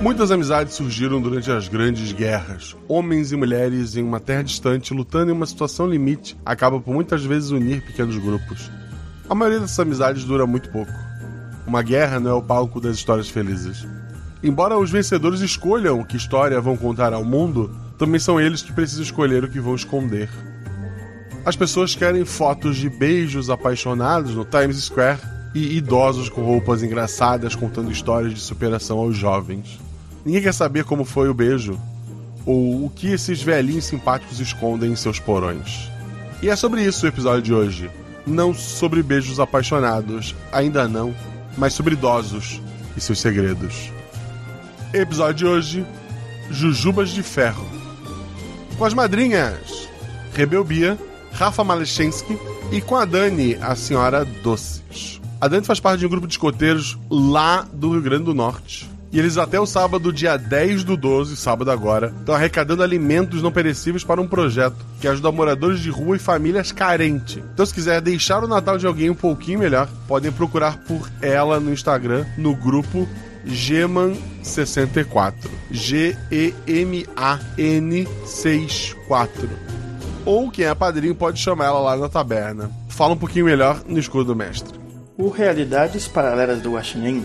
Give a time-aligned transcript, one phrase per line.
[0.00, 2.76] Muitas amizades surgiram durante as grandes guerras.
[2.86, 7.24] Homens e mulheres em uma terra distante, lutando em uma situação limite, acaba por muitas
[7.24, 8.70] vezes unir pequenos grupos.
[9.28, 10.92] A maioria dessas amizades dura muito pouco.
[11.66, 13.86] Uma guerra não é o palco das histórias felizes.
[14.42, 19.02] Embora os vencedores escolham que história vão contar ao mundo, também são eles que precisam
[19.02, 20.28] escolher o que vão esconder.
[21.42, 25.20] As pessoas querem fotos de beijos apaixonados no Times Square
[25.54, 29.85] e idosos com roupas engraçadas contando histórias de superação aos jovens.
[30.26, 31.78] Ninguém quer saber como foi o beijo
[32.44, 35.88] ou o que esses velhinhos simpáticos escondem em seus porões.
[36.42, 37.88] E é sobre isso o episódio de hoje.
[38.26, 41.14] Não sobre beijos apaixonados, ainda não,
[41.56, 42.60] mas sobre idosos
[42.96, 43.92] e seus segredos.
[44.92, 45.86] Episódio de hoje:
[46.50, 47.64] Jujubas de Ferro.
[48.76, 49.88] Com as madrinhas
[50.34, 50.98] Rebel Bia,
[51.34, 52.36] Rafa Malechensky
[52.72, 55.20] e com a Dani, a senhora Doces.
[55.40, 58.95] A Dani faz parte de um grupo de escoteiros lá do Rio Grande do Norte.
[59.12, 63.52] E eles até o sábado, dia 10 do 12, sábado agora, estão arrecadando alimentos não
[63.52, 67.42] perecíveis para um projeto que ajuda moradores de rua e famílias carentes.
[67.54, 71.60] Então, se quiser deixar o Natal de alguém um pouquinho melhor, podem procurar por ela
[71.60, 73.08] no Instagram, no grupo
[73.46, 75.34] Geman64.
[75.70, 76.56] G-E-M-A-N
[78.24, 79.48] 64.
[80.24, 82.70] Ou quem é padrinho pode chamar ela lá na taberna.
[82.88, 84.74] Fala um pouquinho melhor no escudo do mestre.
[85.16, 87.24] O Realidades Paralelas do Guaxinim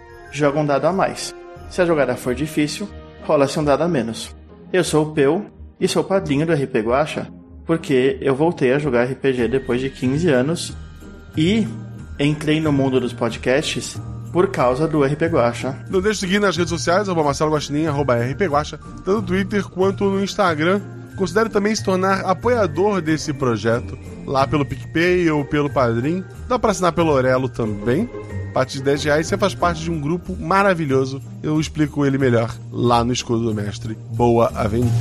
[0.31, 1.35] joga um dado a mais.
[1.69, 2.89] Se a jogada for difícil,
[3.23, 4.35] rola-se um dado a menos.
[4.71, 5.45] Eu sou o Peu
[5.79, 7.27] e sou padrinho do RP Guacha
[7.65, 10.73] porque eu voltei a jogar RPG depois de 15 anos
[11.37, 11.67] e
[12.19, 13.97] entrei no mundo dos podcasts
[14.33, 15.77] por causa do RP Guacha.
[15.89, 19.21] Não deixe de seguir nas redes sociais, arroba Marcelo Guaxinim, arroba RP Guacha, tanto no
[19.21, 20.81] Twitter quanto no Instagram.
[21.15, 26.23] Considere também se tornar apoiador desse projeto, lá pelo PicPay ou pelo Padrim.
[26.47, 28.09] Dá para assinar pelo Orelo também.
[28.51, 31.21] A partir de 10 reais você faz parte de um grupo maravilhoso.
[31.41, 33.97] Eu explico ele melhor lá no Escudo do Mestre.
[34.11, 34.91] Boa aventura!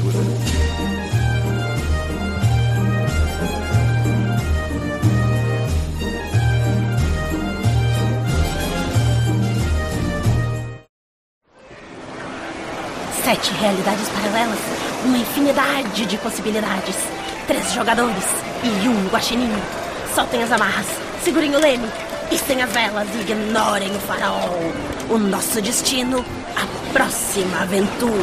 [13.25, 14.59] Sete realidades paralelas,
[15.05, 16.94] uma infinidade de possibilidades.
[17.49, 18.25] Três jogadores
[18.62, 19.50] e um guaxinim.
[20.15, 20.87] Soltem as amarras,
[21.25, 21.89] segurem o leme,
[22.30, 24.56] pistem as velas e ignorem o farol.
[25.10, 26.24] O nosso destino,
[26.56, 28.14] a próxima aventura.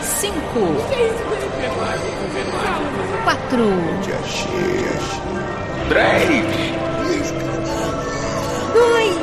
[0.00, 0.74] Cinco.
[3.22, 3.68] Quatro.
[5.90, 6.46] Três.
[8.72, 9.18] Dois.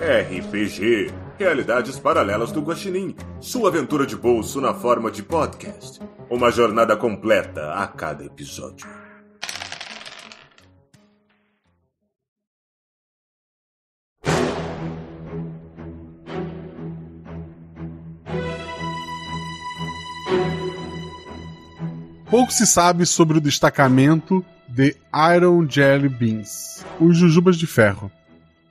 [0.00, 3.16] RPG Realidades Paralelas do Guaxinim.
[3.40, 6.00] Sua aventura de bolso na forma de podcast.
[6.30, 8.86] Uma jornada completa a cada episódio.
[22.30, 24.96] Pouco se sabe sobre o destacamento de
[25.36, 28.10] Iron Jelly Beans, os Jujubas de Ferro.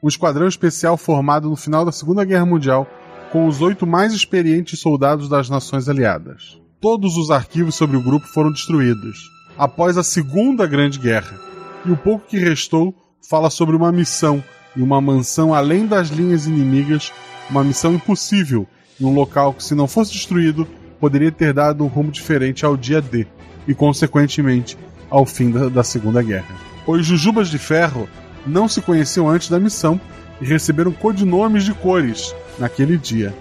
[0.03, 2.85] Um esquadrão especial formado no final da Segunda Guerra Mundial
[3.31, 6.59] com os oito mais experientes soldados das nações aliadas.
[6.81, 11.39] Todos os arquivos sobre o grupo foram destruídos após a Segunda Grande Guerra,
[11.85, 12.93] e o pouco que restou
[13.29, 14.43] fala sobre uma missão
[14.75, 17.13] em uma mansão além das linhas inimigas,
[17.49, 18.67] uma missão impossível
[18.99, 20.67] em um local que, se não fosse destruído,
[20.99, 23.27] poderia ter dado um rumo diferente ao dia D
[23.67, 24.77] e, consequentemente,
[25.09, 26.55] ao fim da, da Segunda Guerra.
[26.87, 28.09] Os Jujubas de Ferro
[28.45, 29.99] não se conheciam antes da missão
[30.41, 33.33] e receberam codinomes de cores naquele dia: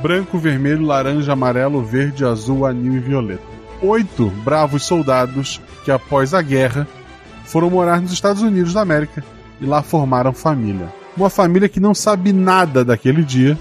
[0.00, 3.42] branco, vermelho, laranja, amarelo, verde, azul, anil e violeta.
[3.82, 6.86] Oito bravos soldados que, após a guerra,
[7.44, 9.24] foram morar nos Estados Unidos da América
[9.60, 10.92] e lá formaram família.
[11.16, 13.58] Uma família que não sabe nada daquele dia,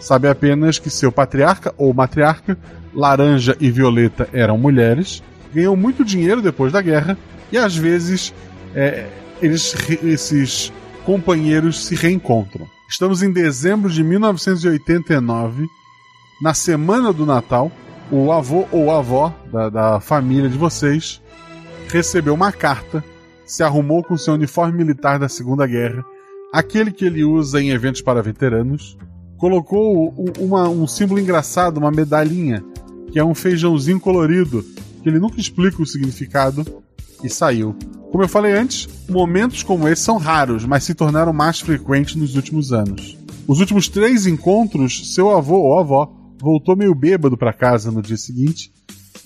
[0.00, 2.56] sabe apenas que seu patriarca ou matriarca,
[2.94, 7.18] laranja e violeta, eram mulheres, ganhou muito dinheiro depois da guerra
[7.50, 8.32] e às vezes
[8.74, 9.06] é,
[9.44, 10.72] eles, esses
[11.04, 12.66] companheiros se reencontram.
[12.88, 15.66] Estamos em dezembro de 1989,
[16.40, 17.70] na semana do Natal.
[18.10, 21.22] O avô ou avó da, da família de vocês
[21.88, 23.02] recebeu uma carta
[23.44, 26.04] se arrumou com seu uniforme militar da Segunda Guerra,
[26.52, 28.96] aquele que ele usa em eventos para veteranos,
[29.36, 32.64] colocou uma, um símbolo engraçado, uma medalhinha,
[33.12, 34.64] que é um feijãozinho colorido,
[35.02, 36.64] que ele nunca explica o significado,
[37.22, 37.76] e saiu.
[38.14, 42.36] Como eu falei antes, momentos como esse são raros, mas se tornaram mais frequentes nos
[42.36, 43.18] últimos anos.
[43.44, 48.16] Os últimos três encontros, seu avô ou avó voltou meio bêbado para casa no dia
[48.16, 48.72] seguinte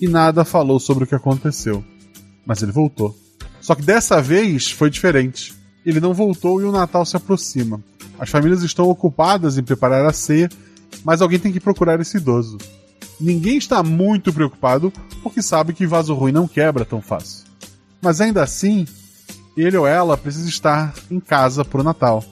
[0.01, 1.85] e nada falou sobre o que aconteceu.
[2.43, 3.15] Mas ele voltou.
[3.61, 5.53] Só que dessa vez foi diferente.
[5.85, 7.79] Ele não voltou e o Natal se aproxima.
[8.17, 10.49] As famílias estão ocupadas em preparar a ceia,
[11.05, 12.57] mas alguém tem que procurar esse idoso.
[13.21, 14.91] Ninguém está muito preocupado
[15.21, 17.48] porque sabe que vaso ruim não quebra tão fácil.
[18.01, 18.85] Mas ainda assim,
[19.55, 22.23] ele ou ela precisa estar em casa pro Natal.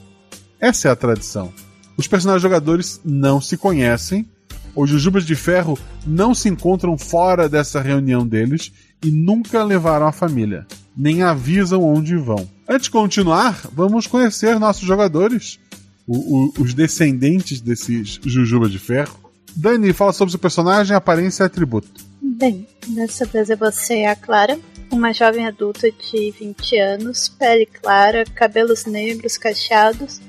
[0.60, 1.52] Essa é a tradição.
[1.96, 4.26] Os personagens jogadores não se conhecem,
[4.74, 5.76] os Jujubas de Ferro
[6.06, 8.72] não se encontram fora dessa reunião deles
[9.02, 10.66] e nunca levaram a família,
[10.96, 12.48] nem avisam onde vão.
[12.68, 15.58] Antes de continuar, vamos conhecer nossos jogadores,
[16.06, 19.18] o, o, os descendentes desses Jujubas de Ferro.
[19.56, 21.88] Dani, fala sobre seu personagem, aparência e atributo.
[22.22, 24.58] Bem, dessa vez é você a Clara,
[24.90, 30.20] uma jovem adulta de 20 anos, pele clara, cabelos negros cacheados,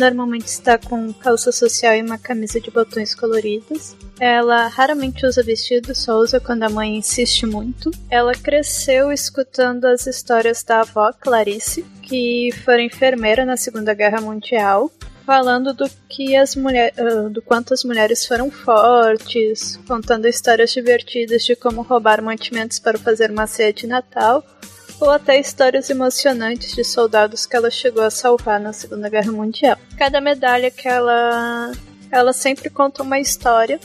[0.00, 3.94] Normalmente está com calça social e uma camisa de botões coloridos.
[4.18, 7.90] Ela raramente usa vestido, só usa quando a mãe insiste muito.
[8.08, 14.90] Ela cresceu escutando as histórias da avó Clarice, que foi enfermeira na Segunda Guerra Mundial,
[15.30, 21.44] falando do que as mulheres, uh, do quanto as mulheres foram fortes, contando histórias divertidas
[21.44, 24.44] de como roubar mantimentos para fazer uma ceia de Natal
[25.00, 29.78] ou até histórias emocionantes de soldados que ela chegou a salvar na Segunda Guerra Mundial.
[29.96, 31.70] Cada medalha que ela
[32.10, 33.78] ela sempre conta uma história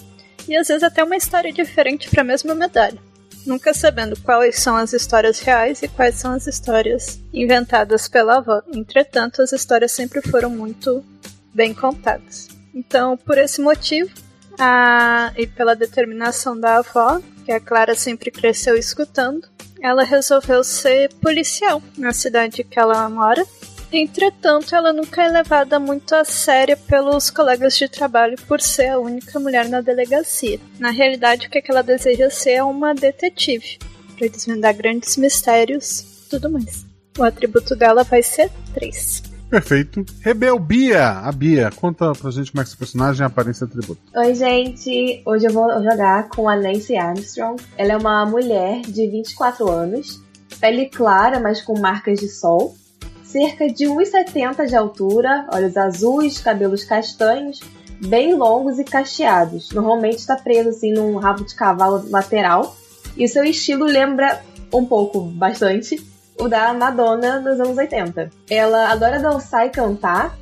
[0.48, 2.98] e às vezes até uma história diferente para a mesma medalha,
[3.46, 8.64] nunca sabendo quais são as histórias reais e quais são as histórias inventadas pela avó.
[8.74, 11.06] Entretanto, as histórias sempre foram muito
[11.56, 12.50] bem contadas.
[12.74, 14.12] Então, por esse motivo,
[14.60, 15.32] a...
[15.38, 19.48] e pela determinação da avó, que a Clara sempre cresceu escutando,
[19.82, 23.46] ela resolveu ser policial na cidade que ela mora.
[23.92, 29.00] Entretanto, ela nunca é levada muito a sério pelos colegas de trabalho por ser a
[29.00, 30.60] única mulher na delegacia.
[30.80, 33.78] Na realidade, o que ela deseja ser é uma detetive,
[34.18, 36.86] para desvendar grandes mistérios tudo mais.
[37.18, 39.35] O atributo dela vai ser 3.
[39.56, 40.04] Perfeito.
[40.20, 44.02] Rebel Bia, a Bia, conta pra gente como é que esse personagem aparece e atributo.
[44.14, 45.24] Oi, gente.
[45.26, 47.64] Hoje eu vou jogar com a Nancy Armstrong.
[47.78, 50.22] Ela é uma mulher de 24 anos,
[50.60, 52.76] pele clara, mas com marcas de sol,
[53.24, 57.62] cerca de 1,70 de altura, olhos azuis, cabelos castanhos,
[58.06, 59.72] bem longos e cacheados.
[59.72, 62.76] Normalmente está preso assim num rabo de cavalo lateral.
[63.16, 64.42] E o seu estilo lembra
[64.74, 66.06] um pouco, bastante,
[66.40, 68.30] o da Madonna dos anos 80.
[68.50, 70.38] Ela adora dançar e cantar,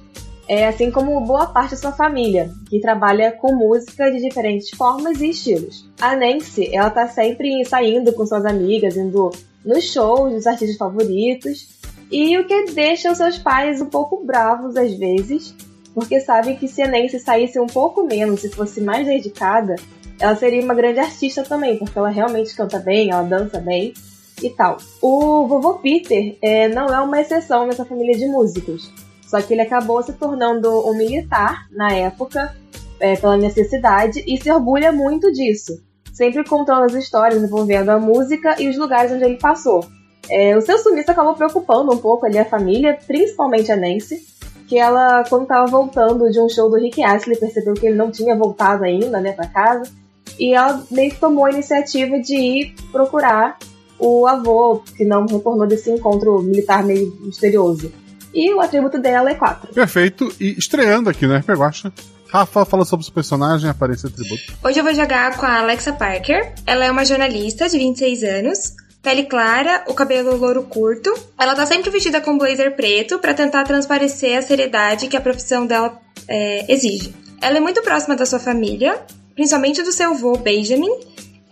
[0.47, 5.21] é, assim como boa parte da sua família, que trabalha com música de diferentes formas
[5.21, 5.89] e estilos.
[6.01, 9.31] A Nancy, ela tá sempre saindo com suas amigas, indo
[9.63, 11.69] nos shows dos artistas favoritos,
[12.11, 15.55] e o que deixa os seus pais um pouco bravos às vezes,
[15.93, 19.75] porque sabem que se a Nancy saísse um pouco menos e fosse mais dedicada,
[20.19, 23.93] ela seria uma grande artista também, porque ela realmente canta bem, ela dança bem
[24.41, 24.77] e tal.
[25.01, 28.91] O vovô Peter é, não é uma exceção nessa família de músicos.
[29.25, 32.55] Só que ele acabou se tornando um militar na época,
[32.99, 35.81] é, pela necessidade, e se orgulha muito disso.
[36.13, 39.85] Sempre contando as histórias envolvendo a música e os lugares onde ele passou.
[40.29, 44.23] É, o seu sumiço acabou preocupando um pouco ali a família, principalmente a Nancy,
[44.67, 48.11] que ela, quando estava voltando de um show do Rick Astley, percebeu que ele não
[48.11, 49.91] tinha voltado ainda, né, para casa,
[50.39, 53.57] e ela meio que tomou a iniciativa de ir procurar
[53.99, 57.91] o avô, que não retornou desse encontro militar meio misterioso.
[58.33, 59.73] E o atributo dela é 4.
[59.73, 60.33] Perfeito.
[60.39, 61.93] E estreando aqui, né, Peguacha?
[62.33, 64.53] Rafa fala sobre o seu personagem, aparência e atributo.
[64.63, 66.55] Hoje eu vou jogar com a Alexa Parker.
[66.65, 68.73] Ela é uma jornalista de 26 anos,
[69.03, 71.13] pele clara, o cabelo louro curto.
[71.37, 75.67] Ela tá sempre vestida com blazer preto para tentar transparecer a seriedade que a profissão
[75.67, 77.13] dela é, exige.
[77.39, 78.99] Ela é muito próxima da sua família,
[79.35, 80.89] principalmente do seu avô Benjamin,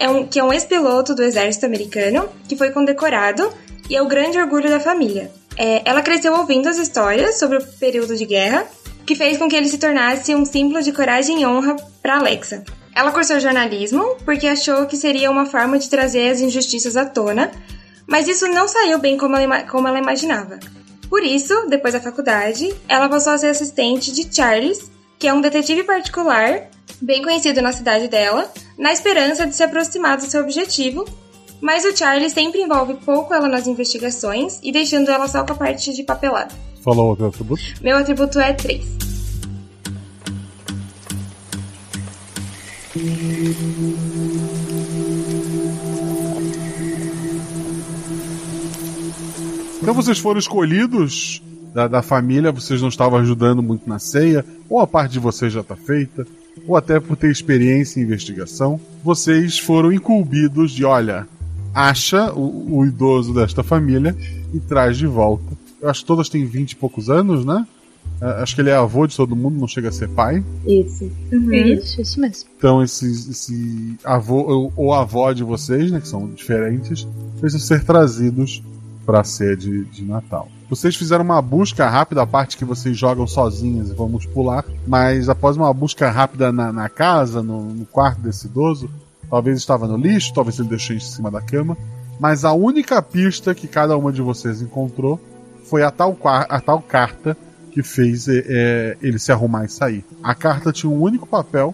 [0.02, 3.54] é um, que é um ex-piloto do exército americano, que foi condecorado
[3.88, 5.32] e é o grande orgulho da família.
[5.56, 8.66] É, ela cresceu ouvindo as histórias sobre o período de guerra,
[9.06, 12.64] que fez com que ele se tornasse um símbolo de coragem e honra para Alexa.
[12.96, 17.52] Ela cursou jornalismo porque achou que seria uma forma de trazer as injustiças à tona,
[18.08, 20.60] mas isso não saiu bem como ela, como ela imaginava.
[21.10, 24.90] Por isso, depois da faculdade, ela passou a ser assistente de Charles,
[25.22, 26.68] que é um detetive particular
[27.00, 31.06] bem conhecido na cidade dela, na esperança de se aproximar do seu objetivo,
[31.62, 35.56] Mas o Charlie sempre envolve pouco ela nas investigações e deixando ela só com a
[35.56, 36.52] parte de papelada.
[36.84, 37.62] Falou outro atributo?
[37.84, 38.84] Meu atributo é 3.
[49.84, 54.80] Então vocês foram escolhidos da, da, família, vocês não estavam ajudando muito na ceia, ou
[54.80, 56.26] a parte de vocês já está feita,
[56.68, 58.80] ou até por ter experiência em investigação.
[59.04, 61.28] Vocês foram incumbidos de, olha,
[61.74, 64.16] acha o, o idoso desta família
[64.54, 65.58] e traz de volta.
[65.82, 67.66] Eu acho que todas têm 20 e poucos anos, né?
[68.20, 70.44] Acho que ele é avô de todo mundo, não chega a ser pai.
[70.68, 71.12] Isso.
[71.32, 71.54] Uhum.
[71.54, 72.50] Isso, isso mesmo.
[72.56, 77.08] Então, esse, esse avô ou avó de vocês, né, que são diferentes,
[77.40, 78.62] precisam ser trazidos
[79.06, 80.48] para a ceia de, de Natal.
[80.70, 85.28] Vocês fizeram uma busca rápida, a parte que vocês jogam sozinhas e vamos pular, mas
[85.28, 88.90] após uma busca rápida na, na casa, no, no, quarto desse idoso,
[89.30, 91.78] talvez estava no lixo, talvez ele deixou em cima da cama,
[92.20, 95.20] mas a única pista que cada uma de vocês encontrou
[95.66, 97.36] foi a tal, a tal carta
[97.72, 100.06] que fez é, é, ele se arrumar e sair.
[100.22, 101.74] A carta tinha um único papel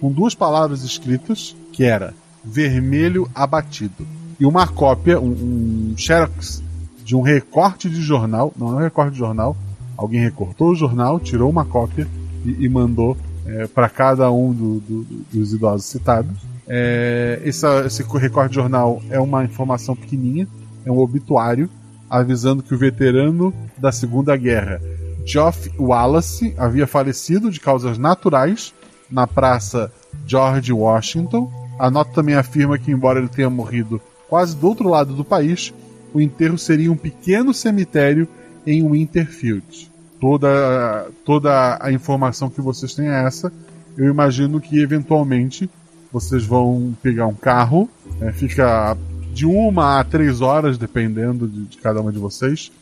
[0.00, 4.06] com duas palavras escritas, que era vermelho abatido.
[4.38, 6.62] E uma cópia, um, um xerox
[7.08, 9.56] de um recorte de jornal, não é um recorte de jornal,
[9.96, 12.06] alguém recortou o jornal, tirou uma cópia
[12.44, 16.36] e, e mandou é, para cada um do, do, dos idosos citados.
[16.68, 20.46] É, essa, esse recorte de jornal é uma informação pequenininha,
[20.84, 21.70] é um obituário
[22.10, 24.78] avisando que o veterano da Segunda Guerra,
[25.24, 28.74] Geoff Wallace, havia falecido de causas naturais
[29.10, 29.90] na Praça
[30.26, 31.50] George Washington.
[31.78, 33.98] A nota também afirma que, embora ele tenha morrido
[34.28, 35.72] quase do outro lado do país,
[36.12, 38.28] o enterro seria um pequeno cemitério
[38.66, 39.90] em Winterfield.
[40.20, 43.52] Toda, toda a informação que vocês têm é essa.
[43.96, 45.70] Eu imagino que eventualmente
[46.12, 47.88] vocês vão pegar um carro,
[48.20, 48.96] é, fica
[49.32, 52.72] de uma a três horas, dependendo de, de cada uma de vocês.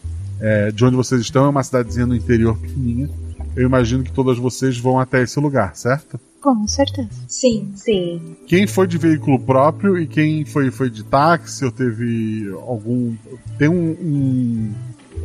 [0.40, 3.08] É, de onde vocês estão, é uma cidadezinha no interior pequenininha.
[3.54, 6.20] Eu imagino que todas vocês vão até esse lugar, certo?
[6.40, 7.08] Com certeza.
[7.28, 7.72] Sim.
[7.74, 8.36] Sim.
[8.46, 13.14] Quem foi de veículo próprio e quem foi, foi de táxi ou teve algum.
[13.58, 14.74] Tem um, um,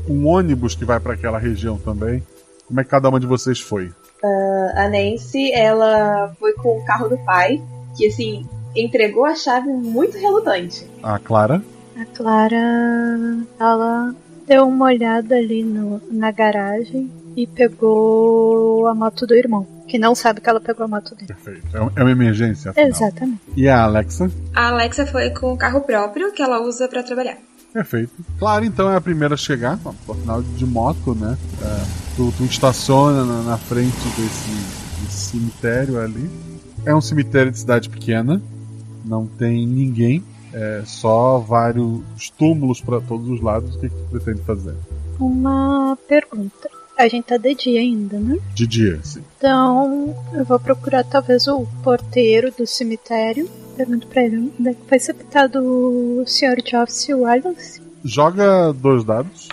[0.10, 2.24] um ônibus que vai para aquela região também.
[2.68, 3.88] Como é que cada uma de vocês foi?
[4.24, 7.62] Uh, a Nancy, ela foi com o carro do pai,
[7.98, 10.88] que assim, entregou a chave muito relutante.
[11.04, 11.62] A Clara?
[12.00, 14.16] A Clara, ela
[14.48, 20.14] deu uma olhada ali no, na garagem e pegou a moto do irmão, que não
[20.14, 21.28] sabe que ela pegou a moto dele.
[21.28, 21.66] Perfeito.
[21.76, 22.72] É, é uma emergência.
[22.72, 22.90] Afinal.
[22.90, 23.42] Exatamente.
[23.56, 24.32] E a Alexa?
[24.54, 27.38] A Alexa foi com o carro próprio que ela usa para trabalhar.
[27.74, 28.12] Perfeito.
[28.38, 31.38] Claro, então é a primeira a chegar, afinal de moto, né?
[31.62, 31.84] É,
[32.18, 36.30] tu, tu, estaciona na, na frente desse, desse, cemitério ali.
[36.86, 38.42] É um cemitério de cidade pequena,
[39.06, 40.22] não tem ninguém,
[40.54, 43.76] é só vários túmulos para todos os lados.
[43.76, 44.76] O que, que tu pretende fazer?
[45.18, 46.70] Uma pergunta.
[47.02, 48.38] A gente tá de dia ainda, né?
[48.54, 49.24] De dia, sim.
[49.36, 53.50] Então, eu vou procurar talvez o porteiro do cemitério.
[53.76, 56.62] Pergunto pra ele onde é que foi sepultado o Sr.
[56.64, 57.82] Geoff Wallace.
[58.06, 59.50] Joga dois dados.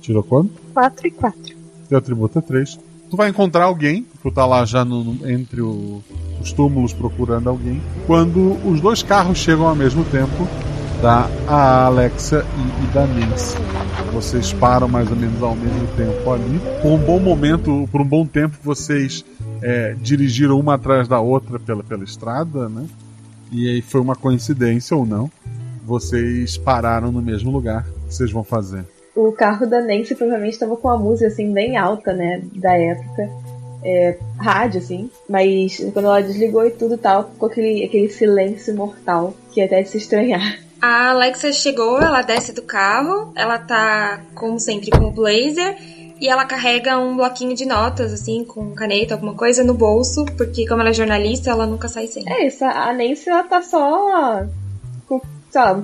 [0.00, 0.52] Tirou quanto?
[0.72, 1.56] 4 e 4.
[1.88, 2.78] Teu atributo é 3.
[3.10, 6.00] Tu vai encontrar alguém, tu tá lá já no, entre o,
[6.40, 7.82] os túmulos procurando alguém.
[8.06, 10.46] Quando os dois carros chegam ao mesmo tempo,
[11.00, 11.28] da
[11.86, 13.56] Alexa e, e da Nancy.
[14.12, 16.60] Vocês param mais ou menos ao mesmo tempo ali.
[16.80, 19.24] Por um bom momento, por um bom tempo, vocês
[19.62, 22.86] é, dirigiram uma atrás da outra pela, pela estrada, né?
[23.50, 25.30] E aí foi uma coincidência ou não.
[25.84, 27.86] Vocês pararam no mesmo lugar.
[28.04, 28.84] O que vocês vão fazer?
[29.14, 32.42] O carro da Nancy provavelmente estava com uma música assim bem alta, né?
[32.56, 33.30] Da época.
[33.84, 35.10] É, rádio, assim.
[35.28, 39.98] Mas quando ela desligou e tudo tal, ficou aquele, aquele silêncio mortal que até se
[39.98, 40.63] estranhar.
[40.84, 45.78] A Alexa chegou, ela desce do carro, ela tá, como sempre, com o blazer
[46.20, 50.68] e ela carrega um bloquinho de notas, assim, com caneta, alguma coisa, no bolso, porque
[50.68, 52.22] como ela é jornalista, ela nunca sai sem.
[52.30, 54.44] É isso, a Nancy, ela tá só
[55.08, 55.82] com, sei lá,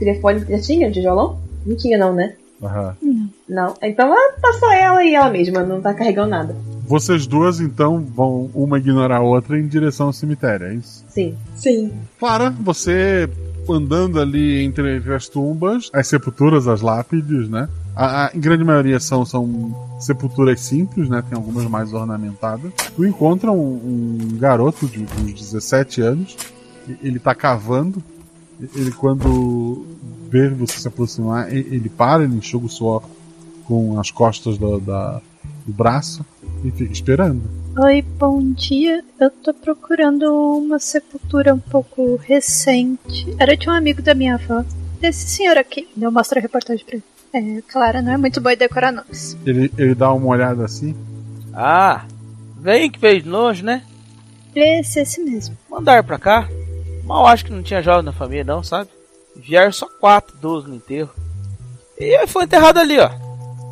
[0.00, 1.38] telefone, já tinha tijolão?
[1.64, 2.34] Não tinha não, né?
[2.60, 3.28] Uhum.
[3.48, 6.56] Não, então tá só ela e ela mesma, não tá carregando nada.
[6.88, 11.04] Vocês duas, então, vão uma ignorar a outra em direção ao cemitério, é isso?
[11.08, 11.36] Sim.
[11.54, 11.92] Sim.
[12.18, 13.28] Clara, você
[13.72, 17.68] andando ali entre, as tumbas, as sepulturas, as lápides, né?
[17.94, 21.22] A, a, em grande maioria são, são sepulturas simples, né?
[21.28, 22.72] Tem algumas mais ornamentadas.
[22.94, 26.36] Tu encontra um, um garoto de, uns 17 anos.
[27.02, 28.02] Ele tá cavando.
[28.74, 29.86] Ele, quando
[30.30, 33.02] vê você se aproximar, ele para, ele enxuga o suor
[33.64, 35.20] com as costas do, da,
[35.66, 36.24] do braço.
[36.64, 37.42] e fica esperando.
[37.80, 39.04] Oi, bom dia.
[39.20, 40.24] Eu tô procurando
[40.58, 43.32] uma sepultura um pouco recente.
[43.38, 44.64] Era de um amigo da minha avó.
[44.98, 45.88] Desse senhor aqui.
[45.96, 47.04] Eu mostro a reportagem pra ele.
[47.32, 49.38] É, Clara não é muito boa em decorar nomes.
[49.46, 50.92] Ele, ele dá uma olhada assim.
[51.54, 52.04] Ah,
[52.58, 53.84] vem que veio de longe, né?
[54.56, 55.56] Esse, esse mesmo.
[55.70, 56.48] Mandar pra cá.
[57.04, 58.90] Mal acho que não tinha jovem na família, não, sabe?
[59.36, 61.14] Vieram só quatro idosos no enterro.
[61.96, 63.08] E aí foi enterrado ali, ó.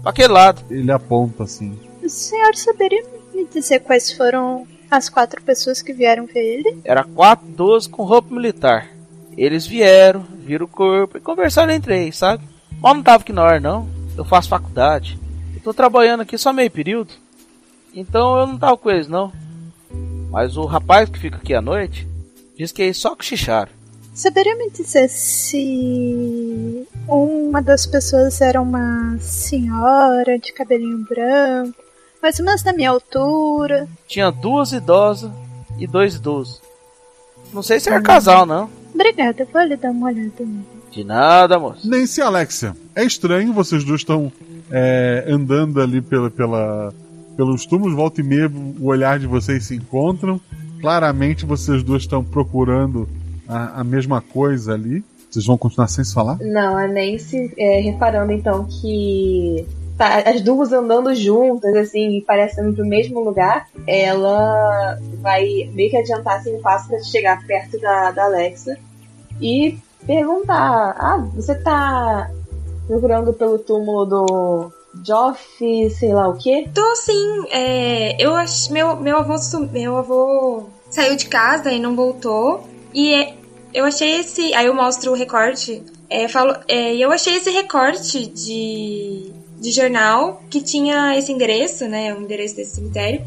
[0.01, 0.63] Pra aquele lado.
[0.71, 1.77] Ele aponta assim.
[2.01, 6.81] O senhor saberia me dizer quais foram as quatro pessoas que vieram ver ele?
[6.85, 8.89] Era quatro idosos com roupa militar.
[9.37, 12.43] Eles vieram, viram o corpo e conversaram entre eles, sabe?
[12.81, 13.89] Mal não tava aqui na hora, não.
[14.17, 15.19] Eu faço faculdade.
[15.55, 17.13] Eu tô trabalhando aqui só meio período.
[17.95, 19.31] Então eu não tava com eles, não.
[20.31, 22.07] Mas o rapaz que fica aqui à noite
[22.57, 23.71] diz que eles só cochicharam.
[24.15, 31.77] Saberia me dizer se uma das pessoas era uma senhora de cabelinho branco,
[32.23, 33.89] mais ou menos da minha altura?
[34.07, 35.31] Tinha duas idosas
[35.79, 36.61] e dois idosos.
[37.53, 38.69] Não sei se era casal, não.
[38.95, 40.45] Obrigada, vou lhe dar uma olhada.
[40.91, 41.89] De nada, moço.
[41.89, 42.77] Nancy e Alexia.
[42.95, 44.33] É estranho, vocês dois estão
[44.71, 46.93] é, andando ali pela, pela,
[47.37, 50.41] pelos túmulos, volta e meia o olhar de vocês se encontram.
[50.81, 53.09] Claramente vocês dois estão procurando
[53.47, 55.05] a, a mesma coisa ali.
[55.31, 56.39] Vocês vão continuar sem se falar?
[56.41, 59.67] Não, a Nancy, é, reparando então que
[59.97, 65.97] tá, as duas andando juntas, assim, e parecendo pro mesmo lugar, ela vai meio que
[65.97, 68.77] adiantar assim, um passo pra chegar perto da, da Alexa
[69.41, 72.31] e perguntar: Ah, você tá
[72.87, 74.73] procurando pelo túmulo do
[75.05, 76.69] Joff, sei lá o quê?
[76.73, 77.47] Tô sim.
[77.51, 78.71] É, eu ach...
[78.71, 79.35] meu, meu, avô,
[79.73, 82.67] meu avô saiu de casa e não voltou.
[82.95, 83.35] E é,
[83.75, 84.55] eu achei esse.
[84.55, 85.83] Aí eu mostro o recorte.
[86.09, 92.15] É, falo, é, eu achei esse recorte de, de jornal que tinha esse endereço, né?
[92.15, 93.23] O endereço desse cemitério.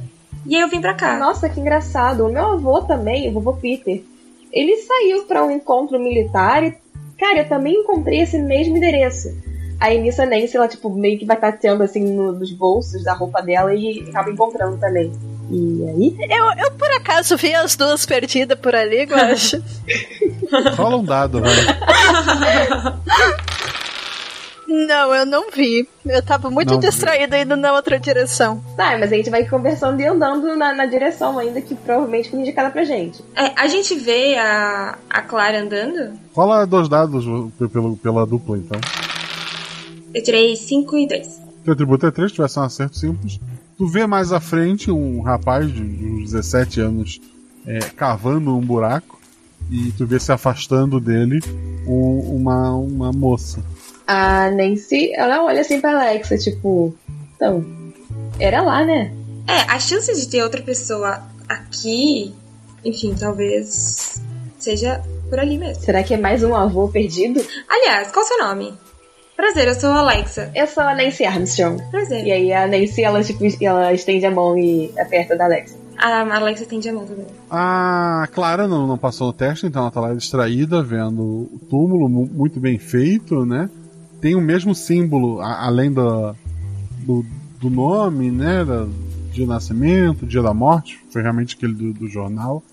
[0.45, 1.17] E aí eu vim pra cá.
[1.19, 2.25] Nossa, que engraçado.
[2.25, 4.01] O meu avô também, o vovô Peter,
[4.51, 6.73] ele saiu pra um encontro militar e,
[7.19, 9.29] cara, eu também encontrei esse mesmo endereço.
[9.79, 13.13] Aí nisso a Nancy, ela, tipo, meio que vai tateando, assim, no- nos bolsos da
[13.13, 15.09] roupa dela e acaba encontrando também.
[15.49, 16.17] E aí?
[16.29, 19.63] Eu, eu por acaso vi as duas perdidas por ali, Guacha.
[20.75, 21.53] Rola um dado, vai.
[24.69, 25.87] não, eu não vi.
[26.05, 26.87] Eu tava muito Não vi.
[26.87, 28.63] distraída indo na outra direção.
[28.77, 32.39] Tá, mas a gente vai conversando e andando na, na direção ainda que provavelmente foi
[32.39, 33.23] indicada pra gente.
[33.35, 36.13] É, a gente vê a, a Clara andando.
[36.33, 37.25] Rola dois dados
[37.71, 38.79] pelo, pela dupla, então.
[40.13, 41.41] Eu tirei 5 e 2.
[41.63, 43.39] Teu atributo é 3, tivesse um acerto simples.
[43.77, 47.19] Tu vê mais à frente um rapaz de uns 17 anos
[47.65, 49.19] é, cavando um buraco
[49.69, 51.39] e tu vê se afastando dele
[51.87, 53.63] um- uma, uma moça.
[54.11, 56.95] A Nancy, ela olha assim pra Alexa, tipo,
[57.35, 57.63] então,
[58.39, 59.11] era lá, né?
[59.47, 62.33] É, a chance de ter outra pessoa aqui,
[62.83, 64.19] enfim, talvez
[64.57, 65.83] seja por ali mesmo.
[65.83, 67.39] Será que é mais um avô perdido?
[67.69, 68.73] Aliás, qual o seu nome?
[69.35, 70.51] Prazer, eu sou a Alexa.
[70.55, 71.79] Eu sou a Nancy Armstrong.
[71.91, 72.25] Prazer.
[72.25, 75.77] E aí a Nancy, ela, tipo, ela estende a mão e aperta da Alexa.
[75.97, 77.25] A Alexa tem a mão também.
[77.49, 82.09] A Clara não, não passou no teste, então ela tá lá distraída, vendo o túmulo
[82.09, 83.69] mu- muito bem feito, né?
[84.21, 86.35] Tem o mesmo símbolo, a- além da,
[87.05, 87.25] do,
[87.59, 88.63] do nome, né?
[88.65, 88.85] Da,
[89.31, 92.63] dia do nascimento, dia da morte, foi realmente aquele do, do jornal.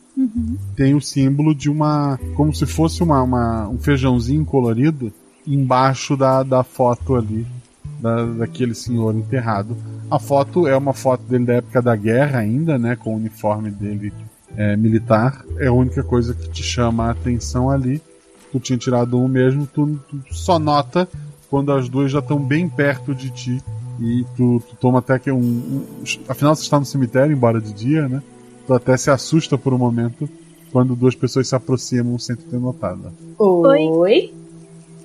[0.75, 2.19] Tem o símbolo de uma.
[2.35, 5.13] como se fosse uma, uma- um feijãozinho colorido
[5.47, 7.47] embaixo da, da foto ali,
[8.01, 9.77] da, daquele senhor enterrado.
[10.11, 12.97] A foto é uma foto dele da época da guerra ainda, né?
[12.97, 14.13] Com o uniforme dele
[14.57, 15.45] é, militar.
[15.59, 18.01] É a única coisa que te chama a atenção ali.
[18.51, 21.07] Tu tinha tirado um mesmo, tu, tu só nota
[21.51, 23.63] quando as duas já estão bem perto de ti.
[24.01, 25.87] E tu, tu toma até que um, um.
[26.29, 28.23] Afinal, você está no cemitério, embora de dia, né?
[28.67, 30.29] Tu até se assusta por um momento
[30.71, 33.13] quando duas pessoas se aproximam sem tu ter notado.
[33.39, 34.35] Oi?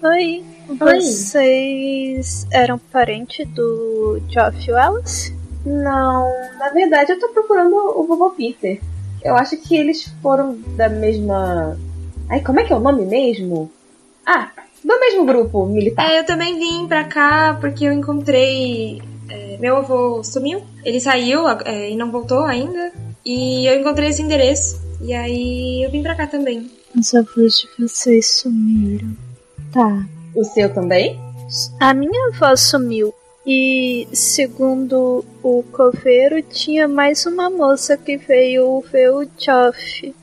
[0.03, 5.33] Oi, vocês eram parente do Geoff Wallace?
[5.63, 6.27] Não,
[6.57, 8.81] na verdade eu tô procurando o vovô Peter.
[9.23, 11.77] Eu acho que eles foram da mesma.
[12.27, 13.71] Ai, como é que é o nome mesmo?
[14.25, 14.49] Ah,
[14.83, 16.09] do mesmo grupo militar.
[16.09, 19.01] É, eu também vim pra cá porque eu encontrei.
[19.29, 20.61] é, meu avô sumiu.
[20.83, 22.91] Ele saiu é, e não voltou ainda.
[23.25, 24.81] E eu encontrei esse endereço.
[25.01, 26.69] E aí eu vim pra cá também.
[26.97, 29.15] Os avós de vocês sumiram.
[29.71, 30.05] Tá.
[30.35, 31.19] O seu também?
[31.79, 33.13] A minha avó sumiu.
[33.45, 40.13] E segundo o coveiro, tinha mais uma moça que veio ver o Geoff.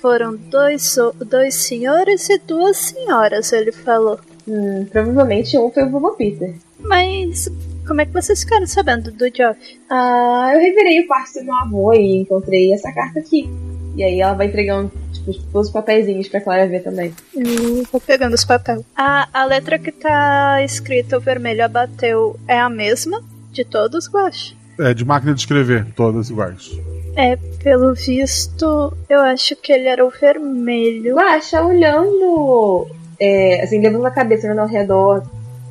[0.00, 4.18] Foram dois, so- dois senhores e duas senhoras, ele falou.
[4.48, 6.54] Hum, provavelmente um foi o vovô Peter.
[6.78, 7.48] Mas
[7.86, 9.58] como é que vocês ficaram sabendo do Geoff?
[9.90, 13.48] Ah, eu revirei o quarto do meu avô e encontrei essa carta aqui.
[13.96, 17.12] E aí ela vai entregando tipo, os papeizinhos pra Clara ver também.
[17.34, 18.82] Eu vou pegando os papéis.
[18.96, 24.56] A, a letra que tá escrita o vermelho abateu é a mesma de todos, Guache?
[24.78, 26.70] É, de máquina de escrever, todas iguais.
[27.16, 31.16] É, pelo visto, eu acho que ele era o vermelho.
[31.16, 32.86] Guaxa, olhando,
[33.18, 35.22] é, assim, levando a cabeça olhando ao redor,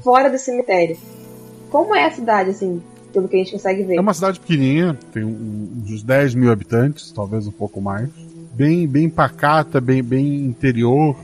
[0.03, 0.97] fora do cemitério.
[1.71, 2.81] Como é a cidade, assim,
[3.13, 3.95] pelo que a gente consegue ver?
[3.95, 8.09] É uma cidade pequenininha, tem um- uns 10 mil habitantes, talvez um pouco mais.
[8.53, 11.15] Bem, bem pacata, bem, bem interior.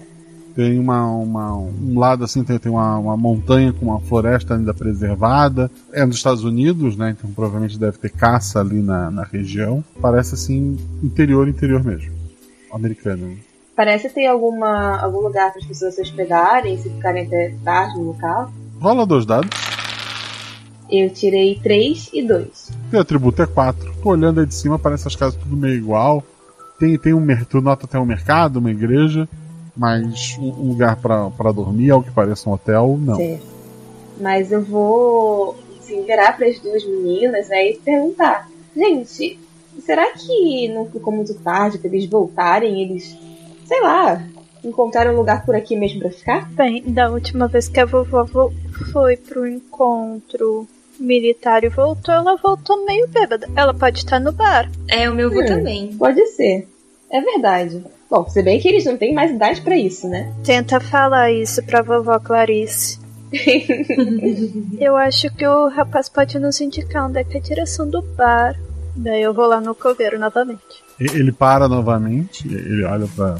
[0.56, 4.74] Tem uma, uma- um lado assim, tem, tem uma, uma montanha com uma floresta ainda
[4.74, 5.70] preservada.
[5.92, 7.10] É nos Estados Unidos, né?
[7.18, 9.84] Então provavelmente deve ter caça ali na, na região.
[10.02, 12.14] Parece assim, interior, interior mesmo.
[12.72, 13.28] Americano.
[13.28, 13.36] né?
[13.76, 18.04] Parece ter alguma, algum lugar para as pessoas se hospedarem, se ficarem até tarde no
[18.06, 18.50] local.
[18.80, 19.50] Rola dois dados.
[20.90, 22.72] Eu tirei 3 e 2.
[22.92, 23.94] Teu atributo é 4.
[24.04, 26.24] Tô olhando aí de cima, parece as casas tudo meio igual.
[26.80, 29.28] Tem, tem um, tu nota até um mercado, uma igreja,
[29.76, 33.16] mas um, lugar pra pra dormir, ao que parece um hotel, não.
[33.18, 33.46] Certo.
[34.20, 39.40] Mas eu vou assim, virar para as duas meninas né, e perguntar: Gente,
[39.86, 42.82] será que não ficou muito tarde para eles voltarem?
[42.82, 43.16] Eles,
[43.66, 44.22] sei lá,
[44.64, 46.50] encontraram um lugar por aqui mesmo para ficar?
[46.54, 48.54] Bem, da última vez que a vovó vo-
[48.94, 50.68] foi pro encontro
[51.00, 53.50] militar e voltou, ela voltou meio bêbada.
[53.56, 54.72] Ela pode estar no bar.
[54.88, 55.46] É, o meu avô Hum.
[55.46, 55.94] também.
[55.98, 56.68] Pode ser.
[57.12, 57.84] É verdade.
[58.10, 60.32] Bom, se bem que eles não têm mais idade para isso, né?
[60.44, 63.00] Tenta falar isso pra vovó Clarice.
[64.80, 68.02] eu acho que o rapaz pode nos indicar onde é que é a direção do
[68.02, 68.56] bar.
[68.96, 70.84] Daí eu vou lá no coveiro novamente.
[71.00, 73.36] Ele para novamente, ele olha pra.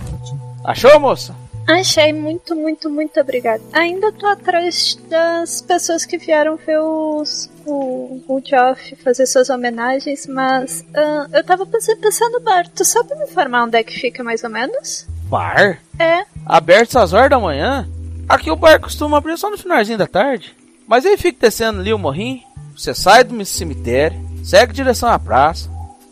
[0.66, 1.34] Achou, moça?
[1.68, 3.62] Achei muito, muito, muito obrigada.
[3.74, 10.28] Ainda tô atrás das pessoas que vieram ver os, o, o Geoff fazer suas homenagens,
[10.28, 12.68] mas ah, eu tava pensando, pensando no bar.
[12.70, 15.08] Tu sabe me informar onde é que fica mais ou menos?
[15.24, 15.82] Bar?
[15.98, 16.26] É.
[16.46, 17.90] Aberto às horas da manhã?
[18.30, 20.56] Aqui o bar costuma abrir só no finalzinho da tarde.
[20.88, 22.44] Mas aí fica descendo ali o morrinho,
[22.78, 25.68] você sai do cemitério, segue em direção à praça,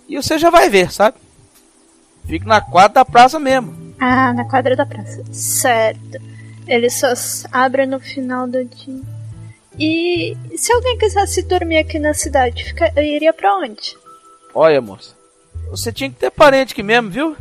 [0.10, 1.18] e você já vai ver, sabe?
[2.26, 3.83] Fica na quadra da praça mesmo.
[3.99, 5.23] Ah, na quadra da praça.
[5.32, 6.19] Certo.
[6.67, 7.08] Ele só
[7.51, 9.01] abre no final do dia.
[9.79, 13.97] E se alguém quisesse dormir aqui na cidade, fica, eu iria pra onde?
[14.53, 15.15] Olha, moça,
[15.69, 17.36] você tinha que ter parente aqui mesmo, viu?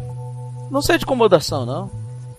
[0.70, 1.90] Não sei de incomodação, não.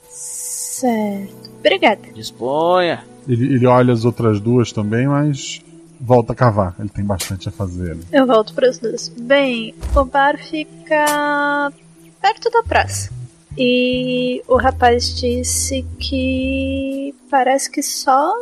[0.09, 1.51] Certo.
[1.59, 2.01] Obrigada.
[2.13, 3.05] Disponha.
[3.27, 5.61] Ele, ele olha as outras duas também, mas
[6.01, 6.75] volta a cavar.
[6.79, 8.07] Ele tem bastante a fazer ali.
[8.11, 9.09] Eu volto para as duas.
[9.09, 11.71] Bem, o bar fica
[12.19, 13.11] perto da praça.
[13.57, 18.33] E o rapaz disse que parece que só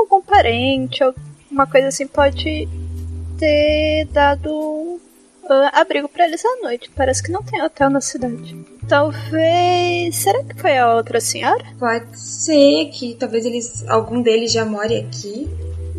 [0.00, 1.14] algum parente ou
[1.50, 2.68] uma coisa assim pode
[3.38, 5.00] ter dado
[5.48, 6.90] ah, abrigo para eles à noite.
[6.94, 8.56] Parece que não tem hotel na cidade.
[8.88, 10.16] Talvez.
[10.16, 11.64] Será que foi a outra senhora?
[11.78, 15.48] Pode ser que talvez eles, algum deles já more aqui.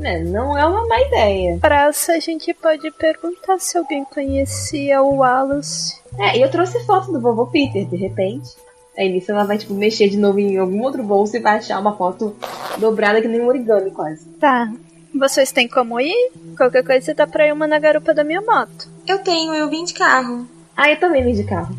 [0.01, 1.57] É, não é uma má ideia.
[1.59, 5.99] Praça, a gente pode perguntar se alguém conhecia o Wallace.
[6.17, 8.49] É, e eu trouxe foto do vovô Peter, de repente.
[8.97, 11.79] Aí nisso ela vai, tipo, mexer de novo em algum outro bolso e vai achar
[11.79, 12.35] uma foto
[12.79, 14.25] dobrada que nem um origami, quase.
[14.39, 14.71] Tá.
[15.13, 16.31] Vocês têm como ir?
[16.55, 18.89] Qualquer coisa dá pra ir uma na garupa da minha moto.
[19.07, 20.47] Eu tenho, eu vim de carro.
[20.75, 21.75] Ah, eu também vim de carro.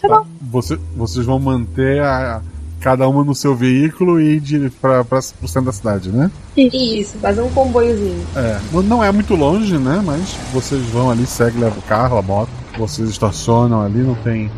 [0.00, 0.26] Tá bom.
[0.50, 2.42] Você, vocês vão manter a,
[2.84, 6.30] cada uma no seu veículo e ir de, pra, pro centro da cidade, né?
[6.54, 8.22] Isso, fazer um comboiozinho.
[8.36, 10.02] É, não- é muito longe, né?
[10.04, 14.50] Mas vocês vão ali, segue, leva o carro, a moto, vocês estacionam ali, não tem.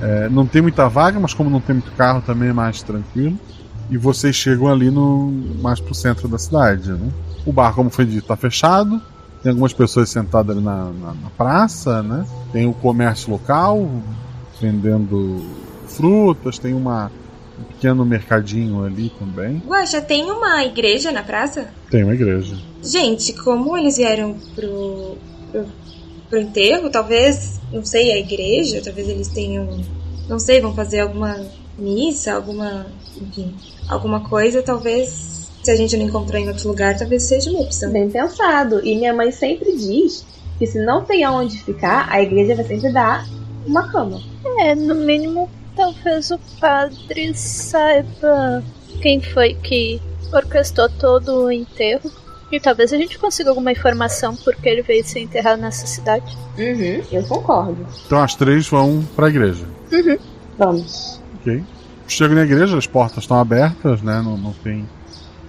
[0.00, 3.38] é, não tem muita vaga, mas como não tem muito carro também é mais tranquilo.
[3.90, 5.30] E vocês chegam ali no
[5.62, 7.08] mais pro centro da cidade, né?
[7.44, 9.00] O bar, como foi dito, tá fechado.
[9.42, 12.24] Tem algumas pessoas sentadas ali na, na- na praça, né?
[12.52, 13.88] Tem o comércio local
[14.60, 15.44] vendendo
[15.88, 17.10] frutas, tem uma,
[17.58, 19.62] um pequeno mercadinho ali também.
[19.66, 21.68] Guaxa, tem uma igreja na praça?
[21.90, 22.56] Tem uma igreja.
[22.82, 25.16] Gente, como eles vieram pro,
[25.50, 25.66] pro,
[26.28, 29.68] pro enterro, talvez, não sei, a igreja, talvez eles tenham,
[30.28, 31.44] não sei, vão fazer alguma
[31.78, 32.86] missa, alguma,
[33.20, 33.54] enfim,
[33.88, 37.90] alguma coisa, talvez, se a gente não encontrar em outro lugar, talvez seja uma opção.
[37.90, 38.80] Bem pensado.
[38.84, 40.24] E minha mãe sempre diz
[40.58, 43.26] que se não tem aonde ficar, a igreja vai sempre dar
[43.66, 44.20] uma cama.
[44.60, 48.64] É, no mínimo, talvez o padre saiba
[49.00, 50.00] quem foi que
[50.32, 52.10] orquestrou todo o enterro.
[52.50, 56.36] E talvez a gente consiga alguma informação porque ele veio ser enterrado nessa cidade.
[56.56, 57.86] Uhum, eu concordo.
[58.06, 59.66] Então as três vão pra igreja.
[59.92, 60.16] Uhum.
[60.56, 61.20] Vamos.
[61.40, 61.62] Ok.
[62.06, 64.22] Chega na igreja, as portas estão abertas, né?
[64.22, 64.86] Não, não tem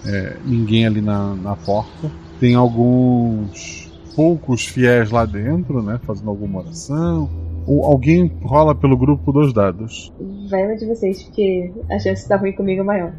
[0.06, 2.12] é, ninguém ali na, na porta.
[2.40, 6.00] Tem alguns poucos fiéis lá dentro, né?
[6.04, 7.30] Fazendo alguma oração.
[7.68, 10.14] Ou alguém rola pelo grupo dos dados.
[10.50, 13.14] Vai uma de vocês, porque a chance de dar ruim comigo é maior.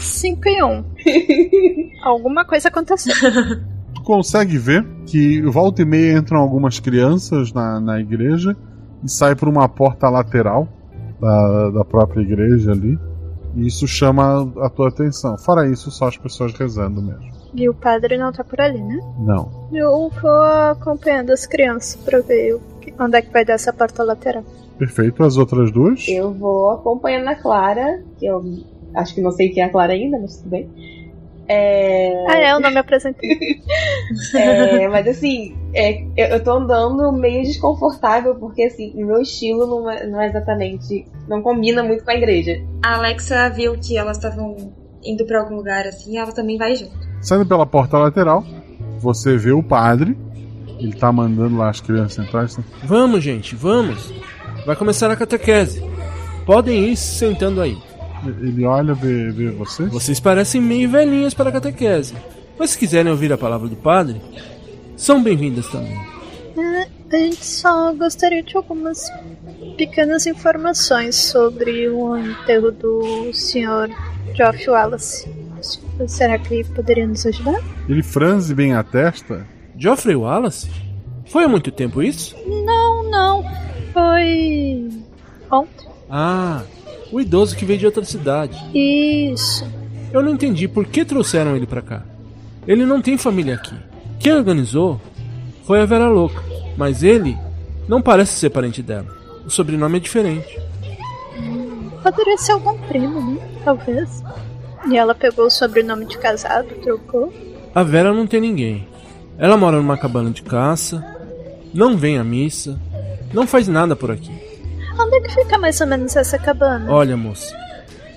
[0.00, 0.66] 5 e 1.
[0.66, 0.84] Um.
[2.02, 3.14] Alguma coisa aconteceu.
[3.94, 8.56] Tu consegue ver que volta e meia entram algumas crianças na, na igreja
[9.04, 10.68] e sai por uma porta lateral
[11.20, 12.98] da, da própria igreja ali.
[13.54, 15.38] E isso chama a tua atenção.
[15.38, 17.35] Fora isso, só as pessoas rezando mesmo.
[17.56, 19.00] E o padre não tá por ali, né?
[19.18, 19.68] Não.
[19.72, 22.60] Eu vou acompanhando as crianças pra ver
[23.00, 24.44] onde é que vai dar essa porta lateral.
[24.78, 25.24] Perfeito.
[25.24, 26.06] As outras duas?
[26.06, 28.44] Eu vou acompanhando a Clara, que eu
[28.94, 30.68] acho que não sei quem é a Clara ainda, mas tudo bem.
[31.48, 33.30] É, Ah, é, eu não me apresentei.
[34.34, 39.66] é, mas assim, é, eu, eu tô andando meio desconfortável, porque assim, o meu estilo
[39.66, 41.06] não é, não é exatamente.
[41.28, 42.60] não combina muito com a igreja.
[42.84, 44.56] A Alexa viu que elas estavam
[45.04, 47.05] indo pra algum lugar assim, ela também vai junto.
[47.20, 48.44] Saindo pela porta lateral,
[49.00, 50.16] você vê o padre.
[50.78, 52.42] Ele tá mandando lá as crianças entrar.
[52.42, 54.12] assim, Vamos, gente, vamos.
[54.66, 55.82] Vai começar a catequese.
[56.44, 57.76] Podem ir se sentando aí.
[58.26, 59.90] Ele olha, vê, vê vocês.
[59.90, 62.14] Vocês parecem meio velhinhas para a catequese.
[62.58, 64.20] Mas se quiserem ouvir a palavra do padre,
[64.96, 65.96] são bem-vindas também.
[66.56, 69.10] É, a gente só gostaria de algumas
[69.76, 73.90] pequenas informações sobre o enterro do Sr.
[74.34, 75.45] Geoff Wallace.
[76.06, 77.60] Será que poderia nos ajudar?
[77.88, 79.46] Ele franze bem a testa.
[79.76, 80.68] Geoffrey Wallace?
[81.26, 82.36] Foi há muito tempo isso?
[82.46, 83.44] Não, não.
[83.92, 84.88] Foi.
[85.50, 85.88] ontem.
[86.08, 86.62] Ah,
[87.10, 88.56] o idoso que veio de outra cidade.
[88.74, 89.66] Isso.
[90.12, 92.02] Eu não entendi por que trouxeram ele pra cá.
[92.66, 93.74] Ele não tem família aqui.
[94.18, 95.00] Quem organizou
[95.64, 96.42] foi a Vera Louca,
[96.76, 97.36] mas ele
[97.88, 99.06] não parece ser parente dela.
[99.44, 100.58] O sobrenome é diferente.
[102.02, 103.60] Poderia ser algum primo, né?
[103.64, 104.22] Talvez.
[104.88, 107.32] E ela pegou o sobrenome de casado, trocou.
[107.74, 108.86] A Vera não tem ninguém.
[109.38, 111.04] Ela mora numa cabana de caça,
[111.74, 112.78] não vem à missa,
[113.32, 114.32] não faz nada por aqui.
[114.98, 116.90] Onde é que fica mais ou menos essa cabana?
[116.90, 117.54] Olha, moça,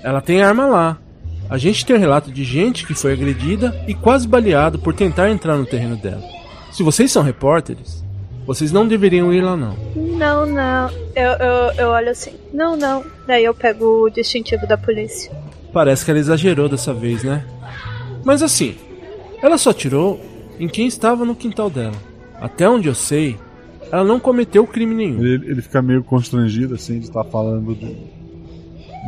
[0.02, 0.98] ela tem arma lá.
[1.48, 5.56] A gente tem relato de gente que foi agredida e quase baleado por tentar entrar
[5.56, 6.22] no terreno dela.
[6.72, 8.04] Se vocês são repórteres,
[8.46, 9.76] vocês não deveriam ir lá não.
[9.94, 10.90] Não, não.
[11.14, 12.32] Eu, eu, eu olho assim.
[12.52, 13.04] Não, não.
[13.26, 15.30] Daí eu pego o distintivo da polícia.
[15.72, 17.44] Parece que ela exagerou dessa vez, né?
[18.24, 18.76] Mas assim,
[19.42, 20.20] ela só tirou
[20.58, 21.96] em quem estava no quintal dela.
[22.40, 23.38] Até onde eu sei,
[23.90, 25.22] ela não cometeu crime nenhum.
[25.22, 27.96] Ele, ele fica meio constrangido assim de estar falando de,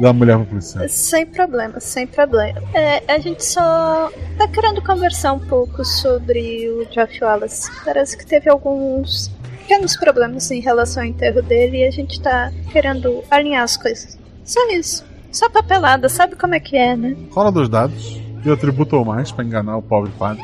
[0.00, 0.88] da mulher pra policial.
[0.88, 2.60] Sem problema, sem problema.
[2.74, 7.70] É, a gente só tá querendo conversar um pouco sobre o Geoff Wallace.
[7.84, 12.52] Parece que teve alguns pequenos problemas em relação ao enterro dele e a gente tá
[12.70, 14.18] querendo alinhar as coisas.
[14.44, 15.04] Só isso.
[15.32, 17.16] Só papelada, sabe como é que é, né?
[17.30, 20.42] Rola dos dados e atributo ou mais pra enganar o pobre padre.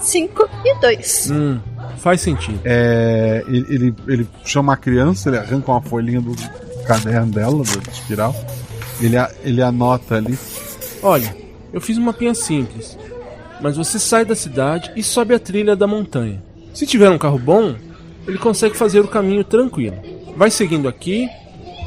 [0.00, 1.30] 5 e 2.
[1.30, 1.60] Hum,
[1.98, 2.60] faz sentido.
[2.64, 6.34] É, ele, ele, ele chama a criança, ele arranca uma folhinha do
[6.86, 8.34] caderno dela, do espiral.
[9.00, 10.38] Ele, ele anota ali.
[11.02, 11.34] Olha,
[11.72, 12.98] eu fiz uma pinha simples,
[13.60, 16.42] mas você sai da cidade e sobe a trilha da montanha.
[16.72, 17.74] Se tiver um carro bom,
[18.26, 19.96] ele consegue fazer o caminho tranquilo.
[20.36, 21.28] Vai seguindo aqui,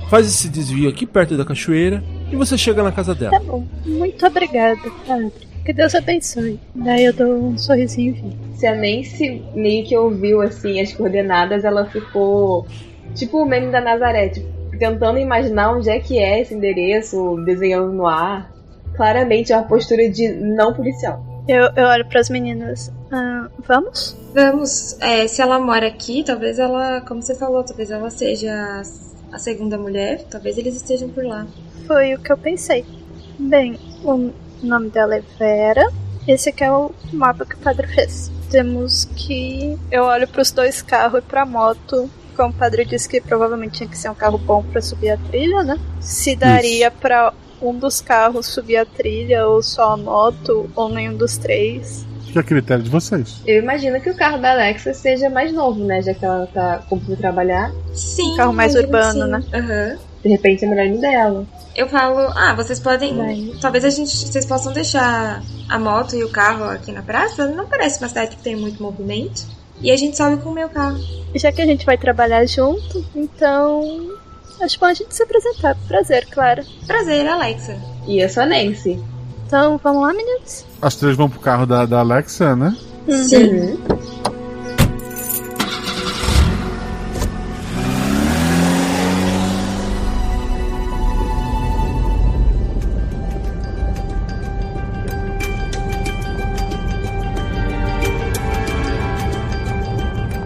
[0.09, 3.31] faz esse desvio aqui perto da cachoeira e você chega na casa dela.
[3.31, 3.65] Tá bom.
[3.85, 5.31] Muito obrigada, padre.
[5.65, 6.59] Que Deus abençoe.
[6.73, 8.37] Daí eu dou um sorrisinho e vim.
[8.55, 12.65] Se a Nancy meio que ouviu assim as coordenadas, ela ficou
[13.13, 14.47] tipo o meme da Nazaré, tipo,
[14.79, 18.51] tentando imaginar onde é que é esse endereço, desenhando no ar.
[18.95, 21.23] Claramente é uma postura de não policial.
[21.47, 22.91] Eu, eu olho pras meninas.
[23.11, 24.17] Ah, vamos?
[24.33, 28.81] Vamos, é, se ela mora aqui, talvez ela, como você falou, talvez ela seja
[29.31, 31.45] a- a segunda mulher, talvez eles estejam por lá.
[31.87, 32.85] Foi o que eu pensei.
[33.37, 35.89] Bem, o nome dela é Vera.
[36.27, 38.31] Esse aqui é o mapa que o padre fez.
[38.51, 39.77] Temos que.
[39.91, 42.09] Eu olho pros dois carros e pra moto.
[42.35, 45.17] Como o padre disse que provavelmente tinha que ser um carro bom pra subir a
[45.17, 45.77] trilha, né?
[45.99, 51.15] Se daria pra um dos carros subir a trilha, ou só a moto, ou nenhum
[51.17, 52.05] dos três.
[52.29, 53.41] Fica a critério de vocês.
[53.45, 55.99] Eu imagino que o carro da Alexa seja mais novo, né?
[56.01, 57.71] Já que ela tá começando a trabalhar.
[57.91, 58.33] Sim.
[58.33, 59.31] Um carro mais urbano, sim.
[59.31, 59.43] né?
[59.51, 59.97] Aham.
[60.21, 61.45] De repente é melhor ir dela.
[61.75, 63.15] Eu falo, ah, vocês podem.
[63.15, 63.51] Vai.
[63.59, 67.47] Talvez a gente, vocês possam deixar a moto e o carro aqui na praça.
[67.47, 69.47] Não parece uma cidade que tem muito movimento.
[69.81, 70.99] E a gente sobe com o meu carro.
[71.33, 74.07] Já que a gente vai trabalhar junto, então.
[74.61, 75.75] Acho bom a gente se apresentar.
[75.87, 76.63] Prazer, Clara.
[76.85, 77.75] Prazer, Alexa.
[78.05, 79.01] E eu sou a Nancy.
[79.49, 80.63] Então, vamos lá, meninos?
[80.79, 82.77] As três vão pro carro da, da Alexa, né?
[83.07, 83.79] Sim.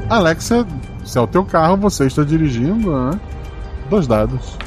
[0.09, 0.65] Alexa,
[1.03, 3.19] se é o teu carro, você está dirigindo, né?
[3.89, 4.57] Dois dados.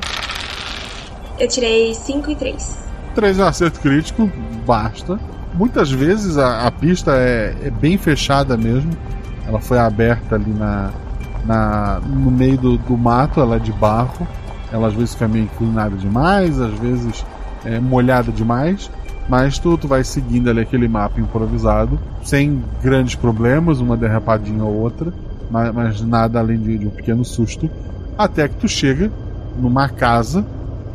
[1.39, 2.86] Eu tirei cinco e três.
[3.17, 4.31] Três é um acerto crítico,
[4.67, 5.19] basta.
[5.55, 8.91] Muitas vezes a, a pista é, é bem fechada mesmo.
[9.49, 10.91] Ela foi aberta ali na,
[11.47, 14.29] na no meio do, do mato, ela é de barro.
[14.71, 17.25] Ela às vezes fica meio inclinada demais, às vezes
[17.65, 18.91] é molhada demais.
[19.27, 24.75] Mas tu, tu vai seguindo ali aquele mapa improvisado, sem grandes problemas, uma derrapadinha ou
[24.75, 25.11] outra,
[25.51, 27.71] mas, mas nada além de, de um pequeno susto.
[28.19, 29.11] Até que tu chega
[29.59, 30.45] numa casa,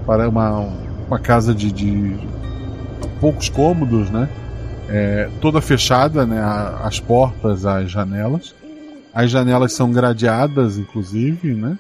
[0.06, 0.68] para uma,
[1.12, 2.18] uma casa de, de
[3.20, 4.30] poucos cômodos, né?
[4.88, 6.42] É, toda fechada, né?
[6.82, 8.56] As portas, as janelas.
[9.14, 11.78] As janelas são gradeadas, inclusive, né?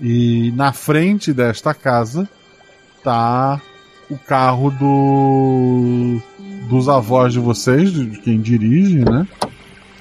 [0.00, 2.26] E na frente desta casa
[3.04, 3.60] tá
[4.08, 6.18] o carro do
[6.66, 9.26] dos avós de vocês, de quem dirige, né?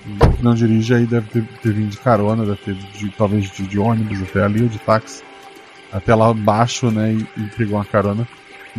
[0.04, 3.68] Quem não dirige aí deve ter, ter vindo de carona, deve ter de, talvez de,
[3.68, 5.22] de ônibus até ali, ou de táxi,
[5.92, 7.12] até lá abaixo, né?
[7.14, 8.26] E, e pegou uma carona.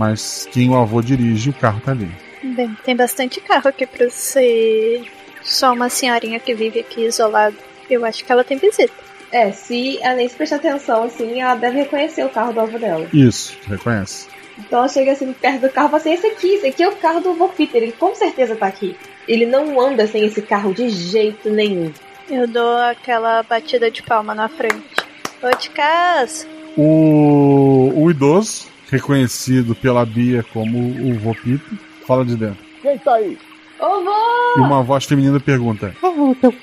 [0.01, 2.11] Mas quem o avô dirige, o carro tá ali.
[2.43, 5.05] Bem, tem bastante carro aqui pra ser
[5.43, 7.55] só uma senhorinha que vive aqui isolada.
[7.91, 8.95] Eu acho que ela tem visita.
[9.31, 13.07] É, se a Nancy prestar atenção, assim, ela deve reconhecer o carro do avô dela.
[13.13, 14.27] Isso, reconhece.
[14.59, 16.89] Então ela chega assim perto do carro e fala assim: esse aqui, esse aqui é
[16.89, 18.97] o carro do avô Peter, ele com certeza tá aqui.
[19.29, 21.93] Ele não anda sem esse carro de jeito nenhum.
[22.27, 24.97] Eu dou aquela batida de palma na frente.
[25.43, 26.47] Ô de casa!
[26.75, 31.61] O, o idoso, reconhecido pela Bia como o vô Peter,
[32.07, 32.65] fala de dentro.
[32.83, 33.39] Quem tá aí?
[33.79, 34.59] Ô vô!
[34.59, 36.55] E uma voz feminina pergunta: o doutor?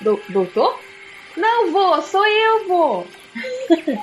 [0.00, 0.78] Do- doutor?
[1.36, 3.04] Não, vô, sou eu, vô.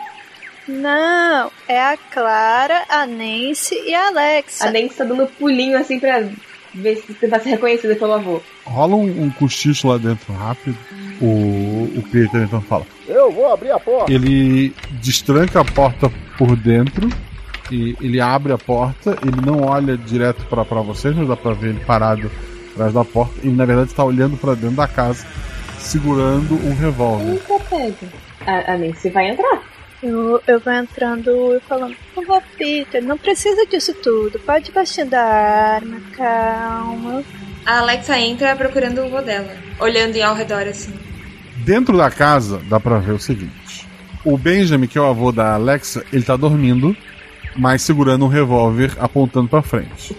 [0.67, 4.67] Não, é a Clara, a Nancy e a Alexa.
[4.67, 6.23] A Nancy tá dando pulinho assim pra
[6.75, 8.41] ver se tentar ser reconhecida pelo avô.
[8.65, 10.77] rola um, um cochicho lá dentro rápido.
[11.21, 12.85] O, o Peter então fala.
[13.07, 14.11] Eu vou abrir a porta.
[14.13, 17.09] Ele destranca a porta por dentro.
[17.71, 19.17] E ele abre a porta.
[19.25, 22.29] Ele não olha direto pra vocês, mas dá pra ver ele parado
[22.71, 23.35] atrás da porta.
[23.43, 25.25] Ele na verdade está olhando pra dentro da casa,
[25.77, 27.41] segurando um revólver.
[28.45, 29.61] A, a Nancy vai entrar.
[30.01, 34.39] Eu, eu vou entrando e falando, por favor, Peter, não precisa disso tudo.
[34.39, 37.23] Pode baixar da arma, calma.
[37.65, 40.93] A Alexa entra procurando o vô dela, olhando ao redor assim.
[41.57, 43.85] Dentro da casa dá pra ver o seguinte:
[44.23, 46.95] o Benjamin, que é o avô da Alexa, ele tá dormindo,
[47.59, 50.15] mas segurando um revólver apontando pra frente.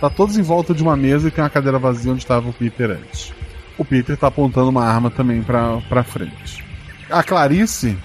[0.00, 2.52] Tá todos em volta de uma mesa e tem uma cadeira vazia onde estava o
[2.52, 3.32] Peter antes.
[3.78, 6.64] O Peter tá apontando uma arma também pra, pra frente.
[7.10, 7.96] A Clarice,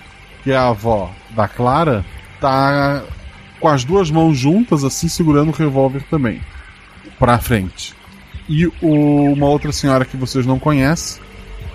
[0.43, 2.05] que é a avó da Clara,
[2.39, 3.03] tá
[3.59, 6.41] com as duas mãos juntas, assim, segurando o revólver também.
[7.17, 7.93] Pra frente.
[8.47, 11.21] E o- uma outra senhora que vocês não conhecem,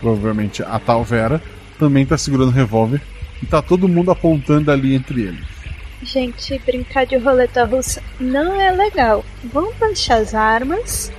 [0.00, 1.42] provavelmente a tal Vera,
[1.78, 3.00] também tá segurando o revólver.
[3.42, 5.55] E tá todo mundo apontando ali entre eles.
[6.02, 9.24] Gente, brincar de roleta russa não é legal.
[9.44, 11.12] Vamos baixar as armas.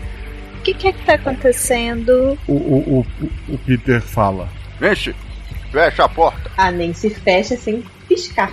[0.60, 2.38] O que, que é que tá acontecendo?
[2.48, 3.06] O, o, o,
[3.50, 4.50] o Peter fala.
[4.80, 5.16] Nancy,
[5.72, 6.52] fecha a porta.
[6.58, 8.52] A Nancy fecha sem piscar.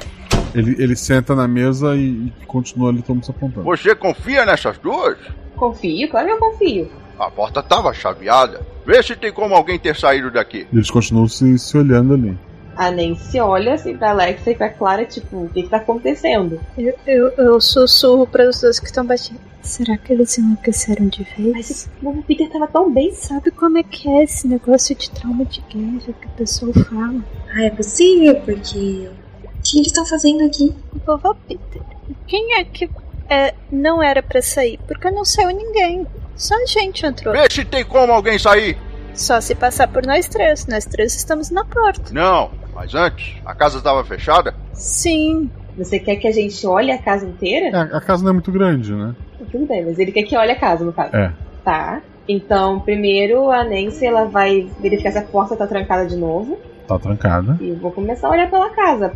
[0.54, 3.64] Ele, ele senta na mesa e, e continua ali todo mundo se apontando.
[3.64, 5.18] Você confia nessas duas?
[5.56, 6.90] Confio, claro que eu confio.
[7.18, 8.60] A porta tava chaveada.
[8.87, 10.66] Vê se tem como alguém ter saído daqui.
[10.72, 12.37] Eles continuam se, se olhando ali.
[12.76, 16.60] A Nancy olha assim pra Alexa e pra Clara, tipo, o que que tá acontecendo?
[16.76, 19.40] Eu, eu, eu sussurro para os dois que estão baixando.
[19.62, 21.88] Será que eles enlouqueceram de vez?
[22.02, 23.14] Mas o Peter tava tão bem.
[23.14, 27.24] Sabe como é que é esse negócio de trauma de guerra que a pessoa fala?
[27.54, 29.08] Ah, é possível, porque.
[29.42, 30.74] O que eles estão fazendo aqui?
[31.06, 31.80] Vovó Peter,
[32.26, 32.90] quem é que
[33.30, 34.78] é, não era pra sair?
[34.87, 36.06] Porque não saiu ninguém.
[36.37, 37.32] Só a gente entrou.
[37.32, 38.76] Vê se tem como alguém sair.
[39.14, 40.66] Só se passar por nós três.
[40.66, 42.12] Nós três estamos na porta.
[42.12, 44.54] Não, mas antes, a casa estava fechada.
[44.72, 45.50] Sim.
[45.76, 47.76] Você quer que a gente olhe a casa inteira?
[47.76, 49.14] É, a casa não é muito grande, né?
[49.50, 51.14] Tudo bem, mas ele quer que olhe a casa, no caso.
[51.16, 51.32] É.
[51.64, 52.00] Tá.
[52.28, 56.58] Então, primeiro a Nancy ela vai verificar se a porta tá trancada de novo.
[56.87, 57.56] Tá trancada.
[57.60, 59.12] E eu vou começar a olhar pela casa.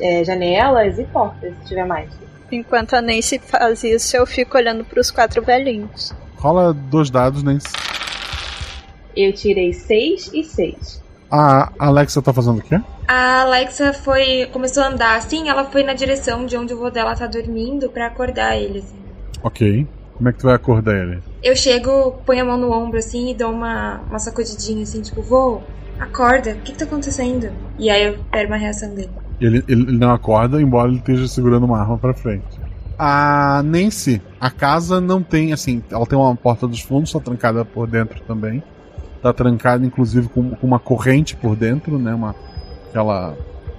[0.00, 2.10] É, janelas e portas, se tiver mais.
[2.50, 6.12] Enquanto a Nancy faz isso, eu fico olhando pros quatro velhinhos.
[6.36, 7.58] Rola dois dados, nem.
[9.16, 11.00] Eu tirei seis e seis.
[11.30, 12.80] A Alexa tá fazendo o quê?
[13.06, 14.48] A Alexa foi.
[14.52, 17.88] começou a andar assim, ela foi na direção de onde o vô dela tá dormindo
[17.88, 18.98] pra acordar ele, assim.
[19.42, 19.86] Ok.
[20.16, 21.22] Como é que tu vai acordar ele?
[21.42, 25.22] Eu chego, ponho a mão no ombro assim e dou uma, uma sacudidinha assim, tipo,
[25.22, 25.62] vô,
[25.98, 27.50] acorda, o que, que tá acontecendo?
[27.78, 29.10] E aí eu espero uma reação dele.
[29.40, 32.44] Ele, ele, ele não acorda, embora ele esteja segurando uma arma pra frente.
[32.98, 37.64] A Nancy, a casa não tem, assim, ela tem uma porta dos fundos, só trancada
[37.64, 38.62] por dentro também.
[39.22, 42.14] Tá trancada, inclusive, com, com uma corrente por dentro, né?
[42.14, 42.34] Uma,
[42.88, 43.36] aquela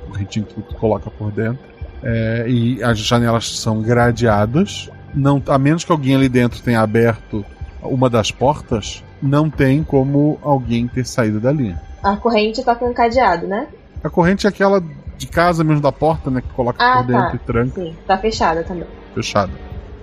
[0.08, 1.60] correntinha que tu coloca por dentro.
[2.04, 4.90] É, e as janelas são gradeadas.
[5.14, 7.46] Não, a menos que alguém ali dentro tenha aberto
[7.84, 11.76] uma das portas, não tem como alguém ter saído dali.
[12.04, 13.68] A corrente tá com cadeado, né?
[14.04, 14.82] A corrente é aquela
[15.18, 16.42] de casa mesmo da porta, né?
[16.42, 17.36] Que coloca Ah, por dentro tá.
[17.36, 18.86] e tranca, Sim, tá fechada também.
[19.14, 19.52] fechada.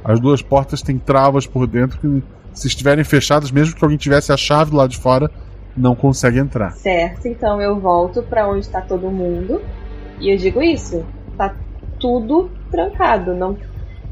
[0.04, 2.22] As duas portas têm travas por dentro que,
[2.58, 5.30] se estiverem fechadas, mesmo que alguém tivesse a chave do lado de fora,
[5.76, 6.72] não consegue entrar.
[6.72, 9.62] Certo, então eu volto pra onde tá todo mundo
[10.20, 11.04] e eu digo isso.
[11.36, 11.54] Tá
[12.00, 13.34] tudo trancado.
[13.34, 13.56] Não,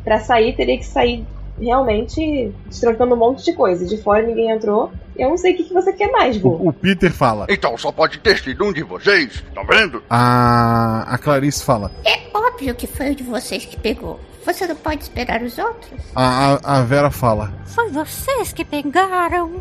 [0.04, 1.26] para sair teria que sair
[1.60, 3.84] realmente destrancando um monte de coisa.
[3.84, 4.92] De fora ninguém entrou.
[5.16, 6.48] Eu não sei o que, que você quer mais, Gu.
[6.48, 7.46] O, o Peter fala.
[7.48, 10.02] Então só pode ter sido um de vocês, tá vendo?
[10.08, 11.90] A, a Clarice fala.
[12.04, 14.20] É óbvio que foi o de vocês que pegou.
[14.46, 16.00] Você não pode esperar os outros.
[16.14, 17.52] A, a, a Vera fala.
[17.66, 19.60] Foi vocês que pegaram.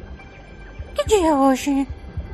[0.93, 1.87] Que dia é hoje?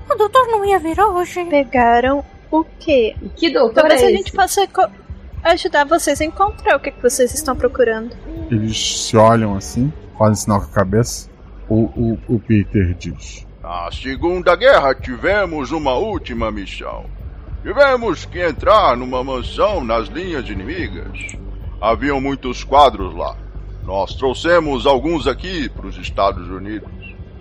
[0.10, 1.45] O doutor não ia vir hoje.
[1.45, 3.16] Pegaram o quê?
[3.38, 4.18] Que doutor Talvez é a esse?
[4.18, 4.68] gente possa
[5.45, 8.16] ajudar vocês a encontrar o que, que vocês estão procurando.
[8.52, 11.30] Eles se olham assim, fazem sinal com a cabeça.
[11.70, 13.47] O, o, o Peter diz.
[13.64, 17.06] Na Segunda Guerra tivemos uma última missão.
[17.64, 21.38] Tivemos que entrar numa mansão nas linhas inimigas.
[21.82, 23.36] Haviam muitos quadros lá.
[23.84, 26.92] Nós trouxemos alguns aqui para os Estados Unidos.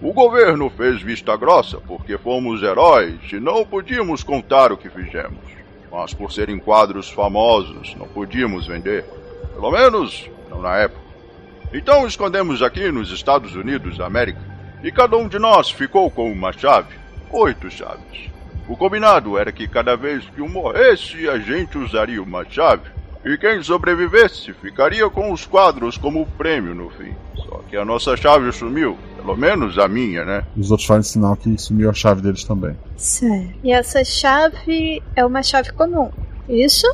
[0.00, 5.44] O governo fez vista grossa porque fomos heróis e não podíamos contar o que fizemos.
[5.92, 9.04] Mas por serem quadros famosos, não podíamos vender.
[9.52, 11.02] Pelo menos, não na época.
[11.74, 14.40] Então escondemos aqui nos Estados Unidos da América.
[14.82, 16.96] E cada um de nós ficou com uma chave.
[17.30, 18.30] Oito chaves.
[18.66, 22.99] O combinado era que cada vez que um morresse, a gente usaria uma chave.
[23.24, 27.14] E quem sobrevivesse ficaria com os quadros como prêmio no fim.
[27.36, 28.96] Só que a nossa chave sumiu.
[29.16, 30.44] Pelo menos a minha, né?
[30.56, 32.74] Os outros fazem sinal que sumiu a chave deles também.
[32.96, 33.58] Certo.
[33.62, 36.10] E essa chave é uma chave comum,
[36.48, 36.86] isso?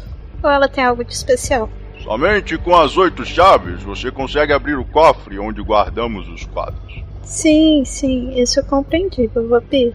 [0.43, 1.71] Ou ela tem algo de especial?
[2.03, 7.05] Somente com as oito chaves você consegue abrir o cofre onde guardamos os quadros.
[7.23, 9.95] Sim, sim, isso eu compreendi, vovô Peter.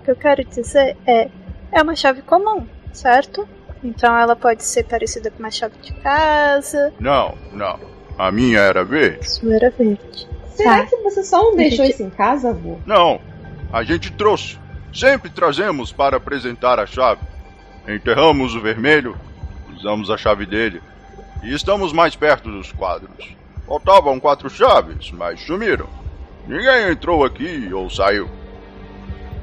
[0.00, 1.28] O que eu quero dizer é,
[1.72, 3.46] é uma chave comum, certo?
[3.84, 6.92] Então ela pode ser parecida com uma chave de casa.
[6.98, 7.78] Não, não.
[8.18, 9.28] A minha era verde.
[9.30, 10.26] Sua era verde.
[10.54, 10.86] Será Tá.
[10.86, 12.78] que você só não deixou isso em casa, vô?
[12.86, 13.20] Não,
[13.72, 14.58] a gente trouxe.
[14.94, 17.20] Sempre trazemos para apresentar a chave.
[17.86, 19.14] Enterramos o vermelho,
[19.76, 20.80] usamos a chave dele
[21.42, 23.36] e estamos mais perto dos quadros.
[23.66, 25.86] Faltavam quatro chaves, mas sumiram.
[26.46, 28.28] Ninguém entrou aqui ou saiu.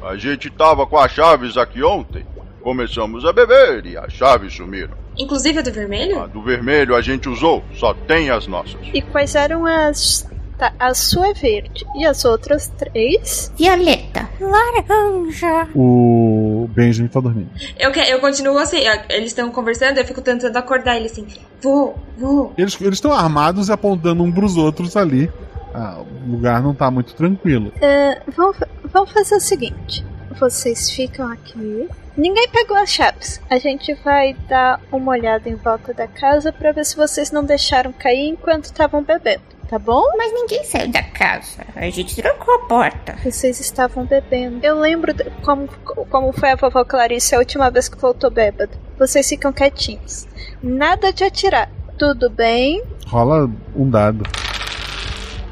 [0.02, 2.26] A gente tava com as chaves aqui ontem.
[2.64, 4.96] Começamos a beber e as chaves sumiram.
[5.18, 6.22] Inclusive a do vermelho?
[6.22, 8.80] A do vermelho a gente usou, só tem as nossas.
[8.94, 10.26] E quais eram as.
[10.58, 11.86] Tá, a sua é verde.
[11.96, 13.52] E as outras três?
[13.58, 14.30] Violeta.
[14.40, 15.68] Laranja.
[15.76, 17.50] O Benjamin tá dormindo.
[17.78, 21.28] Eu, que, eu continuo assim, eles estão conversando, eu fico tentando acordar ele assim.
[21.62, 22.54] Vou, vou.
[22.58, 25.30] Eles estão armados e apontando um pros outros ali.
[25.74, 27.74] Ah, o lugar não tá muito tranquilo.
[27.82, 31.88] É, vamos, vamos fazer o seguinte: vocês ficam aqui.
[32.16, 33.42] Ninguém pegou as chaves.
[33.50, 37.44] A gente vai dar uma olhada em volta da casa pra ver se vocês não
[37.44, 40.04] deixaram cair enquanto estavam bebendo, tá bom?
[40.16, 41.66] Mas ninguém saiu da casa.
[41.76, 43.16] A gente trancou a porta.
[43.24, 44.60] Vocês estavam bebendo.
[44.64, 45.68] Eu lembro de- como,
[46.10, 48.72] como foi a vovó Clarice a última vez que voltou bêbado.
[49.00, 50.28] Vocês ficam quietinhos.
[50.62, 51.68] Nada de atirar.
[51.98, 52.84] Tudo bem?
[53.08, 54.24] Rola um dado.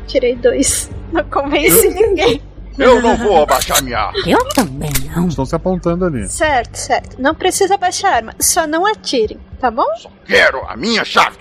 [0.07, 0.89] Tirei dois.
[1.11, 2.41] Não convenci ninguém.
[2.78, 4.19] Eu não vou abaixar minha arma.
[4.26, 5.28] Eu também não.
[5.28, 6.28] Estão se apontando ali.
[6.28, 7.22] Certo, certo.
[7.22, 8.36] Não precisa baixar a arma.
[8.39, 9.88] Só não atirem, tá bom?
[10.26, 11.39] Quero a minha chave.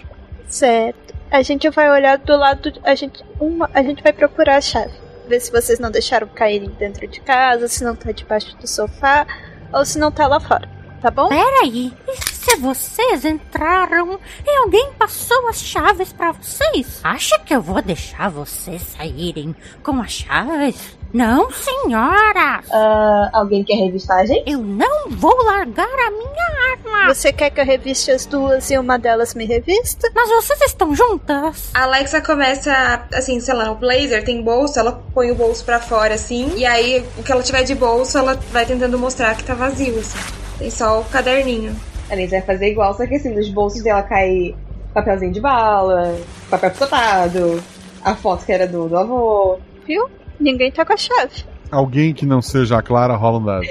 [0.48, 1.14] Certo.
[1.30, 2.72] A gente vai olhar do lado.
[2.82, 4.92] A gente, uma, a gente vai procurar a chave.
[5.28, 9.26] Ver se vocês não deixaram cair dentro de casa, se não tá debaixo do sofá,
[9.72, 10.68] ou se não tá lá fora.
[11.00, 11.28] Tá bom?
[11.28, 17.00] Peraí, e se vocês entraram e alguém passou as chaves pra vocês?
[17.02, 20.98] Acha que eu vou deixar vocês saírem com as chaves?
[21.12, 22.62] Não, senhora!
[22.70, 24.48] Ah, alguém quer revistar a gente?
[24.48, 27.14] Eu não vou largar a minha arma!
[27.14, 30.10] Você quer que eu reviste as duas e uma delas me revista?
[30.14, 31.70] Mas vocês estão juntas?
[31.74, 35.80] A Alexa começa, assim, sei lá, o blazer tem bolso, ela põe o bolso pra
[35.80, 39.42] fora, assim, e aí o que ela tiver de bolso, ela vai tentando mostrar que
[39.42, 40.18] tá vazio, assim.
[40.60, 41.74] Tem só o caderninho.
[42.10, 44.54] A Nancy vai fazer igual, só que assim, nos bolsos dela cai
[44.92, 47.62] papelzinho de bala, papel picotado,
[48.04, 49.58] a foto que era do, do avô.
[49.86, 50.10] Viu?
[50.38, 51.44] Ninguém tá com a chave.
[51.70, 53.66] Alguém que não seja a Clara rola um dado.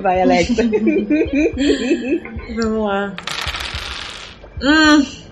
[0.00, 0.62] Vai, Alexa.
[2.54, 3.16] Vamos lá.
[4.62, 5.25] Hum.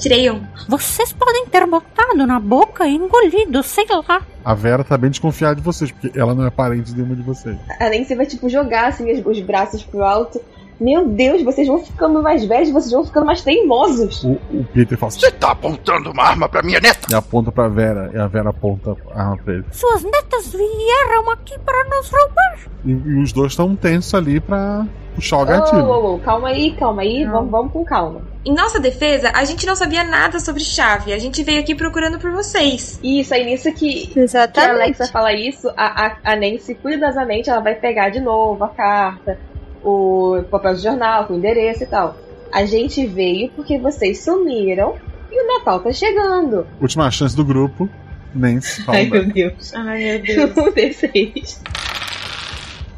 [0.00, 0.42] Tirei um.
[0.68, 4.22] Vocês podem ter botado na boca e engolido, sei lá.
[4.44, 7.22] A Vera tá bem desconfiada de vocês, porque ela não é parente de nenhuma de
[7.22, 7.56] vocês.
[7.80, 10.40] A Nancy vai, tipo, jogar assim os, os braços pro alto.
[10.80, 14.22] Meu Deus, vocês vão ficando mais velhos, vocês vão ficando mais teimosos.
[14.22, 17.08] O, o Peter fala assim, Você tá apontando uma arma pra minha neta?
[17.10, 19.64] e aponta pra Vera, e a Vera aponta a arma pra ele.
[19.72, 22.58] Suas netas vieram aqui para nos roubar.
[22.84, 24.86] E, e os dois estão tensos ali pra
[25.16, 25.84] puxar o Oh, gatilho.
[25.84, 28.20] oh, oh, calma aí, calma aí, vamos, vamos com calma.
[28.48, 31.12] Em nossa defesa, a gente não sabia nada sobre chave.
[31.12, 32.98] A gente veio aqui procurando por vocês.
[33.02, 34.70] Isso, aí nisso que, que a Exatamente.
[34.82, 39.38] Alexa fala isso, a, a, a Nancy cuidadosamente ela vai pegar de novo a carta,
[39.84, 42.16] o papel de jornal, com o endereço e tal.
[42.50, 44.96] A gente veio porque vocês sumiram
[45.30, 46.66] e o Natal tá chegando.
[46.80, 47.86] Última chance do grupo.
[48.34, 48.96] Nancy fala.
[48.98, 49.74] Ai meu Deus.
[49.74, 50.56] Ai, meu Deus.
[50.56, 51.58] Um D6.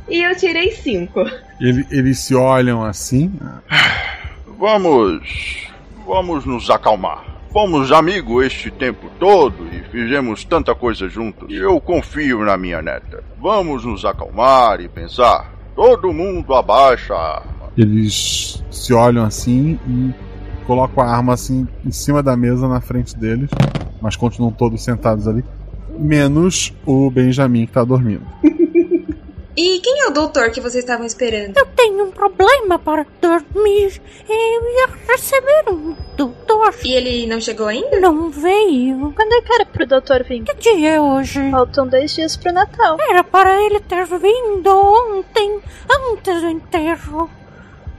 [0.08, 1.20] E eu tirei cinco.
[1.60, 3.32] Ele- eles se olham assim.
[4.60, 5.70] Vamos.
[6.06, 7.24] Vamos nos acalmar.
[7.50, 11.48] Fomos amigos este tempo todo e fizemos tanta coisa juntos.
[11.48, 13.24] E eu confio na minha neta.
[13.40, 15.50] Vamos nos acalmar e pensar.
[15.74, 17.70] Todo mundo abaixa a arma.
[17.74, 20.12] Eles se olham assim e
[20.66, 23.48] colocam a arma assim em cima da mesa na frente deles,
[23.98, 25.42] mas continuam todos sentados ali,
[25.98, 28.26] menos o Benjamin que tá dormindo.
[29.56, 31.56] E quem é o doutor que vocês estavam esperando?
[31.56, 34.00] Eu tenho um problema para dormir.
[34.28, 36.74] Eu ia receber um doutor.
[36.84, 37.98] E ele não chegou ainda?
[37.98, 39.12] Não veio.
[39.14, 40.44] Quando é que era pro doutor vir?
[40.44, 41.50] Que dia é hoje?
[41.50, 42.96] Faltam dois dias pro Natal.
[43.10, 47.28] Era para ele ter vindo ontem, antes do enterro.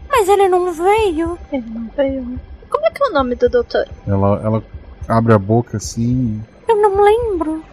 [0.10, 1.38] Mas ele não veio.
[1.52, 2.40] Ele não veio.
[2.70, 3.88] Como é que é o nome do doutor?
[4.08, 4.64] Ela, ela
[5.08, 6.42] abre a boca assim.
[6.68, 7.64] Eu não lembro.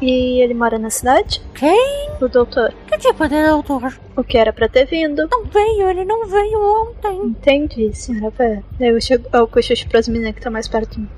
[0.00, 1.42] E ele mora na cidade?
[1.54, 2.10] Quem?
[2.20, 2.72] O doutor.
[2.86, 3.98] Que tipo de doutor?
[4.16, 5.28] O que era pra ter vindo?
[5.28, 7.26] Não veio, ele não veio ontem.
[7.26, 8.62] Entendi, senhora Vera.
[8.78, 11.08] Daí eu chego ao cochicho pras meninas que estão mais perto de mim.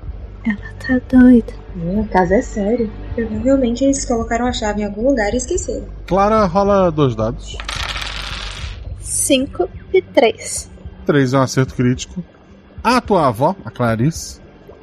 [0.43, 1.53] Ela tá doida.
[1.75, 2.91] O caso é sério.
[3.13, 5.85] Provavelmente eles colocaram a chave em algum lugar e esqueceram.
[6.07, 7.55] Clara rola dois dados.
[8.99, 10.71] Cinco e três.
[11.05, 12.23] Três é um acerto crítico.
[12.83, 14.40] A tua avó, a Clarice,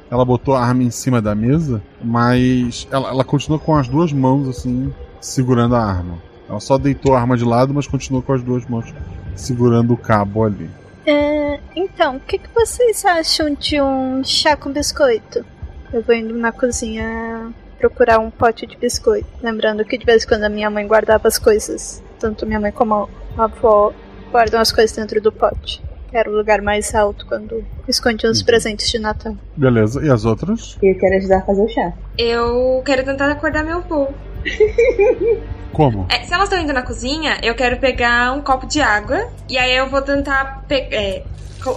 [0.09, 4.11] ela botou a arma em cima da mesa, mas ela, ela continua com as duas
[4.11, 6.17] mãos assim, segurando a arma.
[6.49, 8.93] Ela só deitou a arma de lado, mas continua com as duas mãos
[9.35, 10.69] segurando o cabo ali.
[11.05, 15.45] É, então, o que, que vocês acham de um chá com biscoito?
[15.93, 19.27] Eu vou indo na cozinha procurar um pote de biscoito.
[19.41, 22.03] Lembrando que de vez em quando a minha mãe guardava as coisas.
[22.19, 23.93] Tanto minha mãe como a avó
[24.31, 25.81] guardam as coisas dentro do pote.
[26.11, 29.35] Era o lugar mais alto quando escondiam os presentes de Natal.
[29.55, 30.77] Beleza, e as outras?
[30.81, 31.93] Eu quero ajudar a fazer o chá.
[32.17, 34.07] Eu quero tentar acordar meu avô.
[35.71, 36.07] Como?
[36.09, 39.29] É, se elas estão indo na cozinha, eu quero pegar um copo de água.
[39.47, 41.23] E aí eu vou tentar é,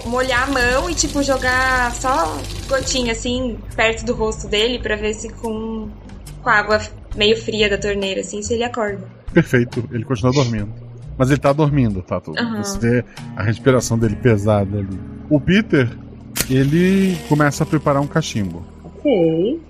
[0.05, 5.13] molhar a mão e, tipo, jogar só gotinha assim, perto do rosto dele, pra ver
[5.13, 5.89] se com,
[6.41, 6.81] com a água
[7.15, 9.03] meio fria da torneira, assim, se ele acorda.
[9.31, 10.82] Perfeito, ele continua dormindo.
[11.17, 12.19] Mas ele tá dormindo, tá?
[12.19, 12.63] Tu- Aham.
[12.63, 13.05] Você vê
[13.35, 14.99] a respiração dele pesada ali.
[15.29, 15.89] O Peter,
[16.49, 18.63] ele começa a preparar um cachimbo.
[18.83, 19.61] Ok.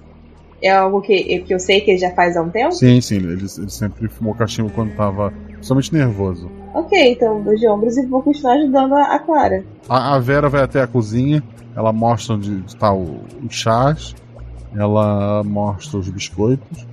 [0.61, 2.71] É algo que, que eu sei que ele já faz há um tempo?
[2.71, 6.49] Sim, sim, ele, ele sempre fumou cachimbo quando tava somente nervoso.
[6.73, 9.63] Ok, então dou de ombros e vou continuar ajudando a, a Clara.
[9.89, 11.43] A, a Vera vai até a cozinha,
[11.75, 14.15] ela mostra onde está o, os chás,
[14.73, 16.87] ela mostra os biscoitos,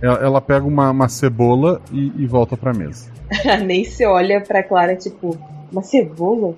[0.00, 3.10] ela, ela pega uma, uma cebola e, e volta pra mesa.
[3.44, 5.36] A Nancy olha pra Clara, tipo,
[5.70, 6.54] uma cebola?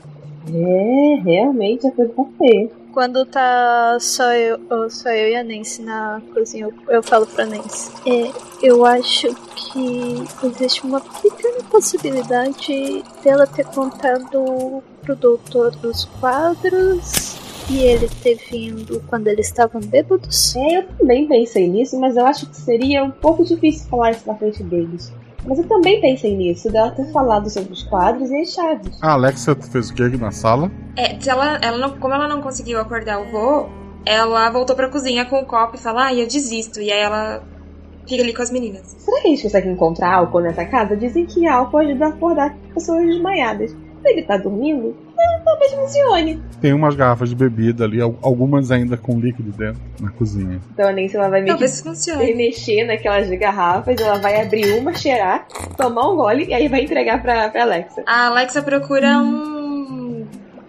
[0.53, 2.70] É, realmente a coisa tá feia.
[2.93, 4.59] Quando tá só eu,
[4.91, 7.93] só eu e a Nancy na cozinha, eu, eu falo pra Nancy.
[8.07, 8.30] É,
[8.62, 17.38] eu acho que existe uma pequena possibilidade dela ter contado pro doutor dos quadros
[17.71, 20.57] e ele ter vindo quando eles estavam bêbados.
[20.57, 24.27] É, eu também pensei nisso, mas eu acho que seria um pouco difícil falar isso
[24.27, 25.12] na frente deles.
[25.47, 29.03] Mas eu também pensei nisso, dela ter falado sobre os quadros e as chaves.
[29.03, 30.71] A Alexa fez o que aqui na sala?
[30.97, 33.69] É, se ela, ela não, como ela não conseguiu acordar o vô,
[34.05, 36.81] ela voltou pra cozinha com o copo e fala, ah, eu desisto.
[36.81, 37.43] E aí ela
[38.07, 38.97] fica ali com as meninas.
[38.99, 40.97] Será que a gente consegue encontrar álcool nessa casa?
[40.97, 43.71] Dizem que álcool ajuda a acordar pessoas desmaiadas.
[43.71, 44.97] Se ele tá dormindo,
[45.45, 46.43] talvez funcione.
[46.61, 50.61] Tem umas garrafas de bebida ali, al- algumas ainda com líquido dentro, na cozinha.
[50.73, 51.83] Então a Nancy ela vai Talvez
[52.35, 55.47] mexer naquelas garrafas, ela vai abrir uma, cheirar,
[55.77, 58.03] tomar um gole e aí vai entregar pra, pra Alexa.
[58.07, 59.68] A Alexa procura um.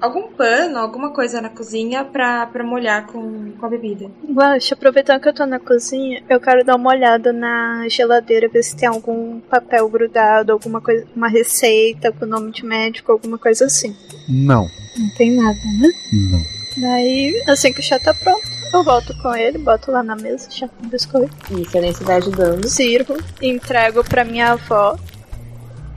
[0.02, 4.10] Algum pano, alguma coisa na cozinha pra, pra molhar com, com a bebida.
[4.30, 8.64] Guaxa, aproveitando que eu tô na cozinha, eu quero dar uma olhada na geladeira, ver
[8.64, 13.66] se tem algum papel grudado, alguma coisa, uma receita com nome de médico, alguma coisa
[13.66, 13.96] assim.
[14.28, 15.90] Não, Não tem nada, né?
[16.32, 16.42] não.
[16.82, 18.42] Daí, assim que o chá tá pronto,
[18.72, 21.36] Eu volto com ele, boto lá na mesa, chá com biscoito.
[21.60, 22.68] Isso, a Nancy vai ajudando.
[22.70, 24.96] Sirvo, entrego pra minha avó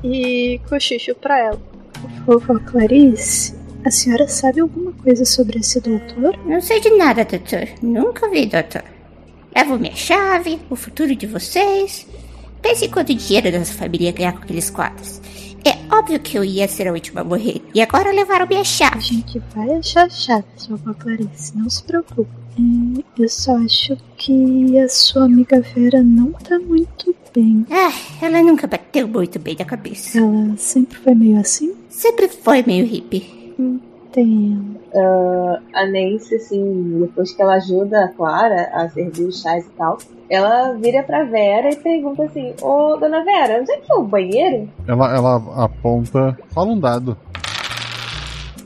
[0.02, 1.60] e cochicho pra ela.
[2.26, 3.54] Vovó Clarice,
[3.84, 6.38] a senhora sabe alguma coisa sobre esse doutor?
[6.46, 7.68] Não sei de nada, doutor.
[7.82, 8.84] Nunca vi, doutor.
[9.54, 12.06] Levo minha chave, o futuro de vocês.
[12.60, 15.20] Pense quanto dinheiro nossa família ia ganhar com aqueles quadros.
[15.64, 17.62] É óbvio que eu ia ser a última a morrer.
[17.74, 19.00] E agora levaram minha A chave.
[19.00, 22.30] gente vai achar chaves, vovó Clarice, não se preocupe.
[22.58, 27.64] É, eu só acho que a sua amiga Vera não tá muito bem.
[27.70, 30.18] Ah, ela nunca bateu muito bem na cabeça.
[30.18, 31.74] Ela sempre foi meio assim?
[31.88, 33.41] Sempre foi meio hippie.
[33.58, 34.80] Entendo.
[34.94, 39.70] Ah, a Nancy, assim, depois que ela ajuda a Clara a servir os chás e
[39.70, 39.96] tal,
[40.28, 44.02] ela vira pra Vera e pergunta assim: Ô, dona Vera, onde é que é o
[44.04, 44.68] banheiro?
[44.86, 46.38] Ela, ela aponta.
[46.50, 47.16] Fala um dado.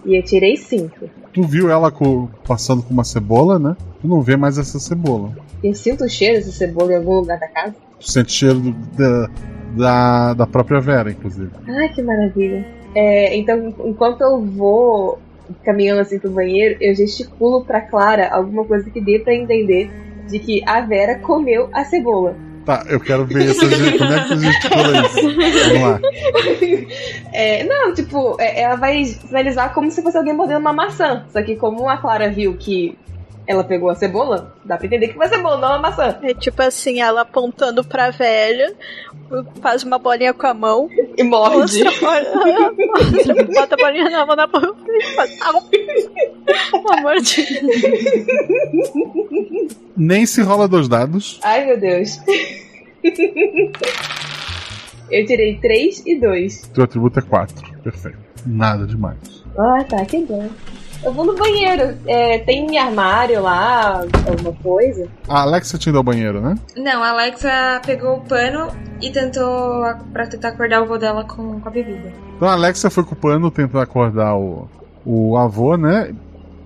[0.05, 1.09] E eu tirei cinco.
[1.33, 3.77] Tu viu ela co- passando com uma cebola, né?
[4.01, 5.31] Tu não vê mais essa cebola.
[5.63, 7.75] Eu sinto o cheiro dessa cebola em algum lugar da casa.
[8.01, 9.29] Tu sente cheiro do- da,
[9.77, 11.51] da, da própria Vera, inclusive.
[11.69, 12.65] Ai, que maravilha.
[12.99, 15.19] É, então, enquanto eu vou
[15.65, 19.91] caminhando assim pro banheiro, eu gesticulo pra Clara alguma coisa que dê pra entender
[20.29, 22.35] de que a Vera comeu a cebola.
[22.65, 25.23] Tá, eu quero ver essa, ge- como é que tu gesticula isso.
[25.23, 26.01] Vamos lá.
[27.33, 31.27] É, não, tipo, é, ela vai finalizar como se fosse alguém mordendo uma maçã.
[31.29, 32.97] Só que como a Clara viu que
[33.47, 36.19] ela pegou a cebola, dá pra entender que foi a cebola, não a maçã.
[36.23, 38.75] É tipo assim, ela apontando pra velha,
[39.61, 40.89] faz uma bolinha com a mão.
[41.17, 41.85] E morde.
[41.85, 45.41] Mostra a bolinha, mostra, bota a bolinha na mão na boca e faz.
[45.43, 45.63] Au!
[46.75, 47.61] Uma mordida.
[49.97, 51.41] Nem se rola dois dados.
[51.43, 52.21] Ai, meu Deus.
[55.11, 56.71] Eu tirei 3 e 2.
[56.75, 57.81] Teu atributo é 4.
[57.83, 58.19] Perfeito.
[58.45, 59.45] Nada demais.
[59.57, 60.49] Ah, tá, que bom.
[61.05, 61.97] Eu vou no banheiro.
[62.07, 65.09] É, tem armário lá, alguma coisa?
[65.29, 66.55] A Alexa te deu ao banheiro, né?
[66.77, 68.69] Não, a Alexa pegou o pano
[69.01, 69.83] e tentou
[70.13, 72.13] pra tentar acordar o vô dela com, com a bebida.
[72.37, 74.69] Então a Alexa foi com o pano tentar acordar o,
[75.05, 76.15] o avô, né?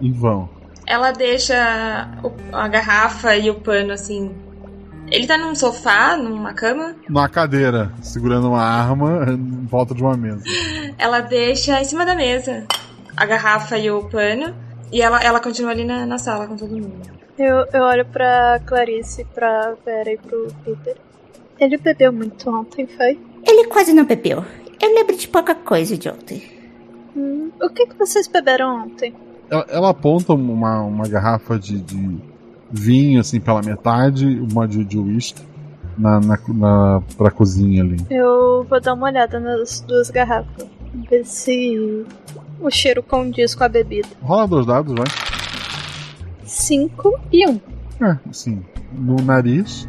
[0.00, 0.48] Em vão.
[0.86, 4.30] Ela deixa o- a garrafa e o pano assim.
[5.10, 6.94] Ele tá num sofá, numa cama.
[7.08, 10.42] Numa cadeira, segurando uma arma em volta de uma mesa.
[10.96, 12.64] Ela deixa em cima da mesa
[13.16, 14.54] a garrafa e o pano.
[14.92, 17.00] E ela, ela continua ali na, na sala com todo mundo.
[17.38, 20.96] Eu, eu olho pra Clarice, pra Vera e pro Peter.
[21.58, 23.18] Ele bebeu muito ontem, foi?
[23.46, 24.44] Ele quase não bebeu.
[24.80, 26.42] Eu lembro de pouca coisa de ontem.
[27.16, 29.14] Hum, o que, que vocês beberam ontem?
[29.50, 32.18] Ela, ela aponta uma, uma garrafa de, de
[32.70, 35.42] vinho, assim, pela metade, uma de, de whisky
[35.98, 37.96] na, na, na, pra cozinha ali.
[38.10, 40.66] Eu vou dar uma olhada nas duas garrafas.
[41.08, 42.04] Ver se
[42.60, 44.08] o cheiro condiz com a bebida.
[44.22, 45.06] Rola dois dados, vai.
[46.44, 47.60] Cinco e um.
[48.02, 49.88] É, assim, no nariz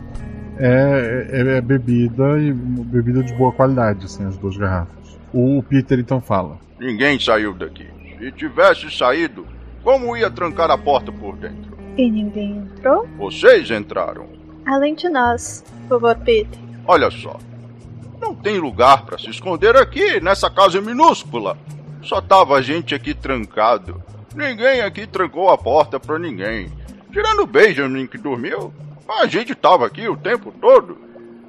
[0.57, 5.17] é, é, é bebida e bebida de boa qualidade, assim, as duas garrafas.
[5.33, 6.57] O Peter então fala.
[6.79, 7.87] Ninguém saiu daqui.
[8.19, 9.45] Se tivesse saído,
[9.83, 11.71] como ia trancar a porta por dentro?
[11.97, 13.07] E ninguém entrou?
[13.17, 14.27] Vocês entraram.
[14.65, 16.59] Além de nós, vovô Peter.
[16.85, 17.39] Olha só.
[18.19, 21.57] Não tem lugar para se esconder aqui, nessa casa minúscula.
[22.03, 24.01] Só tava a gente aqui trancado.
[24.35, 26.71] Ninguém aqui trancou a porta pra ninguém.
[27.11, 28.73] Tirando o Benjamin que dormiu,
[29.07, 30.97] a gente tava aqui o tempo todo.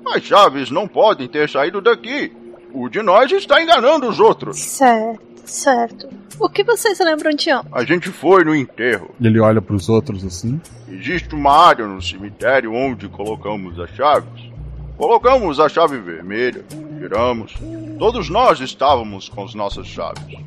[0.07, 2.33] As chaves não podem ter saído daqui.
[2.73, 4.59] O de nós está enganando os outros.
[4.59, 6.09] Certo, certo.
[6.41, 7.69] O que vocês lembram de ontem?
[7.73, 9.11] A gente foi no enterro.
[9.21, 10.61] Ele olha pros outros assim.
[10.89, 14.51] Existe uma área no cemitério onde colocamos as chaves.
[14.97, 16.65] Colocamos a chave vermelha,
[17.03, 17.55] tiramos.
[17.99, 20.39] Todos nós estávamos com as nossas chaves.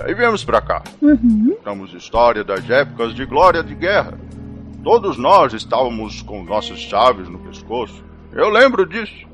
[0.00, 0.82] Aí viemos pra cá.
[1.02, 1.54] Uhum.
[1.56, 4.16] Contamos história das épocas de glória de guerra.
[4.84, 8.04] Todos nós estávamos com nossas chaves no pescoço.
[8.32, 9.26] Eu lembro disso.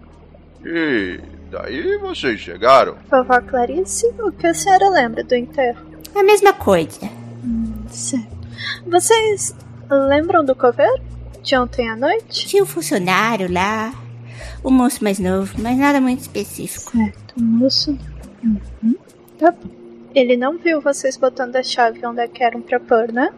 [0.64, 2.96] E daí vocês chegaram.
[3.10, 5.84] Vovó Clarice, o que a senhora lembra do enterro?
[6.14, 7.00] A mesma coisa.
[7.90, 8.34] Certo.
[8.86, 9.54] Vocês
[9.90, 11.02] lembram do coveiro?
[11.42, 12.46] De ontem à noite?
[12.46, 13.92] Tinha um funcionário lá,
[14.64, 16.90] o moço mais novo, mas nada muito específico.
[16.90, 17.96] Certo, moço.
[18.42, 18.96] Uhum.
[19.38, 19.70] Tá bom.
[20.14, 23.30] Ele não viu vocês botando a chave onde é que eram pra pôr, né?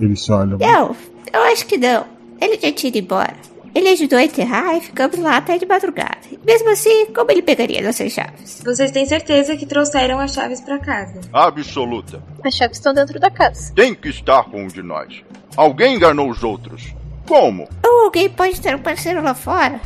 [0.00, 0.56] Ele se olha.
[0.56, 0.96] Não,
[1.32, 2.06] eu acho que não.
[2.40, 3.36] Ele já tinha ido embora.
[3.74, 6.18] Ele ajudou a enterrar e ficamos lá até de madrugada.
[6.44, 8.60] Mesmo assim, como ele pegaria nossas chaves?
[8.64, 11.20] Vocês têm certeza que trouxeram as chaves pra casa?
[11.32, 12.22] Absoluta.
[12.44, 13.72] As chaves estão dentro da casa.
[13.74, 15.22] Tem que estar com um de nós.
[15.56, 16.92] Alguém enganou os outros.
[17.28, 17.68] Como?
[17.84, 19.80] Ou alguém pode ter um parceiro lá fora.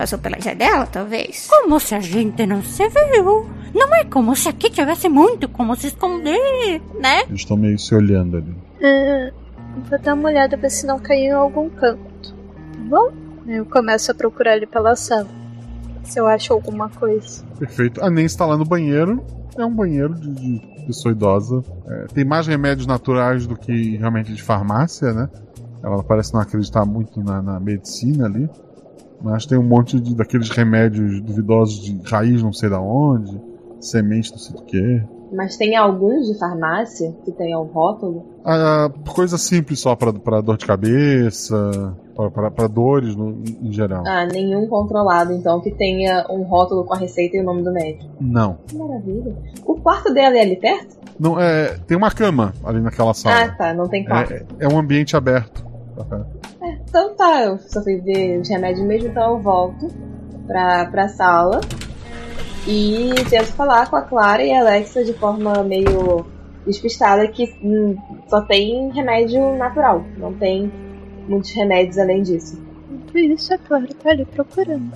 [0.00, 1.46] Passou pela janela, talvez.
[1.46, 3.46] Como se a gente não se viu.
[3.74, 7.24] Não é como se aqui tivesse muito como se esconder, né?
[7.28, 8.56] Eles estão meio se olhando ali.
[8.82, 9.30] Ah,
[9.90, 12.32] Vou dar uma olhada ver se não caiu em algum canto.
[12.32, 13.12] Tá bom?
[13.46, 15.28] Eu começo a procurar ali pela sala.
[16.02, 17.44] Se eu acho alguma coisa.
[17.58, 18.02] Perfeito.
[18.02, 19.22] A Nancy tá lá no banheiro.
[19.58, 21.62] É um banheiro de, de pessoa idosa.
[21.86, 25.28] É, tem mais remédios naturais do que realmente de farmácia, né?
[25.84, 28.48] Ela parece não acreditar muito na, na medicina ali.
[29.22, 33.40] Mas tem um monte de, daqueles remédios duvidosos de raiz não sei da onde,
[33.80, 35.02] semente não sei do que.
[35.32, 38.26] Mas tem alguns de farmácia que tenham rótulo?
[38.44, 41.94] Ah, coisa simples só pra, pra dor de cabeça,
[42.54, 44.02] pra dores no, em geral.
[44.06, 47.72] Ah, nenhum controlado, então, que tenha um rótulo com a receita e o nome do
[47.72, 48.10] médico.
[48.20, 48.58] Não.
[48.66, 49.36] Que maravilha.
[49.64, 50.98] O quarto dela é ali perto?
[51.18, 53.44] Não, é, tem uma cama ali naquela sala.
[53.44, 54.32] Ah, tá, não tem quarto.
[54.32, 55.64] É, é um ambiente aberto.
[56.59, 56.59] É,
[56.90, 59.88] então tá, eu só fui ver os remédios mesmo, então eu volto
[60.46, 61.60] pra, pra sala
[62.66, 66.26] e tento falar com a Clara e a Alexa de forma meio
[66.66, 67.96] despistada que hum,
[68.28, 70.70] só tem remédio natural, não tem
[71.28, 72.60] muitos remédios além disso.
[73.14, 74.92] Isso, a Clara tá ali procurando.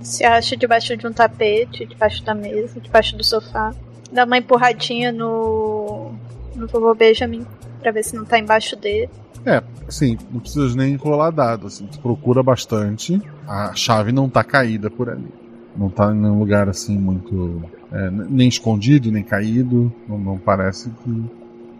[0.00, 3.74] Se acha debaixo de um tapete, debaixo da mesa, debaixo do sofá.
[4.10, 6.12] Dá uma empurradinha no,
[6.54, 7.46] no vovô Benjamin
[7.80, 9.10] pra ver se não tá embaixo dele.
[9.46, 14.42] É, assim, não precisa nem rolar dado, assim, tu procura bastante, a chave não tá
[14.42, 15.28] caída por ali.
[15.76, 17.62] Não tá em um lugar assim muito.
[17.92, 19.92] É, nem escondido, nem caído.
[20.08, 21.24] Não, não parece que,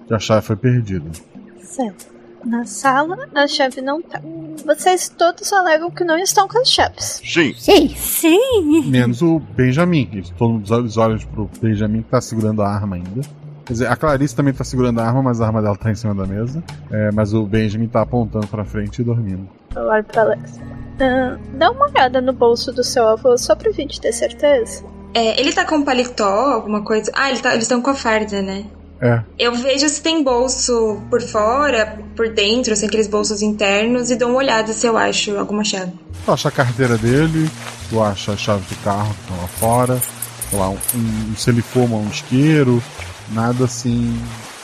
[0.06, 1.10] que, a chave foi perdida.
[1.60, 2.14] Certo.
[2.44, 4.20] Na sala, a chave não tá.
[4.64, 7.20] Vocês todos alegam que não estão com as chaves.
[7.24, 7.54] Sim.
[7.54, 8.82] Sim, sim.
[8.88, 10.22] Menos o Benjamin.
[10.36, 13.22] Todos os olhos pro Benjamin que tá segurando a arma ainda.
[13.66, 15.94] Quer dizer, a Clarice também tá segurando a arma, mas a arma dela tá em
[15.96, 16.62] cima da mesa.
[16.90, 19.48] É, mas o Benjamin tá apontando pra frente e dormindo.
[19.74, 20.56] Eu olho pra Alex.
[20.56, 24.84] Uh, dá uma olhada no bolso do seu avô só pra gente ter certeza.
[25.12, 27.10] É, ele tá com paletó, alguma coisa?
[27.12, 28.66] Ah, ele tá, eles estão com a farda, né?
[29.00, 29.20] É.
[29.38, 34.30] Eu vejo se tem bolso por fora, por dentro, assim, aqueles bolsos internos, e dou
[34.30, 35.92] uma olhada se eu acho alguma chave.
[36.24, 37.50] Tu acha a carteira dele,
[37.90, 40.00] tu acha a chave do carro que tá lá fora,
[40.48, 42.82] sei lá, um, um, se ele for um isqueiro,
[43.32, 44.14] nada assim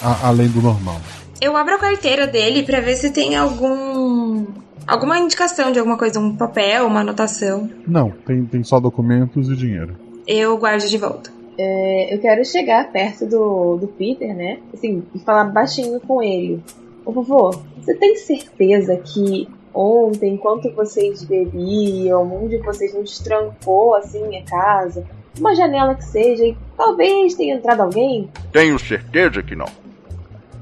[0.00, 1.00] a, além do normal.
[1.40, 4.46] Eu abro a carteira dele para ver se tem algum
[4.86, 7.68] alguma indicação de alguma coisa, um papel, uma anotação.
[7.86, 9.96] Não, tem, tem só documentos e dinheiro.
[10.26, 11.30] Eu guardo de volta.
[11.58, 14.60] É, eu quero chegar perto do, do Peter, né?
[14.72, 16.62] Assim, e falar baixinho com ele.
[17.04, 23.94] Ô vovô, você tem certeza que ontem, enquanto vocês bebiam, um de vocês não destrancou
[23.94, 25.04] assim a casa?
[25.38, 28.28] Uma janela que seja, e talvez tenha entrado alguém?
[28.52, 29.66] Tenho certeza que não.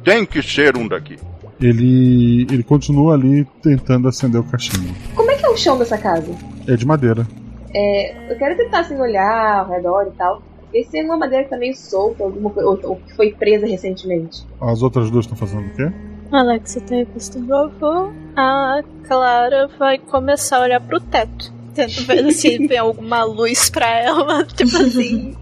[0.05, 1.18] Tem que ser um daqui.
[1.61, 4.95] Ele, ele continua ali tentando acender o cachimbo.
[5.14, 6.33] Como é que é o chão dessa casa?
[6.66, 7.27] É de madeira.
[7.75, 10.43] É, eu quero tentar assim olhar ao redor e tal.
[10.73, 13.33] Ver se tem uma madeira que tá meio solta, alguma coisa, ou, ou que foi
[13.33, 14.47] presa recentemente.
[14.61, 15.93] As outras duas estão fazendo o quê?
[16.33, 18.12] Alexa tá o avô.
[18.37, 21.53] A Clara vai começar a olhar pro teto.
[21.81, 24.45] Tento ver se tem alguma luz pra ela.
[24.55, 25.35] Tipo assim.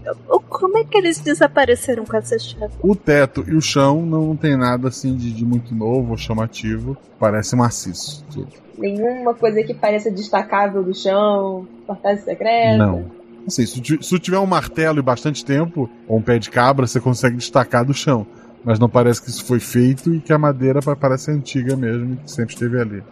[0.47, 2.73] Como é que eles desapareceram com essa chave?
[2.81, 6.97] O teto e o chão não tem nada assim de, de muito novo ou chamativo.
[7.19, 8.23] Parece maciço.
[8.31, 8.47] Tudo.
[8.77, 12.77] Nenhuma coisa que pareça destacável do chão, portagem secreta.
[12.77, 13.05] Não.
[13.45, 16.99] Assim, se, se tiver um martelo e bastante tempo, ou um pé de cabra, você
[16.99, 18.25] consegue destacar do chão.
[18.63, 22.31] Mas não parece que isso foi feito e que a madeira parece antiga mesmo, que
[22.31, 23.03] sempre esteve ali.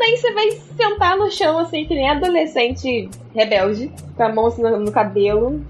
[0.00, 4.46] É, daí você vai sentar no chão, assim, que nem adolescente rebelde, com a mão
[4.46, 5.62] assim, no, no cabelo,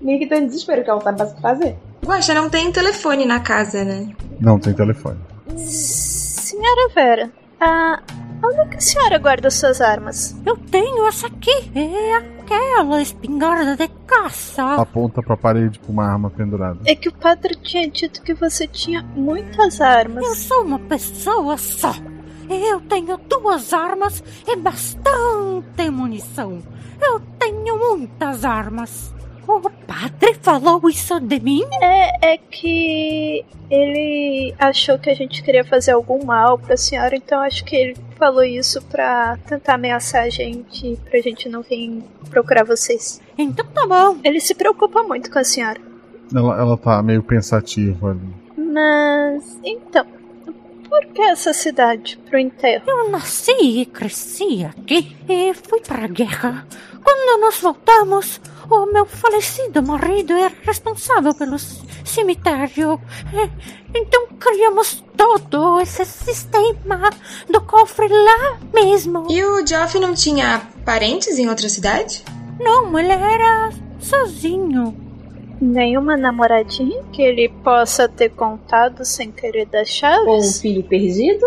[0.00, 1.76] meio que tá em desespero, que ela tá sabe fazer.
[2.04, 4.08] Guaxa, não tem telefone na casa, né?
[4.40, 5.18] Não tem telefone.
[5.56, 8.00] Senhora Vera, a...
[8.42, 10.36] onde é que a senhora guarda suas armas?
[10.46, 11.70] Eu tenho essa aqui.
[11.74, 14.76] É aquela espingarda de caça.
[14.76, 16.78] Aponta pra parede com uma arma pendurada.
[16.86, 20.24] É que o padre tinha dito que você tinha muitas armas.
[20.24, 21.92] Eu sou uma pessoa só.
[22.48, 26.62] Eu tenho duas armas e bastante munição.
[27.00, 29.14] Eu tenho muitas armas.
[29.46, 31.62] O padre falou isso de mim?
[31.80, 37.40] É, é que ele achou que a gente queria fazer algum mal pra senhora, então
[37.40, 42.64] acho que ele falou isso pra tentar ameaçar a gente, pra gente não vir procurar
[42.64, 43.20] vocês.
[43.38, 44.18] Então tá bom.
[44.24, 45.80] Ele se preocupa muito com a senhora.
[46.34, 48.34] Ela, ela tá meio pensativa ali.
[48.56, 50.04] Mas, então,
[50.88, 52.84] por que essa cidade pro enterro?
[52.86, 56.66] Eu nasci e cresci aqui e fui pra guerra.
[57.02, 61.56] Quando nós voltamos, o meu falecido marido era responsável pelo
[62.04, 63.00] cemitério.
[63.94, 67.10] Então criamos todo esse sistema
[67.48, 69.26] do cofre lá mesmo.
[69.30, 72.24] E o Geoff não tinha parentes em outra cidade?
[72.58, 73.70] Não, ele era
[74.00, 75.05] sozinho.
[75.60, 80.26] Nenhuma namoradinha que ele possa ter contado sem querer das chaves?
[80.26, 81.46] Ou um filho perdido?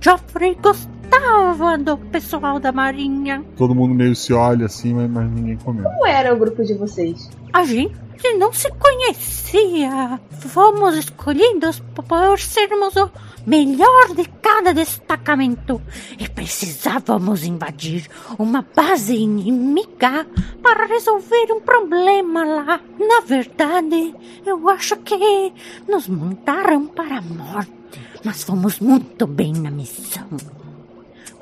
[0.00, 3.44] Joffrey gostava do pessoal da marinha.
[3.56, 5.88] Todo mundo meio se olha assim, mas, mas ninguém comenta.
[5.88, 7.30] Como era o grupo de vocês?
[7.52, 7.94] A gente
[8.36, 10.18] não se conhecia.
[10.30, 13.10] Fomos escolhidos por sermos o
[13.46, 15.80] melhor de cada destacamento
[16.18, 20.26] e precisávamos invadir uma base inimiga
[20.62, 22.80] para resolver um problema lá.
[22.98, 24.14] Na verdade,
[24.46, 25.52] eu acho que
[25.88, 27.72] nos montaram para a morte,
[28.24, 30.28] mas fomos muito bem na missão.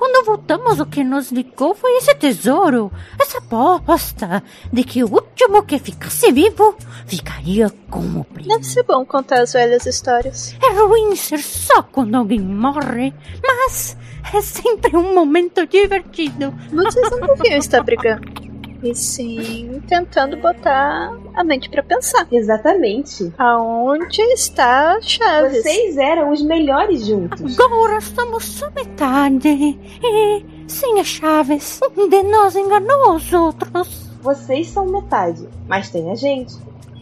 [0.01, 2.91] Quando voltamos, o que nos ligou foi esse tesouro,
[3.21, 4.43] essa aposta
[4.73, 6.75] de que o último que ficasse vivo
[7.07, 8.55] ficaria como príncipe.
[8.55, 10.57] Deve ser bom contar as velhas histórias.
[10.63, 13.13] É ruim ser só quando alguém morre,
[13.47, 13.95] mas
[14.33, 16.51] é sempre um momento divertido.
[16.73, 18.27] Vocês não deviam estar brigando.
[18.83, 22.27] E sim, tentando botar a mente para pensar.
[22.33, 23.33] Exatamente.
[23.37, 25.63] Aonde está a Chaves?
[25.63, 27.59] Vocês eram os melhores juntos.
[27.61, 29.79] Agora somos só metade.
[30.03, 34.11] E sem as Chaves, um de nós enganou os outros.
[34.23, 36.53] Vocês são metade, mas tem a gente.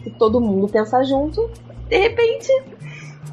[0.03, 1.49] Se todo mundo pensar junto,
[1.87, 2.51] de repente.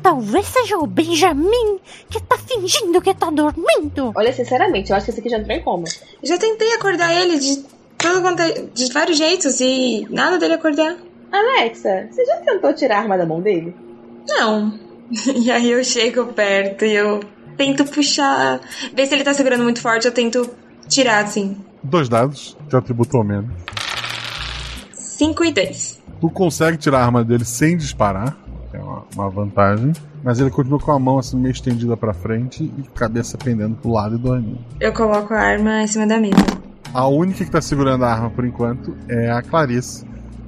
[0.03, 4.13] Talvez seja o Benjamin que tá fingindo que tá dormindo.
[4.15, 5.85] Olha, sinceramente, eu acho que esse aqui já entrou em coma.
[6.23, 7.65] Já tentei acordar ele de
[8.07, 10.97] todo quanto é- de vários jeitos e nada dele acordar.
[11.33, 13.75] Alexa, você já tentou tirar a arma da mão dele?
[14.29, 14.73] Não.
[15.37, 17.21] E aí eu chego perto e eu
[17.57, 18.61] tento puxar.
[18.93, 20.51] Ver se ele tá segurando muito forte, eu tento
[20.89, 21.57] tirar assim.
[21.83, 23.51] Dois dados, de atributo ou menos.
[24.93, 26.03] 5 e 10.
[26.21, 28.37] Tu consegue tirar a arma dele sem disparar,
[28.71, 29.93] que é uma, uma vantagem.
[30.25, 33.93] Mas ele continua com a mão assim meio estendida pra frente e cabeça pendendo pro
[33.93, 34.59] lado e dormindo.
[34.81, 36.35] Eu coloco a arma em cima da mesa.
[36.95, 40.05] A única que tá segurando a arma por enquanto é a Clarice.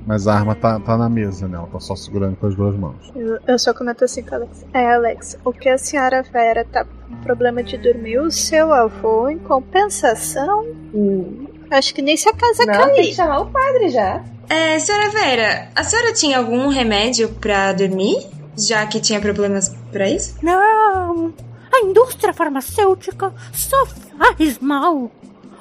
[0.06, 1.58] Mas a arma tá, tá na mesa, né?
[1.58, 2.96] Ela tá só segurando com as duas mãos.
[3.14, 4.64] Eu, eu só comento assim com a Alex.
[4.72, 9.28] É, Alex, o que a senhora Vera tá com problema de dormir, o seu avô,
[9.28, 10.64] em compensação.
[10.94, 11.46] Hum.
[11.70, 12.94] Acho que nem se a casa Não, cair.
[12.94, 14.24] tem que chamar o padre já.
[14.48, 18.26] É, senhora Vera, a senhora tinha algum remédio pra dormir?
[18.56, 20.36] Já que tinha problemas pra isso?
[20.42, 21.34] Não!
[21.70, 25.10] A indústria farmacêutica só faz mal.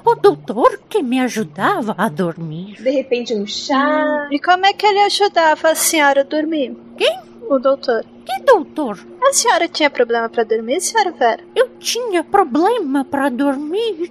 [0.08, 2.82] O doutor que me ajudava a dormir.
[2.82, 4.26] De repente um chá.
[4.32, 6.74] E como é que ele ajudava a senhora a dormir?
[6.96, 7.20] Quem?
[7.46, 8.06] O doutor.
[8.24, 8.98] Que doutor?
[9.22, 11.42] A senhora tinha problema pra dormir, senhora Vera?
[11.54, 14.10] Eu tinha problema para dormir.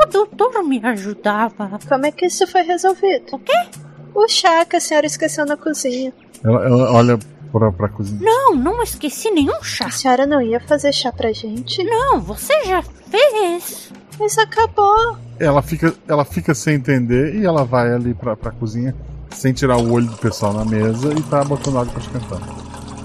[0.00, 1.76] O doutor me ajudava.
[1.88, 3.34] Como é que isso foi resolvido?
[3.34, 3.66] O quê?
[4.14, 6.12] O chá que a senhora esqueceu na cozinha.
[6.44, 7.18] Ela, ela olha
[7.50, 8.20] pra, pra cozinha.
[8.22, 9.86] Não, não esqueci nenhum chá.
[9.86, 11.82] A senhora não ia fazer chá pra gente?
[11.82, 13.90] Não, você já fez.
[14.18, 15.16] Mas acabou.
[15.38, 18.94] Ela fica, ela fica sem entender e ela vai ali pra, pra cozinha
[19.30, 22.40] sem tirar o olho do pessoal na mesa e tá botando água pra esquentar.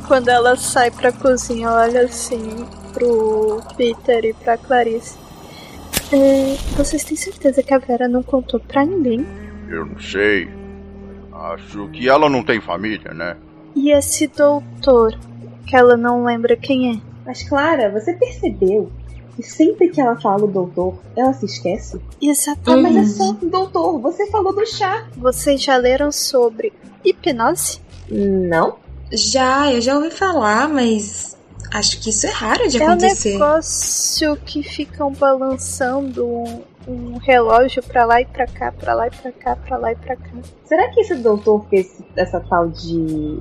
[0.08, 5.18] Quando ela sai pra cozinha, olha assim pro Peter e pra Clarice.
[6.12, 9.26] É, vocês têm certeza que a Vera não contou pra ninguém?
[9.70, 10.50] Eu não sei.
[11.34, 13.36] Acho que ela não tem família, né?
[13.76, 15.18] E esse doutor,
[15.66, 17.02] que ela não lembra quem é?
[17.26, 18.90] Mas Clara, você percebeu
[19.38, 21.98] que sempre que ela fala o doutor, ela se esquece?
[22.04, 22.94] Ah, Exatamente.
[22.96, 24.00] mas é só o doutor.
[24.02, 25.08] Você falou do chá.
[25.16, 26.74] Vocês já leram sobre
[27.06, 27.80] hipnose?
[28.10, 28.76] Não.
[29.14, 31.38] Já, eu já ouvi falar, mas
[31.72, 33.34] acho que isso é raro de É um acontecer.
[33.34, 39.32] negócio que ficam balançando um, relógio pra lá e pra cá, pra lá e pra
[39.32, 40.30] cá, pra lá e pra cá.
[40.66, 43.40] Será que esse doutor fez essa tal de.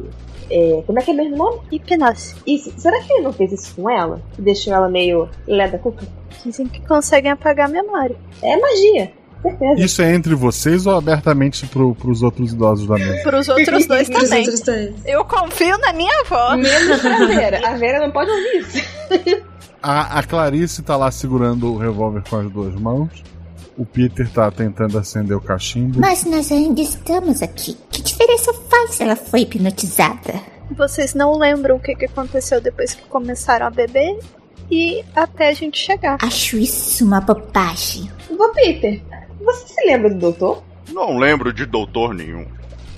[0.51, 1.61] é, como é que é mesmo o nome?
[1.71, 2.35] Hipnose.
[2.47, 2.73] Isso.
[2.77, 4.21] Será que ele não fez isso com ela?
[4.35, 6.07] Que deixou ela meio leda cuca?
[6.45, 8.17] Dizem que conseguem apagar a memória.
[8.43, 9.81] É magia, certeza.
[9.81, 13.23] Isso é entre vocês ou abertamente pro, pros outros idosos da mesa?
[13.23, 14.41] Pros outros dois também.
[14.41, 14.95] outros dois.
[15.05, 16.57] Eu confio na minha avó.
[16.57, 17.69] Menos pra Vera.
[17.69, 19.47] A Vera não pode ouvir isso.
[19.83, 23.23] A, a Clarice tá lá segurando o revólver com as duas mãos.
[23.77, 26.01] O Peter tá tentando acender o cachimbo.
[26.01, 27.77] Mas nós ainda estamos aqui.
[27.91, 30.35] Que diferença faz se ela foi hipnotizada?
[30.71, 34.19] Vocês não lembram o que, que aconteceu depois que começaram a beber
[34.71, 36.19] e até a gente chegar.
[36.23, 38.11] Acho isso uma bobagem.
[38.37, 39.03] Vô Peter,
[39.41, 40.63] você se lembra do doutor?
[40.93, 42.47] Não lembro de doutor nenhum.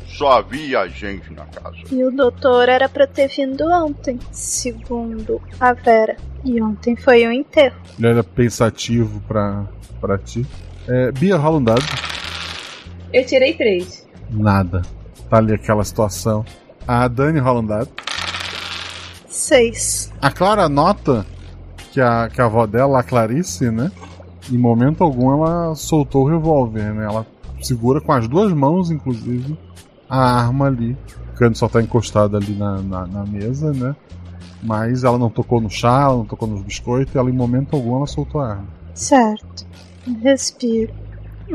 [0.07, 1.76] Só havia gente na casa.
[1.91, 6.16] E o doutor era pra ter vindo ontem, segundo a Vera.
[6.45, 7.76] E ontem foi o enterro.
[7.99, 9.64] Ele era pensativo pra,
[10.01, 10.47] pra ti.
[10.89, 11.84] É, Bia, rola um dado.
[13.12, 14.09] Eu tirei três.
[14.30, 14.82] Nada.
[15.28, 16.45] Tá ali aquela situação.
[16.86, 17.91] A Dani rola um dado.
[19.28, 20.11] Seis.
[20.20, 21.26] A Clara nota
[21.93, 23.93] que a, que a avó dela, a Clarice, né?
[24.51, 27.05] Em momento algum ela soltou o revólver, né?
[27.05, 27.26] Ela
[27.61, 29.59] segura com as duas mãos, inclusive,
[30.09, 30.97] a arma ali.
[31.32, 33.95] O Candy só tá encostado ali na, na, na mesa, né?
[34.62, 37.97] Mas ela não tocou no chá, ela não tocou nos biscoitos, ela em momento algum
[37.97, 38.68] ela soltou a arma.
[38.95, 39.68] Certo.
[40.22, 40.94] Respiro.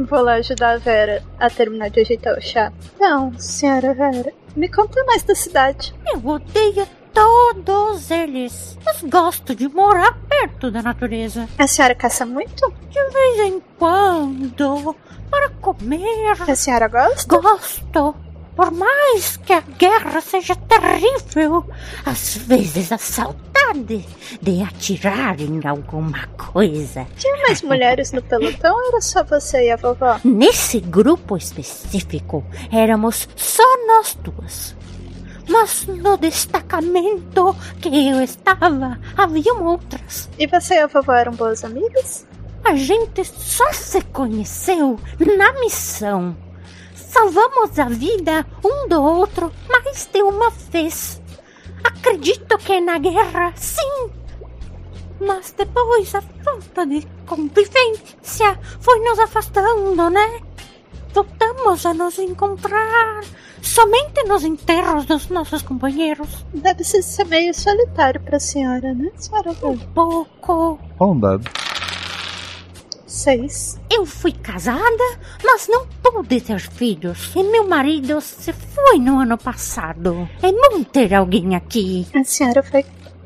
[0.09, 2.71] Vou lá ajudar a Vera a terminar de ajeitar o chá.
[2.95, 5.93] Então, senhora Vera, me conta mais da cidade.
[6.05, 11.47] Eu odeio todos eles, mas gosto de morar perto da natureza.
[11.59, 12.73] A senhora caça muito?
[12.89, 14.95] De vez em quando,
[15.29, 16.31] para comer.
[16.47, 17.39] A senhora gosta?
[17.39, 18.15] Gosto.
[18.55, 21.65] Por mais que a guerra seja terrível,
[22.05, 24.05] às vezes a saudade
[24.41, 27.07] de atirar em alguma coisa.
[27.17, 30.19] Tinha mais mulheres no pelotão ou era só você e a vovó?
[30.23, 34.75] Nesse grupo específico, éramos só nós duas.
[35.49, 40.29] Mas no destacamento que eu estava, haviam outras.
[40.37, 42.25] E você e a vovó eram boas amigas?
[42.63, 46.35] A gente só se conheceu na missão.
[46.95, 51.21] Salvamos a vida um do outro mais de uma vez.
[51.83, 54.09] Acredito que na guerra, sim.
[55.19, 60.41] Mas depois a falta de convivência foi nos afastando, né?
[61.13, 63.21] Voltamos a nos encontrar
[63.61, 66.45] somente nos enterros dos nossos companheiros.
[66.53, 69.51] Deve ser meio solitário pra senhora, né, senhora?
[69.63, 70.79] Um pouco.
[70.99, 71.62] Um dado.
[73.13, 73.79] Seis.
[73.91, 77.31] Eu fui casada, mas não pude ter filhos.
[77.35, 80.27] E meu marido se foi no ano passado.
[80.41, 82.07] É bom ter alguém aqui.
[82.15, 82.83] A senhora foi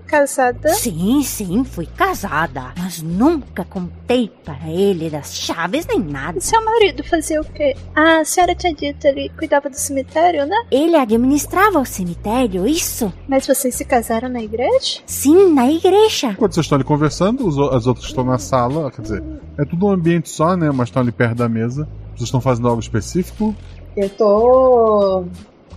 [0.08, 0.70] casada?
[0.70, 2.74] Sim, sim, fui casada.
[2.78, 6.40] Mas nunca contei para ele das chaves nem nada.
[6.40, 7.76] Seu marido fazia o quê?
[7.94, 10.56] Ah, a senhora tinha dito ele cuidava do cemitério, né?
[10.72, 13.14] Ele administrava o cemitério, isso?
[13.28, 15.02] Mas vocês se casaram na igreja?
[15.06, 16.28] Sim, na igreja.
[16.28, 19.24] Enquanto vocês estão ali conversando, os, as outras estão na sala, quer dizer,
[19.58, 20.72] é tudo um ambiente só, né?
[20.72, 21.88] Mas estão ali perto da mesa.
[22.16, 23.56] Vocês estão fazendo algo específico?
[23.96, 25.26] Eu tô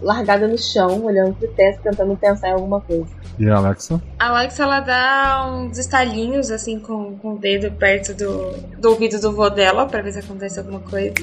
[0.03, 3.07] largada no chão, olhando pro teto, tentando pensar em alguma coisa.
[3.39, 4.01] E a Alexa?
[4.19, 9.21] A Alexa, ela dá uns estalinhos, assim, com, com o dedo perto do, do ouvido
[9.21, 11.15] do vô dela, pra ver se acontece alguma coisa.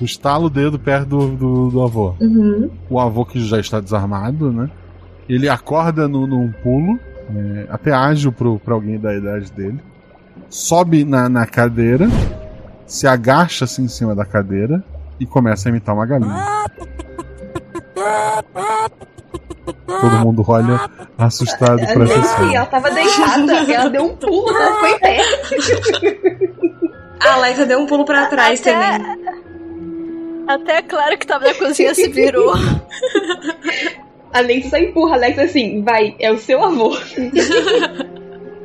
[0.00, 2.14] Estala o dedo perto do, do, do avô.
[2.20, 2.70] Uhum.
[2.90, 4.70] O avô que já está desarmado, né?
[5.28, 6.98] Ele acorda no, num pulo,
[7.34, 9.80] é, até ágil pro, pra alguém da idade dele.
[10.50, 12.08] Sobe na, na cadeira,
[12.86, 14.82] se agacha assim em cima da cadeira
[15.18, 16.64] e começa a imitar uma galinha.
[19.86, 22.54] Todo mundo olha assustado pra cena.
[22.54, 25.20] ela tava deitada, ela deu um pulo, ela ficou em pé.
[27.20, 29.24] A Alexa deu um pulo pra trás Até- também.
[30.46, 32.52] Até a Clara que tava na cozinha se virou.
[34.32, 36.96] A só empurra a Alexa assim, vai, é o seu avô.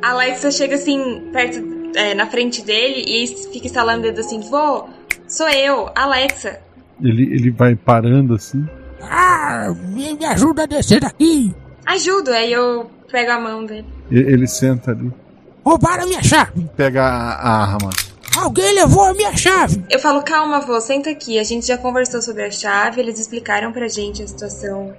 [0.02, 1.62] A Alexa chega assim, perto,
[1.94, 4.88] é, na frente dele e fica estalando o dedo assim: Vô,
[5.28, 6.58] sou eu, Alexa.
[7.02, 8.66] Ele, ele vai parando assim.
[9.02, 11.54] Ah, me, me ajuda a descer daqui.
[11.86, 13.86] Ajudo, aí eu pego a mão dele.
[14.10, 15.12] e- Ele senta ali,
[15.64, 16.68] Roubaram minha chave.
[16.76, 17.90] pega a, a arma.
[18.38, 19.84] Alguém levou a minha chave.
[19.90, 21.38] Eu falo, calma, vô, senta aqui.
[21.38, 24.94] A gente já conversou sobre a chave, eles explicaram pra gente a situação.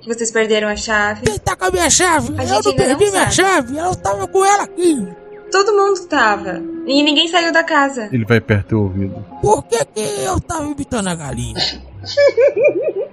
[0.00, 1.22] Que vocês perderam a chave.
[1.22, 2.34] Quem tá com a minha chave?
[2.36, 3.78] A eu gente não perdi não minha chave.
[3.78, 5.06] Eu tava com ela aqui.
[5.52, 6.60] Todo mundo tava.
[6.86, 8.08] E ninguém saiu da casa.
[8.12, 9.24] Ele vai perto do ouvido.
[9.40, 11.54] Por que, que eu tava imitando a galinha?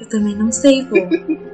[0.00, 0.96] Eu também não sei, vô.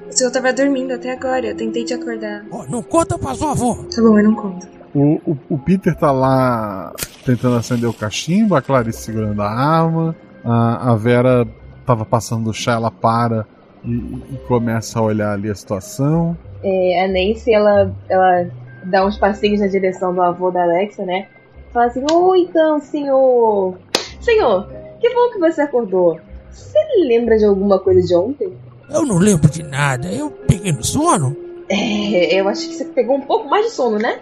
[0.09, 1.47] O senhor tava dormindo até agora.
[1.47, 2.45] Eu tentei te acordar.
[2.51, 3.75] Ó, não conta pra sua avó.
[3.95, 4.67] Tá bom, eu não conto.
[4.95, 6.93] O, o, o Peter tá lá
[7.25, 11.47] tentando acender o cachimbo, a Clarice segurando a arma, a, a Vera
[11.87, 13.47] tava passando o chá, ela para
[13.85, 16.37] e, e começa a olhar ali a situação.
[16.63, 18.51] É, a Nancy, ela, ela
[18.85, 21.27] dá uns passinhos na direção do avô da Alexa, né?
[21.73, 23.79] Fala assim, ô então, senhor.
[24.21, 24.69] Senhor,
[25.01, 26.21] que bom que você acordou.
[26.53, 28.53] Você lembra de alguma coisa de ontem?
[28.91, 30.09] Eu não lembro de nada.
[30.09, 31.37] Eu peguei no sono.
[31.69, 34.21] É, eu acho que você pegou um pouco mais de sono, né?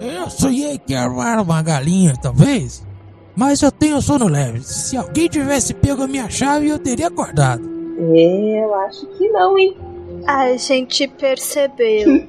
[0.00, 1.08] Eu sonhei que era
[1.42, 2.84] uma galinha, talvez.
[3.34, 4.60] Mas eu tenho sono leve.
[4.62, 7.62] Se alguém tivesse pego a minha chave, eu teria acordado.
[7.98, 9.76] É, eu acho que não, hein?
[10.26, 12.08] A gente percebeu.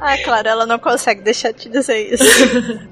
[0.00, 2.24] ah, claro, ela não consegue deixar de dizer isso.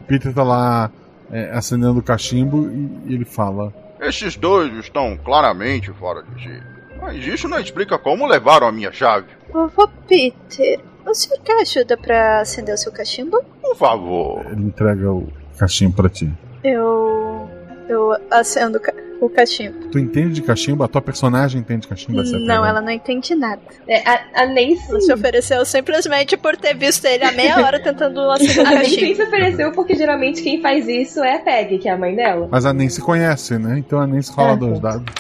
[0.07, 0.93] Peter tá lá
[1.31, 6.63] é, acendendo o cachimbo e, e ele fala: Esses dois estão claramente fora de si.
[7.01, 9.27] Mas isso não explica como levaram a minha chave.
[9.53, 13.43] Vovô Peter, o senhor quer ajuda pra acender o seu cachimbo?
[13.63, 14.45] Por favor.
[14.47, 16.33] Ele entrega o cachimbo pra ti.
[16.65, 17.49] Eu.
[17.89, 19.89] Eu acendo o ca- o cachimbo.
[19.89, 20.85] Tu entende de cachimbo?
[20.85, 22.21] A tua personagem entende de cachimbo?
[22.21, 22.69] Essa é Não, pergunta.
[22.69, 23.61] ela não entende nada.
[23.89, 24.87] É, a, a Nancy.
[24.91, 28.71] Ela se ofereceu simplesmente por ter visto ele há meia hora tentando acender o A
[28.73, 32.15] Nancy se ofereceu porque geralmente quem faz isso é a Peg, que é a mãe
[32.15, 32.49] dela.
[32.51, 33.79] Mas a Nancy conhece, né?
[33.79, 34.91] Então a Nancy rola Ah, dois tá.
[34.91, 35.15] dados.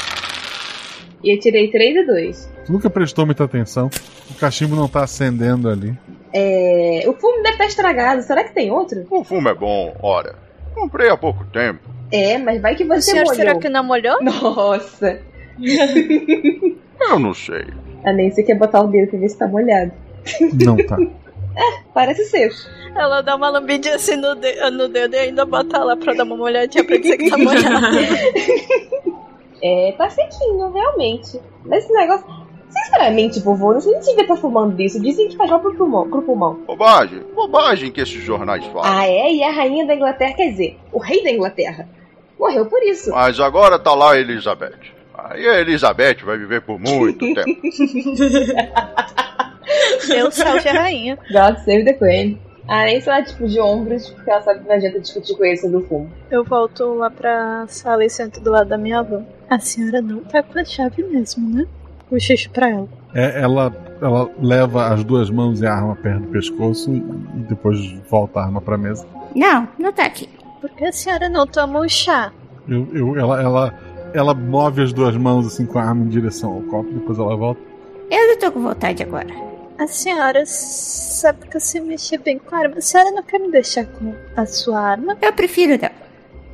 [1.24, 2.50] E eu tirei 3 e 2.
[2.66, 3.90] Tu nunca prestou muita atenção.
[4.30, 5.96] O cachimbo não tá acendendo ali.
[6.32, 7.02] É...
[7.08, 8.22] O fumo deve estar estragado.
[8.22, 9.04] Será que tem outro?
[9.10, 10.34] O fumo é bom, ora.
[10.74, 11.80] Comprei há pouco tempo.
[12.12, 13.34] É, mas vai que O você senhor molhou.
[13.34, 14.22] será que não molhou?
[14.22, 15.20] Nossa.
[17.00, 17.64] Eu não sei.
[18.04, 19.92] A Nancy quer botar o dedo pra ver se tá molhado.
[20.64, 20.96] Não tá.
[21.94, 22.50] Parece ser.
[22.94, 26.24] Ela dá uma lambidinha assim no, de- no dedo e ainda bota lá pra dar
[26.24, 27.96] uma molhadinha pra dizer que tá molhado.
[29.62, 31.40] É, tá sequinho, realmente.
[31.64, 32.26] Mas esse negócio.
[32.84, 35.00] Sinceramente, vovô, não sei nem devia estar fumando disso.
[35.00, 36.08] Dizem que faz mal pro pulmão.
[36.08, 36.54] Pro pulmão.
[36.66, 38.82] Bobagem, bobagem que esses jornais falam.
[38.84, 39.32] Ah, é?
[39.32, 41.88] E a rainha da Inglaterra, quer dizer, o rei da Inglaterra,
[42.38, 43.10] morreu por isso.
[43.10, 44.94] Mas agora tá lá a Elizabeth.
[45.14, 47.60] Aí a Elizabeth vai viver por muito tempo.
[50.14, 51.18] Eu salve a rainha.
[51.32, 52.38] God save the Queen.
[52.68, 55.56] A Nancy lá, tipo, de ombros, porque ela sabe que não adianta discutir com ele
[55.56, 56.10] sobre o fumo.
[56.30, 59.22] Eu volto lá pra sala e sento do lado da minha avó.
[59.48, 61.64] A senhora não tá com a chave mesmo, né?
[62.10, 62.88] O xixi pra ela.
[63.14, 67.00] É, ela, ela leva as duas mãos e a arma perto do pescoço e
[67.48, 67.78] depois
[68.08, 69.06] volta a arma pra mesa.
[69.34, 70.28] Não, não tá aqui.
[70.60, 72.32] Por que a senhora não toma um chá?
[72.68, 73.74] Eu, eu- ela, ela,
[74.14, 77.36] ela move as duas mãos assim com a arma em direção ao copo, depois ela
[77.36, 77.60] volta.
[78.10, 79.26] Eu não tô com vontade agora.
[79.78, 82.76] A senhora sabe que você mexe bem com a arma.
[82.78, 85.16] A senhora não quer me deixar com a sua arma?
[85.20, 85.90] Eu prefiro não.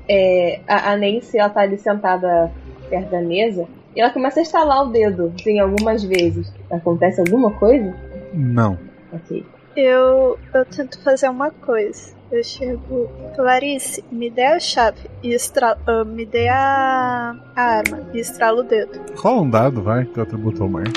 [0.09, 2.51] É, a, a Nancy, ela tá ali sentada
[2.91, 6.53] perto da mesa e ela começa a estalar o dedo, assim, algumas vezes.
[6.71, 7.95] Acontece alguma coisa?
[8.33, 8.79] Não.
[9.13, 9.45] Ok.
[9.77, 12.15] Eu, eu tento fazer uma coisa.
[12.31, 18.09] Eu chego, Clarice, me dê a chave e estra ah, me dê a, a arma
[18.15, 19.01] e estralo o dedo.
[19.17, 20.89] Rola um dado, vai, teu atributo mais.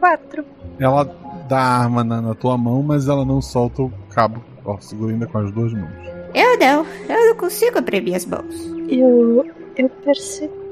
[0.00, 0.44] Quatro.
[0.78, 1.04] Ela
[1.48, 4.42] dá a arma na, na tua mão, mas ela não solta o cabo.
[4.64, 5.92] Ó, segura ainda com as duas mãos.
[6.34, 6.84] Eu não.
[7.08, 8.54] Eu não consigo abrir minhas mãos.
[8.88, 9.90] Eu, eu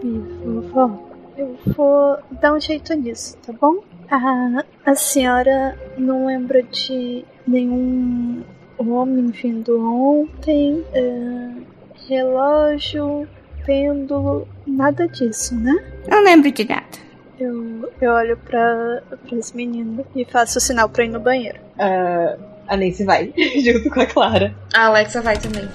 [0.07, 0.91] percebi, vovó.
[1.37, 3.83] Eu vou dar um jeito nisso, tá bom?
[4.11, 8.43] A, a senhora não lembra de nenhum
[8.79, 10.83] homem vindo ontem?
[10.95, 11.51] É,
[12.09, 13.29] relógio,
[13.67, 15.75] pêndulo, nada disso, né?
[16.09, 16.87] Não lembro de nada.
[17.39, 19.03] Eu, eu olho para
[19.39, 21.59] as meninas e faço o sinal pra ir no banheiro.
[21.79, 22.35] Ah,
[22.67, 23.33] a Nancy vai,
[23.63, 24.55] junto com a Clara.
[24.73, 25.69] A Alexa vai também.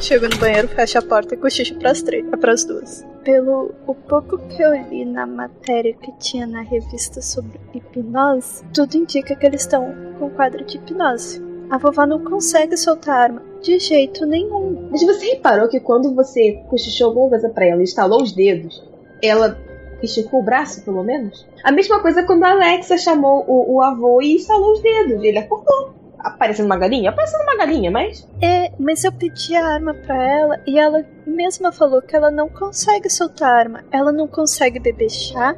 [0.00, 3.04] Chego no banheiro, fecho a porta e cochicho pras três, pras duas.
[3.24, 8.96] Pelo o pouco que eu li na matéria que tinha na revista sobre hipnose, tudo
[8.96, 11.42] indica que eles estão com quadro de hipnose.
[11.68, 14.88] A vovó não consegue soltar a arma de jeito nenhum.
[14.90, 18.82] Mas você reparou que quando você cochichou alguma coisa pra ela e estalou os dedos,
[19.22, 19.58] ela
[20.02, 21.46] esticou o braço, pelo menos?
[21.64, 25.22] A mesma coisa quando a Alexa chamou o, o avô e estalou os dedos.
[25.22, 25.92] Ele acordou.
[26.18, 27.10] Aparecendo uma galinha?
[27.10, 28.28] Aparecendo uma galinha, mas.
[28.42, 32.48] É, mas eu pedi a arma pra ela e ela mesma falou que ela não
[32.48, 33.84] consegue soltar a arma.
[33.90, 35.54] Ela não consegue beber chá,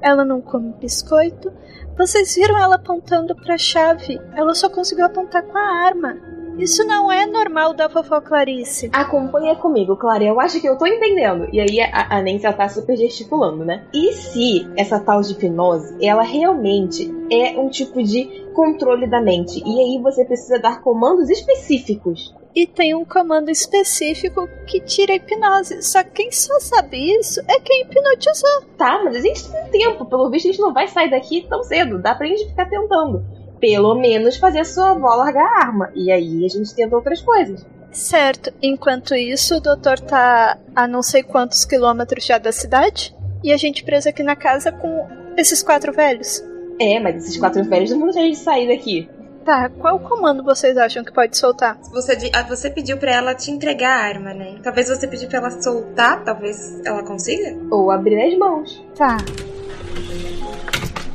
[0.00, 1.52] ela não come biscoito.
[1.96, 4.20] Vocês viram ela apontando pra chave?
[4.34, 6.16] Ela só conseguiu apontar com a arma.
[6.58, 8.90] Isso não é normal da vovó Clarice.
[8.92, 10.24] Acompanha comigo, Clara.
[10.24, 11.48] Eu acho que eu tô entendendo.
[11.52, 13.84] E aí a, a Nancy ela tá super gesticulando, né?
[13.92, 19.62] E se essa tal de hipnose, ela realmente é um tipo de controle da mente?
[19.64, 22.34] E aí você precisa dar comandos específicos.
[22.54, 25.82] E tem um comando específico que tira a hipnose.
[25.82, 28.62] Só que quem só sabe isso é quem hipnotizou.
[28.76, 30.04] Tá, mas a gente tem tempo.
[30.04, 31.98] Pelo visto, a gente não vai sair daqui tão cedo.
[31.98, 33.24] Dá pra gente ficar tentando.
[33.62, 35.88] Pelo menos fazer a sua avó largar a arma.
[35.94, 37.64] E aí a gente tenta outras coisas.
[37.92, 38.52] Certo.
[38.60, 43.14] Enquanto isso, o doutor tá a não sei quantos quilômetros já da cidade.
[43.44, 46.42] E a gente preso aqui na casa com esses quatro velhos.
[46.80, 49.08] É, mas esses quatro velhos não vão deixar gente sair daqui.
[49.44, 51.78] Tá, qual comando vocês acham que pode soltar?
[51.92, 54.56] Você, ah, você pediu pra ela te entregar a arma, né?
[54.60, 57.56] Talvez você pediu pra ela soltar, talvez ela consiga?
[57.70, 58.84] Ou abrir as mãos.
[58.96, 59.16] Tá.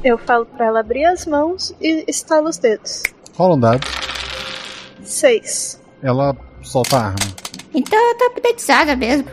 [0.08, 3.04] Eu falo pra ela abrir as mãos e estalo os dedos.
[3.36, 3.86] Rola um dado.
[5.04, 5.82] Seis.
[6.02, 7.36] Ela solta a arma.
[7.74, 9.28] Então eu tô hipnotizada mesmo.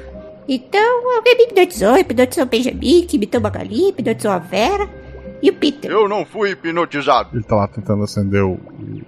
[0.48, 4.90] Então alguém me hipnotizou, hipnotizou o Benjamin, que imitou uma galinha, hipnotizou a Vera
[5.40, 5.88] e o Peter.
[5.88, 7.36] Eu não fui hipnotizado.
[7.36, 9.02] Ele tá lá tentando acender o, o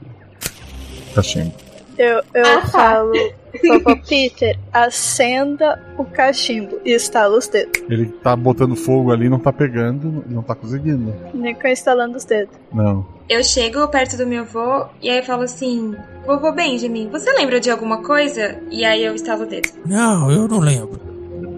[1.16, 1.52] cachimbo.
[1.98, 2.66] Eu, eu Ah, tá.
[2.68, 3.12] falo,
[3.66, 7.80] vovô Peter, acenda o cachimbo e estala os dedos.
[7.88, 11.14] Ele tá botando fogo ali, não tá pegando, não tá conseguindo.
[11.32, 12.54] Nem com instalando os dedos.
[12.72, 13.06] Não.
[13.28, 15.94] Eu chego perto do meu avô e aí eu falo assim:
[16.26, 18.60] Vovô Benjamin, você lembra de alguma coisa?
[18.70, 19.68] E aí eu estalo o dedo.
[19.86, 21.00] Não, eu não lembro.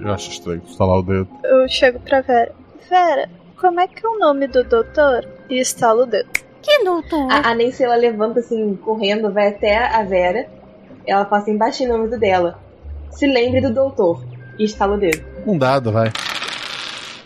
[0.00, 1.28] Eu acho estranho estalar o dedo.
[1.44, 2.52] Eu chego pra Vera.
[2.88, 3.28] Vera,
[3.60, 5.26] como é que é o nome do doutor?
[5.50, 6.28] E estalo o dedo.
[6.68, 7.30] Que doutor?
[7.32, 10.46] A, a Nancy ela levanta assim, correndo, vai até a Vera.
[11.06, 12.58] Ela fala assim, baixinho o nome dela.
[13.10, 14.22] Se lembre do doutor.
[14.58, 15.24] E estala o dedo.
[15.46, 16.12] Um dado, vai.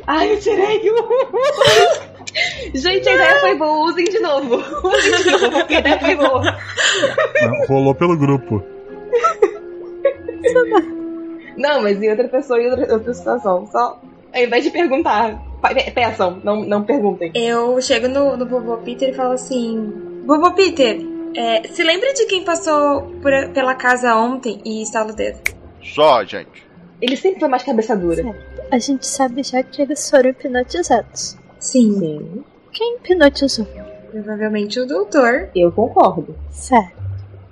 [0.06, 0.96] Ai, eu tirei um.
[2.78, 3.86] Gente, a ideia foi boa.
[3.90, 4.56] Usem de novo.
[4.88, 6.42] Usem de novo, porque a ideia foi boa.
[6.42, 8.62] Não, Rolou pelo grupo.
[11.56, 13.66] Não, mas em outra pessoa e outra, outra situação.
[13.66, 14.00] Só
[14.34, 15.51] ao invés de perguntar, pe-
[15.94, 17.30] peçam, não, não perguntem.
[17.34, 21.00] Eu chego no, no vovô Peter e falo assim: Vovô Peter,
[21.36, 25.38] é, se lembra de quem passou por- pela casa ontem e estala o dedo?
[25.82, 26.66] Só, gente.
[27.00, 28.22] Ele sempre foi mais cabeça dura.
[28.70, 31.36] A gente sabe já que eles foram hipnotizados.
[31.58, 32.44] Sim.
[32.72, 33.66] Quem hipnotizou?
[34.10, 35.48] Provavelmente o doutor.
[35.54, 36.34] Eu concordo.
[36.50, 37.02] Certo.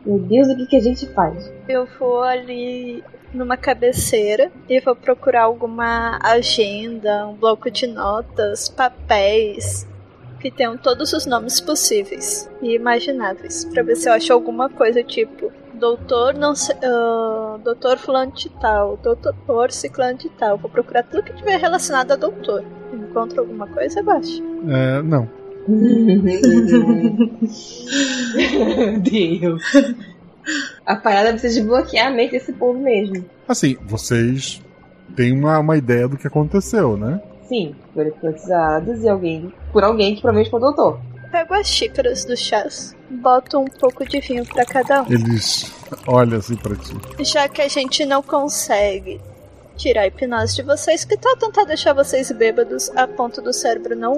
[0.07, 1.51] Meu Deus, o que, que a gente faz?
[1.69, 9.89] Eu vou ali numa cabeceira e vou procurar alguma agenda, um bloco de notas, papéis
[10.41, 15.03] que tenham todos os nomes possíveis e imagináveis, pra ver se eu acho alguma coisa
[15.03, 20.59] tipo doutor não sei, ah, doutor fulano de tal, doutor ciclano de tal.
[20.59, 22.63] Vou procurar tudo que tiver relacionado a doutor.
[22.93, 24.43] Encontro alguma coisa, eu acho.
[24.69, 25.29] É, não.
[28.37, 29.63] Meu Deus.
[30.85, 33.25] A parada precisa desbloquear a mente desse povo mesmo.
[33.47, 34.63] Assim, vocês
[35.15, 37.21] têm uma, uma ideia do que aconteceu, né?
[37.49, 39.53] Sim, foram hipnotizados e alguém.
[39.73, 41.01] Por alguém que provavelmente foi o doutor.
[41.31, 45.13] Pego as xícaras do chás, boto um pouco de vinho pra cada um.
[45.13, 45.73] Eles
[46.07, 46.97] olham assim pra ti.
[47.25, 49.21] Já que a gente não consegue
[49.77, 53.97] tirar a hipnose de vocês, que tal tentar deixar vocês bêbados a ponto do cérebro
[53.97, 54.15] não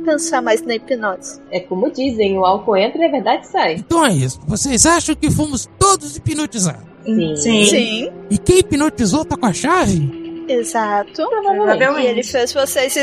[0.00, 1.40] pensar mais na hipnose?
[1.50, 3.74] É como dizem, o álcool entra e a verdade sai.
[3.76, 4.40] Então é isso.
[4.46, 6.82] Vocês acham que fomos todos hipnotizados?
[7.04, 7.36] Sim.
[7.36, 8.10] Sim.
[8.30, 10.44] E quem hipnotizou tá com a chave?
[10.48, 11.26] Exato.
[11.28, 12.06] Provavelmente.
[12.06, 12.94] E ele fez vocês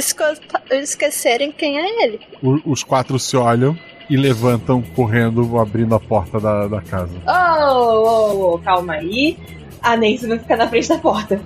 [0.71, 2.19] esquecerem quem é ele.
[2.43, 3.77] O- os quatro se olham
[4.09, 7.11] e levantam correndo, abrindo a porta da, da casa.
[7.27, 9.37] Oh, oh, oh, calma aí.
[9.81, 11.39] A Nancy vai ficar na frente da porta.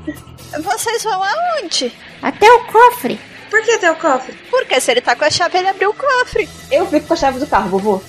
[0.63, 1.91] Vocês vão aonde?
[2.21, 3.19] Até o cofre.
[3.51, 4.33] Por que até o cofre?
[4.49, 6.47] Porque se ele tá com a chave, ele abriu o cofre.
[6.71, 8.01] Eu fico com a chave do carro, vovô.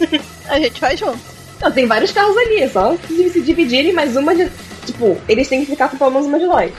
[0.48, 1.20] A gente vai junto.
[1.60, 4.50] Não, tem vários carros ali, é só se dividirem, mas uma de.
[4.86, 6.72] Tipo, eles têm que ficar com pelo menos uma de nós.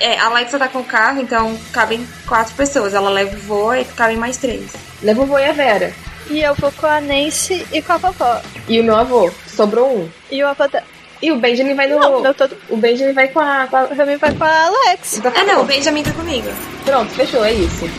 [0.00, 2.94] É, a Alexa tá com o carro, então cabem quatro pessoas.
[2.94, 4.72] Ela leva o vô e cabem mais três.
[5.02, 5.92] Leva o vô e a Vera.
[6.30, 8.40] E eu vou com a Nancy e com a vovó.
[8.66, 9.30] E o meu avô.
[9.46, 10.08] Sobrou um.
[10.30, 10.82] E o avô da...
[11.20, 11.98] E o Benjamin vai no.
[11.98, 12.56] Não, não todo...
[12.68, 13.66] O Benjamin vai com a.
[13.66, 13.84] Com a...
[13.84, 15.20] O Benjamin vai com a Alex.
[15.24, 16.48] Ah, não, o Benjamin tá comigo.
[16.84, 17.90] Pronto, fechou, é isso.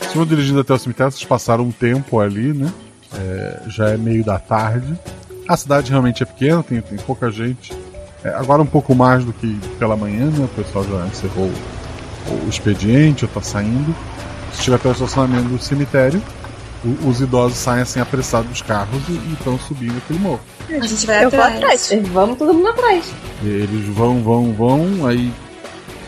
[0.00, 2.72] Vocês vão dirigindo até o cemitério, vocês passaram um tempo ali, né?
[3.14, 4.98] É, já é meio da tarde.
[5.48, 7.72] A cidade realmente é pequena, tem, tem pouca gente.
[8.24, 10.44] É, agora um pouco mais do que pela manhã, né?
[10.44, 11.50] O pessoal já encerrou
[12.28, 13.94] o, expediente, ou tá saindo.
[14.52, 16.20] Você chega até o estacionamento do cemitério.
[16.84, 20.38] o- os idosos saem assim apressados dos carros e estão subindo aquele morro.
[20.70, 21.56] A gente vai Eu atrás.
[21.56, 21.90] atrás.
[22.12, 23.12] Vamos todo mundo atrás.
[23.42, 25.32] E Eles vão, vão, vão, aí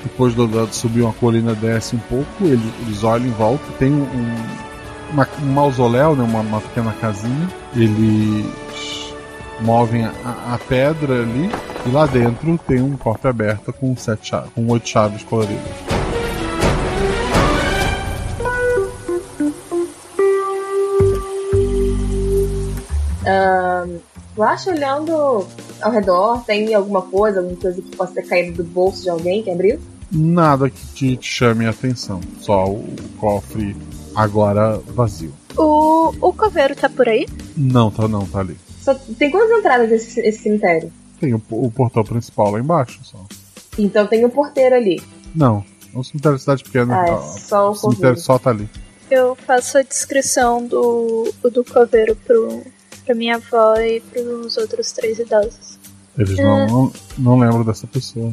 [0.04, 3.90] depois do, do subir uma colina, desce um pouco, eles, eles olham em volta, tem
[3.92, 4.46] um, um-
[5.12, 8.46] uma- um mausoléu, né, uma, uma pequena casinha, eles
[9.60, 11.50] movem a, a pedra ali
[11.86, 15.60] e lá dentro tem um cofre aberto com sete chaves, com oito chaves coloridas.
[23.26, 23.98] Ahn,
[24.36, 25.46] eu acho olhando
[25.80, 29.42] ao redor, tem alguma coisa, alguma coisa que possa ter caído do bolso de alguém
[29.42, 29.78] que abriu?
[30.10, 32.84] Nada que te, te chame a atenção, só o
[33.18, 33.76] cofre
[34.14, 35.32] agora vazio.
[35.56, 37.26] O, o coveiro tá por aí?
[37.56, 38.56] Não, tá não, tá ali.
[38.80, 40.92] Só tem quantas entradas esse, esse cemitério?
[41.20, 43.18] Tem o, o portão principal lá embaixo, só.
[43.78, 45.02] Então tem um porteiro ali.
[45.34, 47.00] Não, é um cemitério de cidade pequena.
[47.00, 48.20] Ah, é tá- só o cemitério coveiro.
[48.20, 48.68] só tá ali.
[49.10, 52.62] Eu faço a descrição do, do coveiro pro,
[53.04, 55.78] pra minha avó e pros outros três idosos.
[56.16, 56.42] Eles É.
[56.44, 58.32] não, não, não lembram dessa pessoa.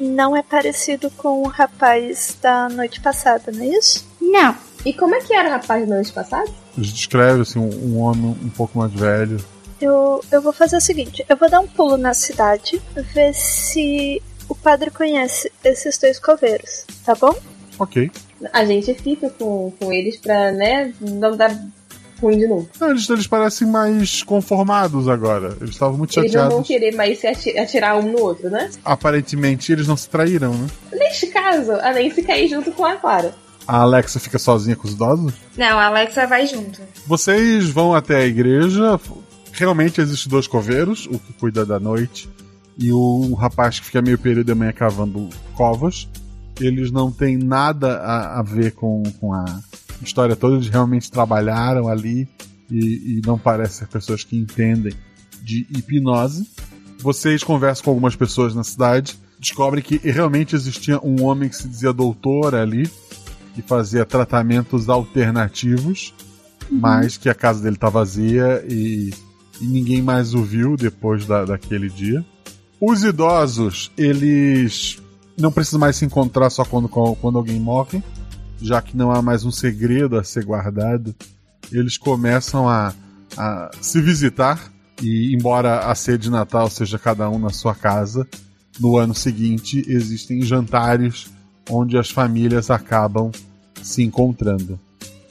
[0.00, 4.06] Não é parecido com o rapaz da noite passada, não é isso?
[4.20, 4.54] Não.
[4.84, 6.50] E como é que era o rapaz da noite passada?
[6.76, 9.36] Eles descrevem assim, um, um homem um pouco mais velho.
[9.80, 12.80] Eu, eu vou fazer o seguinte: eu vou dar um pulo na cidade,
[13.14, 17.34] ver se o padre conhece esses dois coveiros, tá bom?
[17.78, 18.10] Ok.
[18.52, 21.54] A gente fica com, com eles pra, né, não dar
[22.20, 22.68] ruim de novo.
[22.78, 25.56] Não, eles, eles parecem mais conformados agora.
[25.60, 26.66] Eles estavam muito Eles não vão chateados.
[26.68, 28.70] querer mais se ati- atirar um no outro, né?
[28.84, 30.66] Aparentemente eles não se traíram, né?
[30.92, 33.34] Neste caso, a Nancy cair junto com a Clara.
[33.66, 35.32] A Alexa fica sozinha com os idosos.
[35.56, 36.80] Não, a Alexa vai junto.
[37.06, 38.98] Vocês vão até a igreja.
[39.52, 42.28] Realmente existem dois coveiros, o que cuida da noite
[42.78, 46.08] e o rapaz que fica meio período da manhã cavando covas.
[46.58, 49.44] Eles não têm nada a, a ver com, com a
[50.02, 52.28] história toda, eles realmente trabalharam ali
[52.70, 54.94] e, e não parece ser pessoas que entendem
[55.42, 56.48] de hipnose.
[56.98, 61.68] Vocês conversam com algumas pessoas na cidade, descobrem que realmente existia um homem que se
[61.68, 62.90] dizia doutor ali,
[63.54, 66.14] que fazia tratamentos alternativos,
[66.70, 69.12] mas que a casa dele tá vazia e,
[69.60, 72.24] e ninguém mais o viu depois da, daquele dia.
[72.80, 74.98] Os idosos, eles
[75.38, 78.02] não precisam mais se encontrar só quando, quando alguém morre,
[78.60, 81.14] já que não há mais um segredo a ser guardado.
[81.70, 82.94] Eles começam a,
[83.36, 84.72] a se visitar
[85.02, 88.26] e, embora a ceia de Natal seja cada um na sua casa,
[88.78, 91.30] no ano seguinte existem jantares
[91.68, 93.30] onde as famílias acabam
[93.82, 94.78] se encontrando.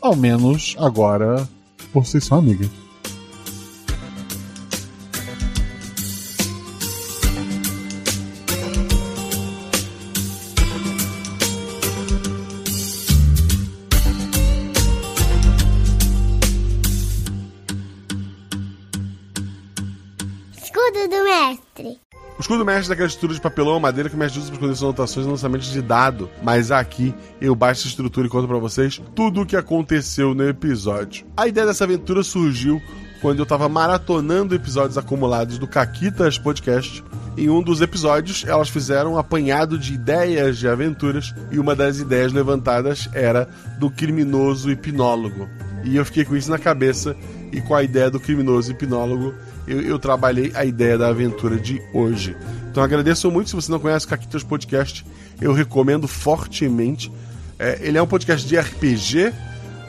[0.02, 1.48] Ao menos agora
[1.94, 2.89] vocês são amigas.
[22.50, 24.90] Escudo mestre daquela estrutura de papelão ou madeira que o mestre usa para esconder suas
[24.90, 26.28] anotações e lançamentos de dado.
[26.42, 30.50] Mas aqui eu baixo a estrutura e conto para vocês tudo o que aconteceu no
[30.50, 31.28] episódio.
[31.38, 32.82] A ideia dessa aventura surgiu
[33.22, 37.04] quando eu tava maratonando episódios acumulados do Caquitas Podcast.
[37.38, 42.00] Em um dos episódios, elas fizeram um apanhado de ideias de aventuras e uma das
[42.00, 43.48] ideias levantadas era
[43.78, 45.48] do criminoso hipnólogo.
[45.84, 47.16] E eu fiquei com isso na cabeça
[47.52, 49.36] e com a ideia do criminoso hipnólogo
[49.70, 52.36] eu, eu, trabalhei a ideia da aventura de hoje.
[52.70, 53.50] Então agradeço muito.
[53.50, 55.06] Se você não conhece o Caquitas Podcast,
[55.40, 57.12] eu recomendo fortemente.
[57.58, 59.34] É, ele é um podcast de RPG,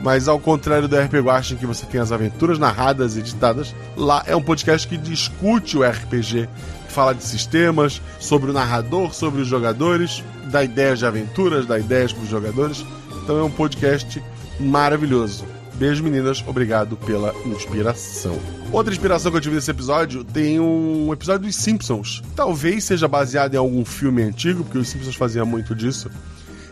[0.03, 3.75] mas ao contrário do RPG Guacha, em que você tem as aventuras narradas e editadas,
[3.97, 6.49] lá é um podcast que discute o RPG,
[6.89, 12.13] fala de sistemas, sobre o narrador, sobre os jogadores, dá ideias de aventuras, dá ideias
[12.13, 12.85] para os jogadores.
[13.23, 14.23] Então é um podcast
[14.59, 15.60] maravilhoso.
[15.81, 16.45] Beijo, meninas.
[16.47, 18.39] Obrigado pela inspiração.
[18.71, 22.23] Outra inspiração que eu tive nesse episódio tem um episódio dos Simpsons.
[22.37, 26.11] Talvez seja baseado em algum filme antigo, porque os Simpsons faziam muito disso.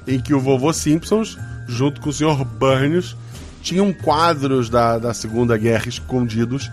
[0.06, 2.44] Em que o vovô Simpsons, junto com o Sr.
[2.44, 3.16] Burns,
[3.62, 6.70] tinham quadros da, da Segunda Guerra escondidos.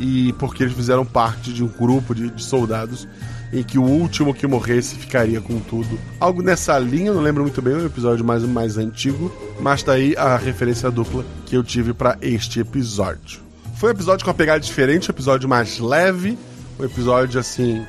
[0.00, 3.06] E porque eles fizeram parte de um grupo de, de soldados
[3.52, 5.98] em que o último que morresse ficaria com tudo.
[6.20, 9.92] Algo nessa linha, não lembro muito bem, é um episódio mais, mais antigo, mas tá
[9.92, 13.40] aí a referência dupla que eu tive para este episódio.
[13.76, 16.38] Foi um episódio com uma pegada diferente, um episódio mais leve,
[16.78, 17.86] um episódio assim.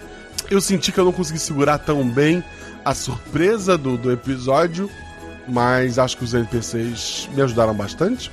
[0.50, 2.44] Eu senti que eu não consegui segurar tão bem
[2.86, 4.90] a surpresa do, do episódio,
[5.48, 8.32] mas acho que os NPCs me ajudaram bastante.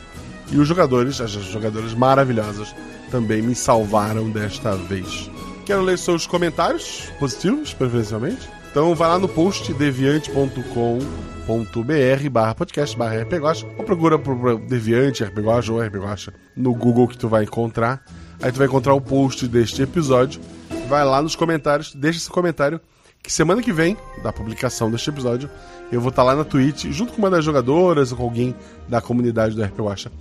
[0.51, 2.75] E os jogadores, as jogadoras maravilhosas,
[3.11, 5.31] também me salvaram desta vez.
[5.67, 8.49] Quero ler seus comentários, positivos, preferencialmente.
[8.71, 15.73] Então vai lá no post deviante.com.br barra podcast barra rpgosta ou procura por Deviante, rpgosta
[15.73, 18.01] ou rpgosta no Google que tu vai encontrar.
[18.41, 20.41] Aí tu vai encontrar o post deste episódio.
[20.89, 22.81] Vai lá nos comentários, deixa esse comentário
[23.21, 25.51] que semana que vem, da publicação deste episódio,
[25.91, 28.55] eu vou estar lá na Twitch, junto com uma das jogadoras ou com alguém
[28.89, 30.13] da comunidade do RP Watcha,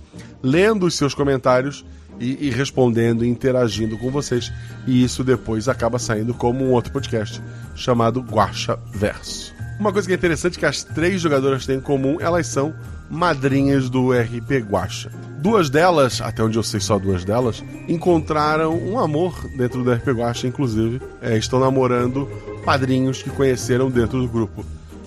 [0.42, 1.84] lendo os seus comentários
[2.20, 4.52] e, e, respondendo e interagindo com vocês.
[4.86, 7.42] E isso depois acaba saindo como um outro podcast
[7.74, 9.54] chamado Guacha Verso.
[9.78, 12.74] Uma coisa que é interessante é que as três jogadoras têm em comum, elas são
[13.10, 15.10] madrinhas do RP Guacha.
[15.38, 20.08] Duas delas, até onde eu sei só duas delas, encontraram um amor dentro do RP
[20.08, 21.00] Guacha, inclusive.
[21.20, 22.26] É, estão namorando
[22.64, 24.64] padrinhos que conheceram dentro do grupo.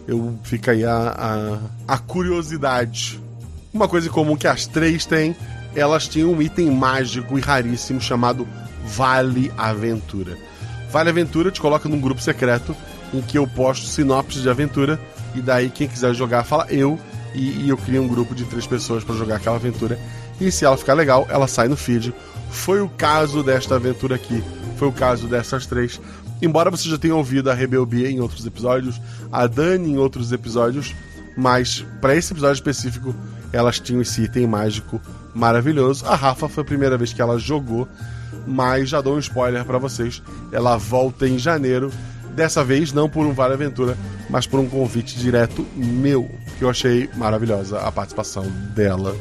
[0.08, 3.20] Eu fica aí a, a, a curiosidade.
[3.74, 5.36] Uma coisa em comum que as três têm
[5.76, 8.48] elas tinham um item mágico e raríssimo chamado
[8.86, 10.38] Vale Aventura.
[10.92, 12.76] Vale Aventura te coloca num grupo secreto
[13.14, 15.00] em que eu posto sinopses de aventura
[15.36, 17.00] e daí quem quiser jogar fala eu
[17.34, 20.00] e, e eu crio um grupo de três pessoas para jogar aquela aventura
[20.40, 22.14] e se ela ficar legal ela sai no feed.
[22.50, 24.44] Foi o caso desta aventura aqui,
[24.78, 26.02] foi o caso dessas três.
[26.42, 29.00] Embora você já tenha ouvido a Rebelbia em outros episódios,
[29.32, 30.96] a Dani em outros episódios,
[31.38, 33.14] mas para esse episódio específico
[33.52, 35.02] elas tinham esse item mágico
[35.34, 36.06] maravilhoso.
[36.06, 37.88] A Rafa foi a primeira vez que ela jogou,
[38.46, 40.22] mas já dou um spoiler para vocês.
[40.52, 41.92] Ela volta em janeiro,
[42.36, 43.98] dessa vez não por um Vale Aventura,
[44.30, 48.46] mas por um convite direto meu, que eu achei maravilhosa a participação
[48.76, 49.16] dela.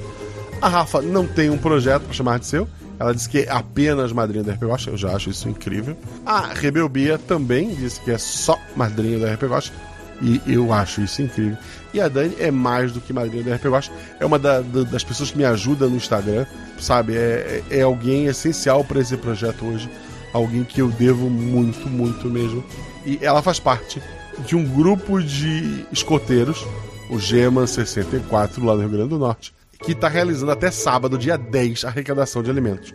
[0.61, 2.69] A Rafa não tem um projeto para chamar de seu.
[2.99, 5.97] Ela disse que é apenas madrinha da RP Watch, eu já acho isso incrível.
[6.27, 9.73] A Rebelbia também disse que é só madrinha da RP Watch,
[10.21, 11.57] e eu acho isso incrível.
[11.93, 13.91] E a Dani é mais do que madrinha do RP Watch.
[14.19, 16.45] É uma da, da, das pessoas que me ajuda no Instagram,
[16.79, 17.17] sabe?
[17.17, 19.89] É, é alguém essencial para esse projeto hoje.
[20.33, 22.65] Alguém que eu devo muito, muito mesmo.
[23.07, 24.03] E ela faz parte
[24.47, 26.65] de um grupo de escoteiros,
[27.11, 29.55] o Geman 64, lá no Rio Grande do Norte.
[29.81, 32.93] que está realizando até sábado, dia 10, a arrecadação de alimentos.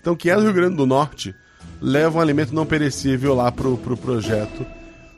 [0.00, 1.34] Então, quem é do Rio Grande do Norte,
[1.80, 4.64] leva um alimento não perecível lá pro, pro projeto.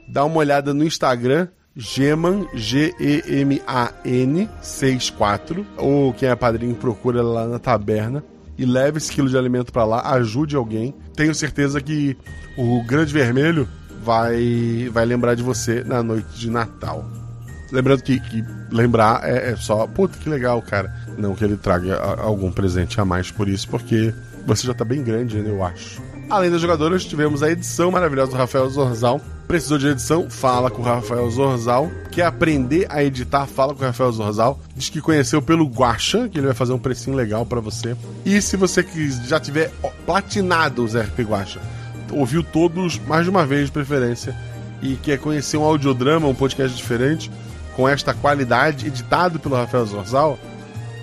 [0.09, 5.67] Dá uma olhada no Instagram, Geman, G-E-M-A-N 64.
[5.77, 8.23] Ou quem é padrinho, procura lá na taberna.
[8.59, 10.95] E leve esse quilo de alimento para lá, ajude alguém.
[11.17, 12.17] Tenho certeza que
[12.57, 13.67] o Grande Vermelho
[14.03, 17.05] vai, vai lembrar de você na noite de Natal.
[17.73, 20.95] Lembrando que, que lembrar é, é, só, puta que legal, cara.
[21.17, 24.13] Não que ele traga a, algum presente a mais por isso, porque
[24.47, 26.03] você já tá bem grande, né, eu acho.
[26.29, 29.21] Além das jogadoras, tivemos a edição maravilhosa do Rafael Zorzal.
[29.53, 30.31] Precisou de edição?
[30.31, 31.91] Fala com o Rafael Zorzal.
[32.11, 33.45] Quer aprender a editar?
[33.45, 34.59] Fala com o Rafael Zorzal.
[34.75, 37.95] Diz que conheceu pelo Guacha, que ele vai fazer um precinho legal para você.
[38.25, 38.83] E se você
[39.27, 39.71] já tiver
[40.07, 41.61] platinado os RP Guacha,
[42.11, 44.35] ouviu todos mais de uma vez de preferência,
[44.81, 47.31] e quer conhecer um audiodrama, um podcast diferente,
[47.77, 50.39] com esta qualidade, editado pelo Rafael Zorzal,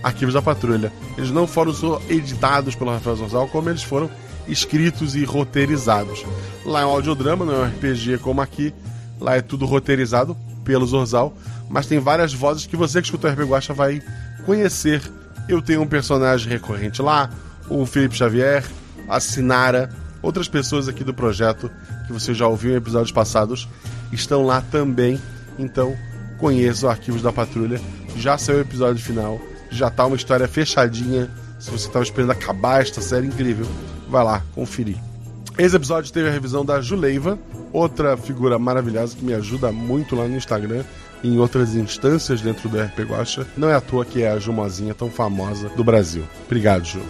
[0.02, 0.92] Arquivos da Patrulha.
[1.16, 4.10] Eles não foram só editados pelo Rafael Zorzal, como eles foram
[4.50, 6.26] escritos e roteirizados.
[6.66, 8.74] Lá é um audiodrama, não é um RPG como aqui.
[9.20, 11.36] Lá é tudo roteirizado pelo Zorzal,
[11.70, 14.02] mas tem várias vozes que você que escuta o RPG Guacha vai
[14.46, 15.02] conhecer.
[15.48, 17.30] Eu tenho um personagem recorrente lá,
[17.70, 18.64] o Felipe Xavier,
[19.08, 19.90] a Sinara,
[20.22, 21.72] outras pessoas aqui do projeto
[22.08, 23.68] que você já ouviu em episódios passados
[24.12, 25.20] estão lá também.
[25.58, 25.96] Então,
[26.38, 27.80] conheça os arquivos da patrulha.
[28.16, 29.40] Já saiu o episódio final,
[29.70, 31.30] já tá uma história fechadinha.
[31.60, 33.68] Se você estava esperando acabar esta série incrível,
[34.10, 34.98] vai lá conferir.
[35.58, 37.38] Esse episódio teve a revisão da Juleiva,
[37.74, 40.84] outra figura maravilhosa que me ajuda muito lá no Instagram
[41.22, 43.46] e em outras instâncias dentro do RP Guacha.
[43.58, 46.24] Não é à toa que é a Jumozinha tão famosa do Brasil.
[46.46, 47.02] Obrigado, Ju.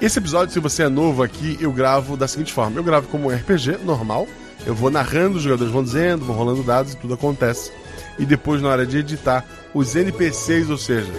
[0.00, 3.28] Esse episódio, se você é novo aqui, eu gravo da seguinte forma: eu gravo como
[3.28, 4.26] um RPG normal,
[4.66, 7.72] eu vou narrando, os jogadores vão dizendo, vão rolando dados e tudo acontece.
[8.18, 11.10] E depois, na hora de editar, os NPCs, ou seja,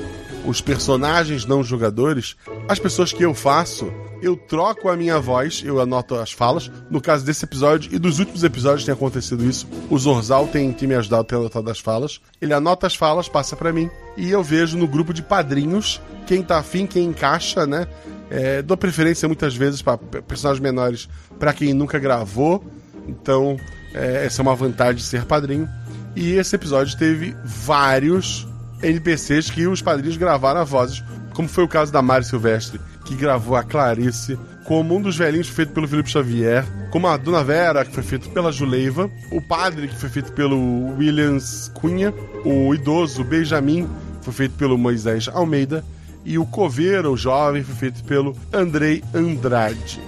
[0.47, 2.35] os personagens não jogadores,
[2.67, 3.91] as pessoas que eu faço,
[4.22, 6.72] eu troco a minha voz, eu anoto as falas.
[6.89, 9.67] No caso desse episódio e dos últimos episódios tem acontecido isso.
[9.89, 12.19] O Zorzal tem, tem me ajudado a ter anotado as falas.
[12.41, 13.89] Ele anota as falas, passa para mim.
[14.17, 17.88] E eu vejo no grupo de padrinhos quem tá afim, quem encaixa, né?
[18.30, 21.07] É, dou preferência muitas vezes para personagens menores
[21.38, 22.63] para quem nunca gravou.
[23.07, 23.57] Então,
[23.93, 25.69] é, essa é uma vantagem de ser padrinho.
[26.15, 28.47] E esse episódio teve vários
[28.85, 31.03] NPCs que os padrinhos gravaram vozes,
[31.33, 35.47] como foi o caso da Mari Silvestre, que gravou a Clarice, como um dos velhinhos
[35.47, 39.87] feito pelo Felipe Xavier, como a Dona Vera, que foi feito pela Juleiva, o padre,
[39.87, 42.13] que foi feito pelo Williams Cunha,
[42.43, 43.87] o idoso Benjamin,
[44.21, 45.83] foi feito pelo Moisés Almeida,
[46.23, 50.01] e o coveiro, o jovem, foi feito pelo Andrei Andrade.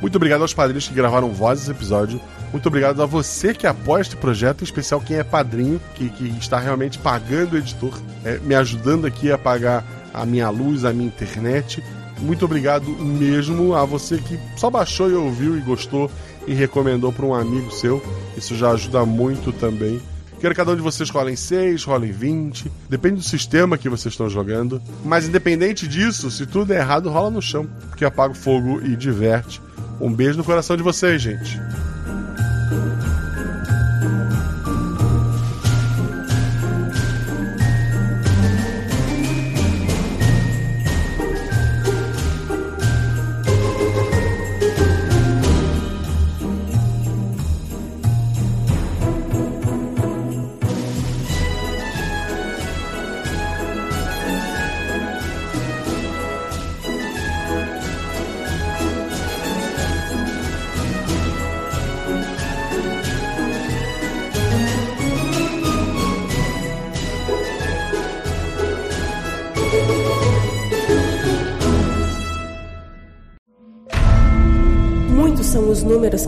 [0.00, 2.20] Muito obrigado aos padrinhos que gravaram vozes desse episódio.
[2.52, 6.28] Muito obrigado a você que apoia este projeto, em especial quem é padrinho, que, que
[6.38, 10.92] está realmente pagando o editor, é, me ajudando aqui a pagar a minha luz, a
[10.92, 11.82] minha internet.
[12.18, 16.10] Muito obrigado mesmo a você que só baixou e ouviu e gostou
[16.46, 18.02] e recomendou para um amigo seu.
[18.36, 20.00] Isso já ajuda muito também.
[20.40, 22.70] Quero que cada um de vocês rolem 6, rolem 20.
[22.88, 24.82] Depende do sistema que vocês estão jogando.
[25.04, 27.68] Mas independente disso, se tudo é errado, rola no chão.
[27.90, 29.60] Porque apaga o fogo e diverte.
[30.00, 31.60] Um beijo no coração de vocês, gente.